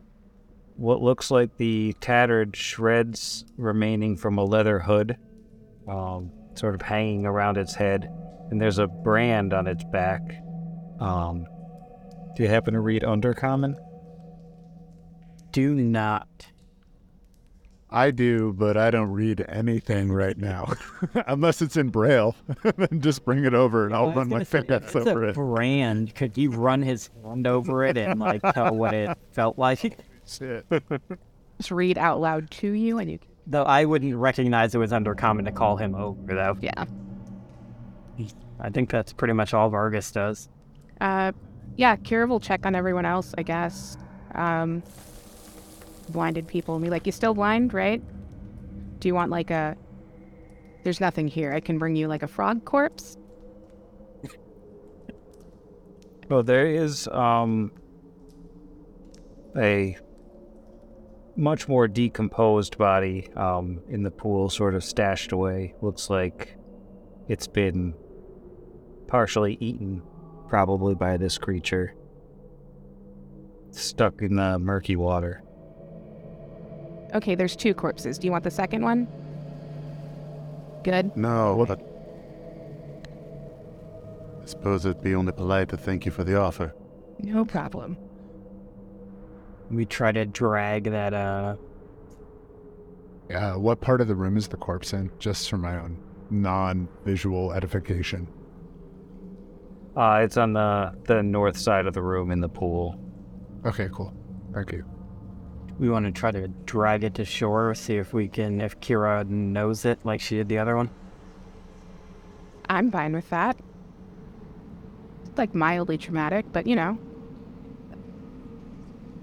what 0.76 1.02
looks 1.02 1.30
like 1.30 1.56
the 1.56 1.94
tattered 2.00 2.56
shreds 2.56 3.44
remaining 3.56 4.16
from 4.16 4.38
a 4.38 4.44
leather 4.44 4.78
hood, 4.78 5.16
um, 5.88 6.30
sort 6.54 6.74
of 6.74 6.82
hanging 6.82 7.26
around 7.26 7.58
its 7.58 7.74
head, 7.74 8.08
and 8.50 8.60
there's 8.60 8.78
a 8.78 8.86
brand 8.86 9.52
on 9.52 9.66
its 9.66 9.84
back. 9.84 10.22
Um, 11.00 11.46
do 12.36 12.44
you 12.44 12.48
happen 12.48 12.74
to 12.74 12.80
read 12.80 13.02
Undercommon? 13.02 13.74
Do 15.50 15.74
not. 15.74 16.28
I 17.90 18.10
do, 18.10 18.52
but 18.52 18.76
I 18.76 18.90
don't 18.90 19.10
read 19.10 19.44
anything 19.48 20.12
right 20.12 20.36
now. 20.36 20.72
Unless 21.26 21.62
it's 21.62 21.76
in 21.76 21.88
Braille. 21.88 22.36
then 22.76 23.00
just 23.00 23.24
bring 23.24 23.44
it 23.44 23.54
over 23.54 23.86
and 23.86 23.94
I'll 23.94 24.12
run 24.12 24.28
my 24.28 24.36
gonna 24.36 24.44
say, 24.44 24.60
fingers 24.66 24.82
it's 24.84 24.96
over 24.96 25.24
a 25.24 25.28
it. 25.28 25.34
brand. 25.34 26.14
Could 26.14 26.36
you 26.36 26.50
run 26.50 26.82
his 26.82 27.08
hand 27.24 27.46
over 27.46 27.84
it 27.84 27.96
and 27.96 28.20
like 28.20 28.42
tell 28.52 28.74
what 28.74 28.92
it 28.92 29.16
felt 29.32 29.58
like? 29.58 29.98
Shit. 30.26 30.66
Just 31.56 31.70
read 31.70 31.96
out 31.96 32.20
loud 32.20 32.50
to 32.52 32.70
you, 32.70 32.98
and 32.98 33.10
you. 33.10 33.18
Though 33.46 33.64
I 33.64 33.86
wouldn't 33.86 34.14
recognize 34.14 34.74
it 34.74 34.78
was 34.78 34.92
under 34.92 35.14
common 35.14 35.46
to 35.46 35.52
call 35.52 35.78
him 35.78 35.94
over, 35.94 36.34
though. 36.34 36.56
Yeah. 36.60 36.84
I 38.60 38.68
think 38.68 38.90
that's 38.90 39.12
pretty 39.14 39.32
much 39.32 39.54
all 39.54 39.70
Vargas 39.70 40.10
does. 40.12 40.50
Uh, 41.00 41.32
yeah. 41.76 41.96
Kira 41.96 42.28
will 42.28 42.40
check 42.40 42.66
on 42.66 42.74
everyone 42.74 43.06
else, 43.06 43.34
I 43.38 43.42
guess. 43.42 43.96
Um, 44.34 44.82
blinded 46.08 46.46
people 46.46 46.74
and 46.74 46.84
be 46.84 46.90
like, 46.90 47.06
"You 47.06 47.12
still 47.12 47.34
blind, 47.34 47.74
right? 47.74 48.02
Do 49.00 49.08
you 49.08 49.14
want 49.14 49.30
like 49.30 49.50
a? 49.50 49.76
There's 50.84 51.00
nothing 51.00 51.28
here. 51.28 51.52
I 51.52 51.60
can 51.60 51.78
bring 51.78 51.96
you 51.96 52.08
like 52.08 52.22
a 52.22 52.28
frog 52.28 52.64
corpse. 52.64 53.16
Well, 56.28 56.42
there 56.42 56.66
is 56.66 57.08
um, 57.08 57.72
a 59.56 59.96
much 61.36 61.68
more 61.68 61.88
decomposed 61.88 62.76
body 62.76 63.30
um, 63.34 63.80
in 63.88 64.02
the 64.02 64.10
pool, 64.10 64.50
sort 64.50 64.74
of 64.74 64.84
stashed 64.84 65.32
away. 65.32 65.74
Looks 65.80 66.10
like 66.10 66.56
it's 67.28 67.46
been 67.46 67.94
partially 69.06 69.56
eaten, 69.58 70.02
probably 70.48 70.94
by 70.94 71.16
this 71.16 71.38
creature. 71.38 71.94
Stuck 73.70 74.20
in 74.20 74.36
the 74.36 74.58
murky 74.58 74.96
water. 74.96 75.42
Okay, 77.14 77.34
there's 77.34 77.56
two 77.56 77.74
corpses. 77.74 78.18
Do 78.18 78.26
you 78.26 78.32
want 78.32 78.44
the 78.44 78.50
second 78.50 78.82
one? 78.82 79.08
Good. 80.84 81.16
No, 81.16 81.64
but 81.66 81.80
I 84.42 84.46
suppose 84.46 84.84
it'd 84.84 85.02
be 85.02 85.14
only 85.14 85.32
polite 85.32 85.68
to 85.70 85.76
thank 85.76 86.06
you 86.06 86.12
for 86.12 86.24
the 86.24 86.38
offer. 86.38 86.74
No 87.20 87.44
problem. 87.44 87.96
We 89.70 89.84
try 89.84 90.12
to 90.12 90.24
drag 90.24 90.84
that, 90.84 91.12
uh, 91.12 91.56
Yeah, 93.28 93.56
what 93.56 93.80
part 93.80 94.00
of 94.00 94.08
the 94.08 94.14
room 94.14 94.36
is 94.36 94.48
the 94.48 94.56
corpse 94.56 94.92
in? 94.92 95.10
Just 95.18 95.50
for 95.50 95.58
my 95.58 95.76
own 95.76 95.98
non 96.30 96.88
visual 97.04 97.52
edification. 97.52 98.26
Uh, 99.96 100.20
it's 100.22 100.36
on 100.36 100.52
the, 100.52 100.94
the 101.04 101.22
north 101.22 101.58
side 101.58 101.86
of 101.86 101.92
the 101.92 102.02
room 102.02 102.30
in 102.30 102.40
the 102.40 102.48
pool. 102.48 102.98
Okay, 103.66 103.88
cool. 103.92 104.14
Thank 104.54 104.72
you. 104.72 104.84
We 105.78 105.88
want 105.88 106.06
to 106.06 106.12
try 106.12 106.30
to 106.30 106.48
drag 106.48 107.04
it 107.04 107.14
to 107.14 107.24
shore, 107.24 107.74
see 107.74 107.96
if 107.96 108.12
we 108.12 108.28
can, 108.28 108.60
if 108.60 108.78
Kira 108.80 109.26
knows 109.28 109.84
it 109.84 109.98
like 110.04 110.20
she 110.20 110.36
did 110.36 110.48
the 110.48 110.58
other 110.58 110.76
one. 110.76 110.90
I'm 112.68 112.90
fine 112.90 113.12
with 113.12 113.30
that. 113.30 113.56
It's 115.26 115.38
like 115.38 115.54
mildly 115.54 115.96
traumatic, 115.96 116.46
but 116.52 116.66
you 116.66 116.76
know, 116.76 116.98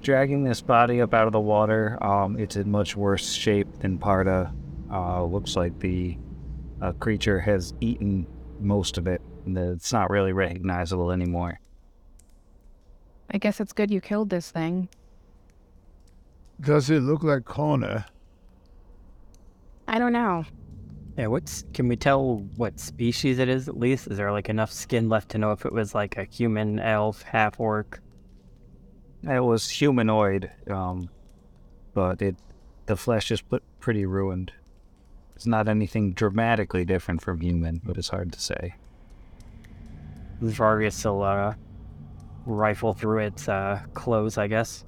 dragging 0.01 0.43
this 0.43 0.61
body 0.61 1.01
up 1.01 1.13
out 1.13 1.27
of 1.27 1.33
the 1.33 1.39
water. 1.39 1.97
Um, 2.01 2.37
it's 2.39 2.55
in 2.55 2.69
much 2.71 2.95
worse 2.95 3.33
shape 3.33 3.67
than 3.79 3.97
Parda. 3.97 4.53
Uh, 4.91 5.23
looks 5.23 5.55
like 5.55 5.79
the 5.79 6.17
uh, 6.81 6.91
creature 6.93 7.39
has 7.39 7.73
eaten 7.81 8.27
most 8.59 8.97
of 8.97 9.07
it. 9.07 9.21
And 9.45 9.57
it's 9.57 9.91
not 9.91 10.09
really 10.09 10.31
recognizable 10.31 11.11
anymore. 11.11 11.59
I 13.31 13.37
guess 13.37 13.59
it's 13.59 13.73
good 13.73 13.91
you 13.91 13.99
killed 13.99 14.29
this 14.29 14.51
thing. 14.51 14.89
Does 16.61 16.89
it 16.89 17.01
look 17.01 17.23
like 17.23 17.43
Khonnir? 17.43 18.05
I 19.87 19.99
don't 19.99 20.13
know. 20.13 20.45
Yeah, 21.17 21.27
what's 21.27 21.63
can 21.73 21.87
we 21.87 21.95
tell 21.95 22.37
what 22.57 22.79
species 22.79 23.39
it 23.39 23.47
is 23.47 23.69
at 23.69 23.77
least? 23.77 24.07
Is 24.07 24.17
there 24.17 24.31
like 24.31 24.49
enough 24.49 24.71
skin 24.71 25.07
left 25.07 25.29
to 25.29 25.37
know 25.37 25.51
if 25.51 25.65
it 25.65 25.71
was 25.71 25.95
like 25.95 26.17
a 26.17 26.25
human, 26.25 26.79
elf, 26.79 27.21
half 27.21 27.59
orc? 27.59 28.01
It 29.23 29.39
was 29.39 29.69
humanoid, 29.69 30.51
um, 30.69 31.09
but 31.93 32.21
it 32.21 32.35
the 32.85 32.95
flesh 32.95 33.31
is 33.31 33.41
put 33.41 33.63
pretty 33.79 34.05
ruined. 34.05 34.51
It's 35.35 35.45
not 35.45 35.67
anything 35.67 36.13
dramatically 36.13 36.85
different 36.85 37.21
from 37.21 37.41
human, 37.41 37.81
but 37.83 37.97
it's 37.97 38.09
hard 38.09 38.31
to 38.33 38.39
say. 38.39 38.75
Vargas 40.41 41.03
will 41.05 41.23
uh, 41.23 41.55
rifle 42.45 42.93
through 42.93 43.19
its 43.19 43.49
uh, 43.49 43.81
clothes, 43.93 44.37
I 44.37 44.47
guess. 44.47 44.85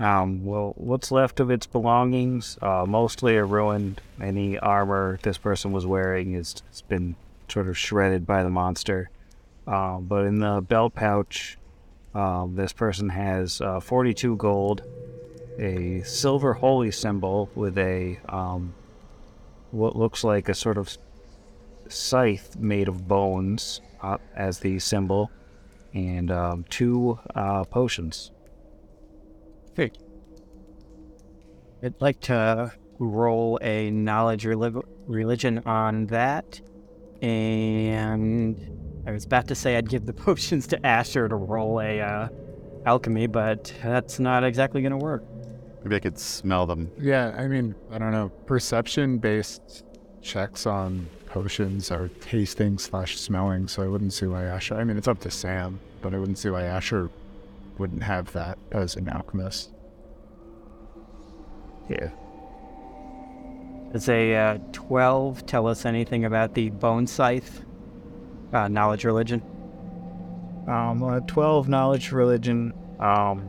Um, 0.00 0.46
well, 0.46 0.72
what's 0.78 1.12
left 1.12 1.40
of 1.40 1.50
its 1.50 1.66
belongings, 1.66 2.56
uh, 2.62 2.86
mostly 2.88 3.36
are 3.36 3.46
ruined. 3.46 4.00
Any 4.20 4.58
armor 4.58 5.18
this 5.22 5.36
person 5.36 5.72
was 5.72 5.84
wearing 5.84 6.32
has 6.32 6.62
been 6.88 7.16
sort 7.48 7.68
of 7.68 7.76
shredded 7.76 8.26
by 8.26 8.42
the 8.42 8.48
monster. 8.48 9.10
Um, 9.66 10.06
but 10.06 10.24
in 10.24 10.38
the 10.38 10.62
belt 10.62 10.94
pouch, 10.94 11.58
um, 12.14 12.56
this 12.56 12.72
person 12.72 13.10
has 13.10 13.60
uh, 13.60 13.78
42 13.78 14.36
gold, 14.36 14.82
a 15.58 16.00
silver 16.02 16.54
holy 16.54 16.90
symbol 16.90 17.50
with 17.54 17.76
a 17.76 18.18
um, 18.26 18.72
what 19.70 19.94
looks 19.94 20.24
like 20.24 20.48
a 20.48 20.54
sort 20.54 20.78
of 20.78 20.96
scythe 21.88 22.56
made 22.56 22.88
of 22.88 23.06
bones 23.06 23.82
uh, 24.02 24.16
as 24.34 24.60
the 24.60 24.78
symbol, 24.78 25.30
and 25.92 26.30
um, 26.30 26.64
two 26.70 27.18
uh, 27.34 27.64
potions. 27.64 28.30
Hey. 29.80 29.92
I'd 31.82 31.98
like 32.02 32.20
to 32.20 32.70
roll 32.98 33.58
a 33.62 33.90
knowledge 33.90 34.44
reli- 34.44 34.84
religion 35.06 35.62
on 35.64 36.04
that. 36.08 36.60
And 37.22 39.02
I 39.06 39.12
was 39.12 39.24
about 39.24 39.48
to 39.48 39.54
say 39.54 39.78
I'd 39.78 39.88
give 39.88 40.04
the 40.04 40.12
potions 40.28 40.66
to 40.66 40.86
Asher 40.86 41.28
to 41.28 41.34
roll 41.34 41.80
a 41.80 41.98
uh, 41.98 42.28
alchemy, 42.84 43.26
but 43.26 43.72
that's 43.82 44.20
not 44.20 44.44
exactly 44.44 44.82
going 44.82 44.92
to 44.92 44.98
work. 44.98 45.24
Maybe 45.82 45.96
I 45.96 46.00
could 46.00 46.18
smell 46.18 46.66
them. 46.66 46.90
Yeah, 46.98 47.34
I 47.38 47.48
mean, 47.48 47.74
I 47.90 47.96
don't 47.96 48.12
know. 48.12 48.28
Perception 48.44 49.16
based 49.16 49.86
checks 50.20 50.66
on 50.66 51.08
potions 51.24 51.90
are 51.90 52.08
tasting 52.20 52.76
slash 52.76 53.18
smelling, 53.18 53.66
so 53.66 53.82
I 53.82 53.86
wouldn't 53.86 54.12
see 54.12 54.26
why 54.26 54.44
Asher. 54.44 54.74
I 54.74 54.84
mean, 54.84 54.98
it's 54.98 55.08
up 55.08 55.20
to 55.20 55.30
Sam, 55.30 55.80
but 56.02 56.12
I 56.12 56.18
wouldn't 56.18 56.36
see 56.36 56.50
why 56.50 56.64
Asher 56.64 57.08
wouldn't 57.80 58.02
have 58.02 58.30
that 58.34 58.58
as 58.72 58.94
an 58.94 59.08
alchemist. 59.08 59.70
Yeah. 61.88 62.10
Does 63.92 64.08
a 64.08 64.36
uh, 64.36 64.58
12 64.72 65.46
tell 65.46 65.66
us 65.66 65.84
anything 65.86 66.26
about 66.26 66.54
the 66.54 66.68
bone 66.70 67.06
scythe? 67.06 67.62
Uh, 68.52 68.68
knowledge 68.68 69.04
religion? 69.04 69.42
Um, 70.68 71.02
uh, 71.02 71.20
12 71.20 71.68
knowledge 71.68 72.12
religion 72.12 72.74
um, 73.00 73.48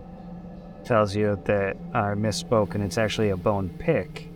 tells 0.86 1.16
you 1.16 1.40
that 1.45 1.76
I 1.94 2.14
misspoke, 2.16 2.74
and 2.74 2.84
it's 2.84 2.98
actually 2.98 3.30
a 3.30 3.38
bone 3.38 3.70
pick. 3.78 4.30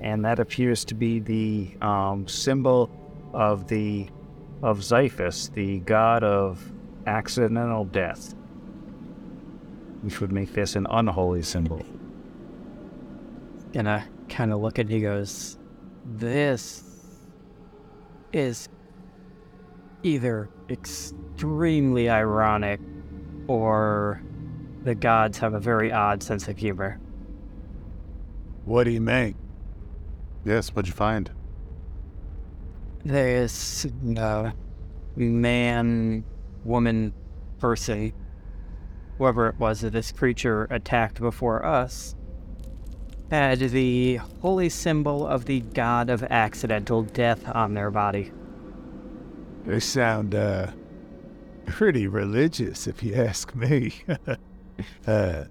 And 0.00 0.24
that 0.24 0.38
appears 0.38 0.84
to 0.86 0.94
be 0.94 1.18
the 1.18 1.76
um, 1.80 2.28
symbol 2.28 2.90
of 3.32 3.68
the 3.68 4.08
of 4.62 4.80
Zyphus, 4.80 5.52
the 5.54 5.80
god 5.80 6.22
of 6.22 6.62
accidental 7.06 7.86
death, 7.86 8.34
which 10.02 10.20
would 10.20 10.32
make 10.32 10.52
this 10.52 10.76
an 10.76 10.86
unholy 10.90 11.42
symbol. 11.42 11.84
And 13.74 13.88
I 13.88 14.04
kind 14.28 14.52
of 14.52 14.60
look 14.60 14.78
at 14.78 14.86
it, 14.86 14.92
he 14.92 15.00
goes, 15.00 15.58
This 16.04 16.84
is 18.32 18.68
either 20.02 20.48
extremely 20.68 22.08
ironic 22.08 22.80
or 23.46 24.22
the 24.84 24.94
gods 24.94 25.38
have 25.38 25.54
a 25.54 25.60
very 25.60 25.92
odd 25.92 26.22
sense 26.22 26.48
of 26.48 26.56
humor. 26.56 26.98
What 28.64 28.84
do 28.84 28.90
you 28.90 29.00
mean? 29.00 29.34
Yes, 30.44 30.70
what'd 30.70 30.88
you 30.88 30.94
find? 30.94 31.30
There's 33.04 33.86
a 34.16 34.20
uh, 34.20 34.52
man, 35.16 36.24
woman, 36.64 37.12
person, 37.58 38.12
whoever 39.20 39.48
it 39.48 39.58
was 39.58 39.82
that 39.82 39.92
this 39.92 40.10
creature 40.12 40.66
attacked 40.70 41.20
before 41.20 41.62
us, 41.62 42.14
had 43.30 43.58
the 43.58 44.16
holy 44.40 44.70
symbol 44.70 45.26
of 45.26 45.44
the 45.44 45.60
god 45.60 46.08
of 46.08 46.22
accidental 46.24 47.02
death 47.02 47.46
on 47.54 47.74
their 47.74 47.90
body. 47.90 48.32
They 49.66 49.78
sound, 49.78 50.34
uh, 50.34 50.68
pretty 51.66 52.06
religious, 52.06 52.86
if 52.86 53.02
you 53.02 53.14
ask 53.14 53.54
me. 53.54 53.92
uh, 55.06 55.44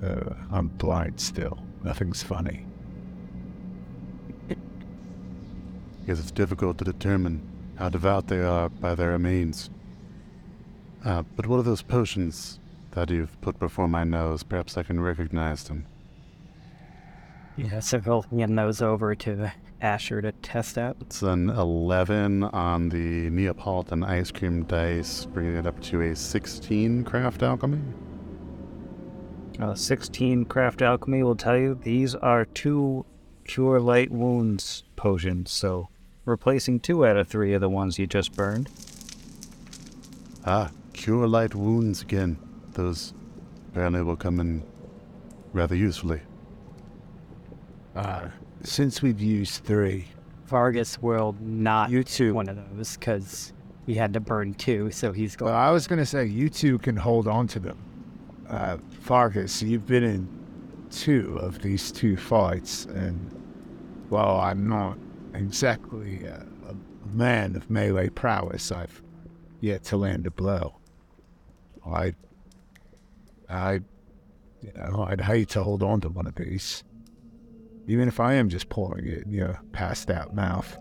uh, 0.00 0.34
I'm 0.52 0.68
blind 0.68 1.18
still. 1.18 1.58
Nothing's 1.82 2.22
funny. 2.22 2.64
Because 4.46 6.20
it's 6.20 6.30
difficult 6.30 6.78
to 6.78 6.84
determine 6.84 7.42
how 7.74 7.88
devout 7.88 8.28
they 8.28 8.44
are 8.44 8.68
by 8.68 8.94
their 8.94 9.18
means. 9.18 9.70
Uh, 11.04 11.24
but 11.34 11.48
what 11.48 11.58
are 11.58 11.64
those 11.64 11.82
potions 11.82 12.60
that 12.92 13.10
you've 13.10 13.40
put 13.40 13.58
before 13.58 13.88
my 13.88 14.04
nose? 14.04 14.42
Perhaps 14.42 14.78
I 14.78 14.82
can 14.82 15.00
recognize 15.00 15.64
them. 15.64 15.86
Yeah, 17.56 17.80
so 17.80 18.00
he'll 18.00 18.22
hand 18.22 18.58
those 18.58 18.80
over 18.80 19.14
to 19.14 19.52
Asher 19.80 20.22
to 20.22 20.32
test 20.32 20.78
out. 20.78 20.96
It's 21.00 21.22
an 21.22 21.50
11 21.50 22.44
on 22.44 22.88
the 22.88 23.28
Neapolitan 23.30 24.04
ice 24.04 24.30
cream 24.30 24.64
dice, 24.64 25.26
bringing 25.26 25.56
it 25.56 25.66
up 25.66 25.80
to 25.82 26.00
a 26.00 26.16
16 26.16 27.04
craft 27.04 27.42
alchemy. 27.42 27.82
Uh, 29.60 29.74
16 29.74 30.46
craft 30.46 30.80
alchemy 30.80 31.22
will 31.22 31.36
tell 31.36 31.58
you 31.58 31.74
these 31.74 32.14
are 32.14 32.46
two 32.46 33.04
cure 33.44 33.80
light 33.80 34.10
wounds 34.10 34.84
potions, 34.96 35.50
so 35.50 35.88
replacing 36.24 36.80
two 36.80 37.04
out 37.04 37.16
of 37.16 37.28
three 37.28 37.52
of 37.52 37.60
the 37.60 37.68
ones 37.68 37.98
you 37.98 38.06
just 38.06 38.34
burned. 38.34 38.70
Ah, 40.46 40.70
cure 40.92 41.28
light 41.28 41.54
wounds 41.54 42.02
again. 42.02 42.38
Those 42.74 43.14
apparently 43.70 44.02
will 44.02 44.16
come 44.16 44.40
in 44.40 44.62
rather 45.52 45.74
usefully. 45.74 46.20
Uh, 47.94 48.28
since 48.62 49.02
we've 49.02 49.20
used 49.20 49.64
three, 49.64 50.06
Vargas 50.46 51.00
will 51.00 51.36
not 51.40 51.90
You 51.90 52.02
too. 52.04 52.34
one 52.34 52.48
of 52.48 52.56
those 52.76 52.96
because 52.96 53.52
he 53.86 53.94
had 53.94 54.12
to 54.14 54.20
burn 54.20 54.54
two, 54.54 54.90
so 54.90 55.12
he's 55.12 55.38
well, 55.38 55.50
going. 55.50 55.60
I 55.62 55.70
was 55.70 55.86
gonna 55.86 56.06
say 56.06 56.24
you 56.24 56.48
two 56.48 56.78
can 56.78 56.96
hold 56.96 57.26
on 57.28 57.46
to 57.48 57.58
them. 57.58 57.78
Uh, 58.48 58.76
Vargas, 59.00 59.62
you've 59.62 59.86
been 59.86 60.04
in 60.04 60.28
two 60.90 61.38
of 61.40 61.60
these 61.62 61.90
two 61.90 62.16
fights, 62.16 62.84
and 62.86 63.30
well, 64.10 64.38
I'm 64.38 64.68
not 64.68 64.98
exactly 65.34 66.26
uh, 66.28 66.70
a 66.70 66.76
man 67.14 67.56
of 67.56 67.68
melee 67.70 68.08
prowess. 68.10 68.70
I've 68.70 69.02
yet 69.60 69.84
to 69.84 69.96
land 69.96 70.26
a 70.26 70.30
blow. 70.30 70.76
I, 71.86 72.14
I, 73.52 73.80
you 74.60 74.72
know, 74.74 75.06
I'd 75.08 75.20
hate 75.20 75.50
to 75.50 75.62
hold 75.62 75.82
on 75.82 76.00
to 76.02 76.08
one 76.08 76.26
of 76.26 76.34
these, 76.34 76.84
even 77.86 78.08
if 78.08 78.20
I 78.20 78.34
am 78.34 78.48
just 78.48 78.68
pouring 78.68 79.06
it 79.06 79.24
in 79.24 79.32
your 79.32 79.60
passed 79.72 80.10
out 80.10 80.34
mouth, 80.34 80.78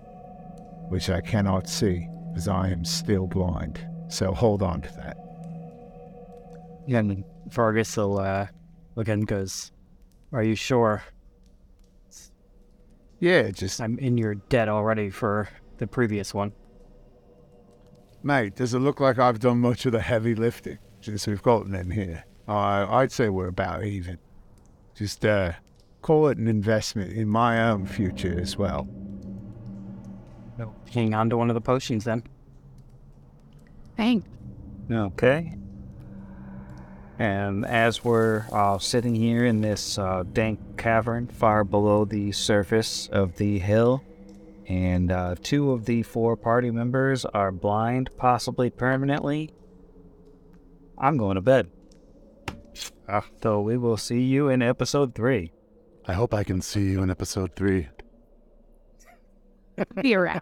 which 0.89 1.09
I 1.09 1.21
cannot 1.21 1.69
see 1.69 2.07
as 2.35 2.47
I 2.47 2.69
am 2.69 2.85
still 2.85 3.27
blind. 3.27 3.85
So 4.09 4.33
hold 4.33 4.61
on 4.61 4.81
to 4.81 4.89
that. 4.95 5.17
And 6.87 7.23
Vargas 7.47 7.95
will 7.97 8.19
uh, 8.19 8.47
look 8.95 9.07
and 9.07 9.25
goes, 9.27 9.71
Are 10.31 10.43
you 10.43 10.55
sure? 10.55 11.03
Yeah, 13.19 13.51
just 13.51 13.79
I'm 13.79 13.99
in 13.99 14.17
your 14.17 14.35
debt 14.35 14.67
already 14.67 15.09
for 15.11 15.47
the 15.77 15.87
previous 15.87 16.33
one. 16.33 16.53
mate. 18.23 18.55
Does 18.55 18.73
it 18.73 18.79
look 18.79 18.99
like 18.99 19.19
I've 19.19 19.39
done 19.39 19.59
much 19.59 19.85
of 19.85 19.91
the 19.91 20.01
heavy 20.01 20.33
lifting 20.35 20.79
since 21.01 21.27
we've 21.27 21.41
gotten 21.41 21.75
in 21.75 21.91
here? 21.91 22.25
I 22.55 23.01
I'd 23.01 23.11
say 23.11 23.29
we're 23.29 23.47
about 23.47 23.83
even. 23.83 24.17
Just 24.95 25.25
uh, 25.25 25.53
call 26.01 26.27
it 26.27 26.37
an 26.37 26.47
investment 26.47 27.13
in 27.13 27.27
my 27.27 27.69
own 27.69 27.85
future 27.85 28.39
as 28.39 28.57
well. 28.57 28.87
Hang 30.93 31.13
on 31.13 31.29
to 31.29 31.37
one 31.37 31.49
of 31.49 31.53
the 31.53 31.61
potions 31.61 32.03
then. 32.03 32.23
Thanks. 33.95 34.27
Okay. 34.91 35.57
And 37.17 37.65
as 37.65 38.03
we're 38.03 38.45
uh, 38.51 38.77
sitting 38.79 39.15
here 39.15 39.45
in 39.45 39.61
this 39.61 39.97
uh, 39.97 40.23
dank 40.33 40.59
cavern 40.77 41.27
far 41.27 41.63
below 41.63 42.03
the 42.03 42.31
surface 42.31 43.07
of 43.07 43.37
the 43.37 43.59
hill, 43.59 44.03
and 44.67 45.11
uh, 45.11 45.35
two 45.41 45.71
of 45.71 45.85
the 45.85 46.03
four 46.03 46.35
party 46.35 46.71
members 46.71 47.23
are 47.25 47.51
blind, 47.51 48.09
possibly 48.17 48.69
permanently, 48.69 49.51
I'm 50.97 51.17
going 51.17 51.35
to 51.35 51.41
bed. 51.41 51.69
Ah. 53.07 53.25
So 53.41 53.61
we 53.61 53.77
will 53.77 53.97
see 53.97 54.21
you 54.21 54.49
in 54.49 54.61
episode 54.61 55.15
three. 55.15 55.51
I 56.05 56.13
hope 56.13 56.33
I 56.33 56.43
can 56.43 56.61
see 56.61 56.91
you 56.91 57.03
in 57.03 57.09
episode 57.11 57.55
three. 57.55 57.89
Be 60.01 60.15
around. 60.19 60.41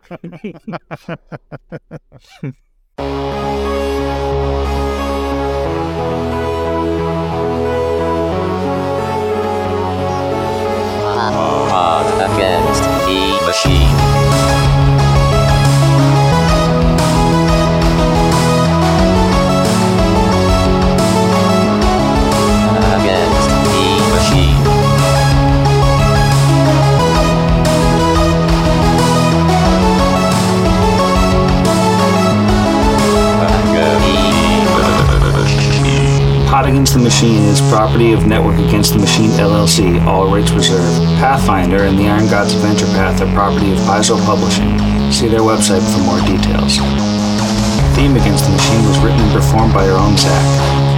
Odds 11.72 12.14
against 12.34 14.09
Against 36.90 37.06
the 37.06 37.30
Machine 37.30 37.44
is 37.46 37.62
property 37.70 38.14
of 38.14 38.26
Network 38.26 38.58
Against 38.58 38.94
the 38.94 39.00
Machine 39.00 39.30
LLC, 39.38 40.02
all 40.10 40.26
rights 40.26 40.50
reserved. 40.50 40.98
Pathfinder 41.22 41.86
and 41.86 42.00
the 42.00 42.10
Iron 42.10 42.26
Gods 42.26 42.56
Adventure 42.56 42.90
Path 42.98 43.22
are 43.22 43.32
property 43.38 43.72
of 43.72 43.78
Paizo 43.86 44.18
Publishing. 44.26 44.74
See 45.14 45.28
their 45.30 45.46
website 45.46 45.86
for 45.86 46.02
more 46.02 46.18
details. 46.26 46.82
Theme 47.94 48.18
Against 48.18 48.50
the 48.50 48.58
Machine 48.58 48.82
was 48.90 48.98
written 49.06 49.22
and 49.22 49.30
performed 49.30 49.72
by 49.72 49.86
our 49.86 50.02
own 50.02 50.18
Zach. 50.18 50.42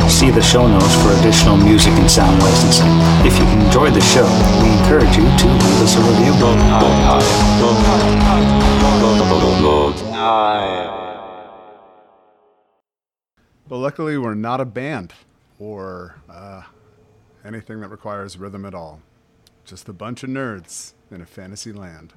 See 0.07 0.31
the 0.31 0.41
show 0.41 0.63
notes 0.63 0.95
for 1.03 1.11
additional 1.19 1.57
music 1.57 1.91
and 1.99 2.09
sound 2.09 2.39
licensing. 2.39 2.87
If 3.27 3.35
you 3.35 3.43
enjoyed 3.59 3.91
the 3.91 3.99
show, 3.99 4.23
we 4.63 4.71
encourage 4.71 5.11
you 5.19 5.27
to 5.27 5.45
leave 5.51 5.79
us 5.83 5.99
a 5.99 6.01
review. 6.07 6.31
But 13.67 13.77
luckily, 13.77 14.17
we're 14.17 14.35
not 14.35 14.61
a 14.61 14.65
band 14.65 15.11
or 15.61 16.15
uh, 16.27 16.63
anything 17.45 17.79
that 17.81 17.89
requires 17.89 18.35
rhythm 18.35 18.65
at 18.65 18.73
all. 18.73 18.99
Just 19.63 19.87
a 19.87 19.93
bunch 19.93 20.23
of 20.23 20.29
nerds 20.29 20.93
in 21.11 21.21
a 21.21 21.25
fantasy 21.25 21.71
land. 21.71 22.13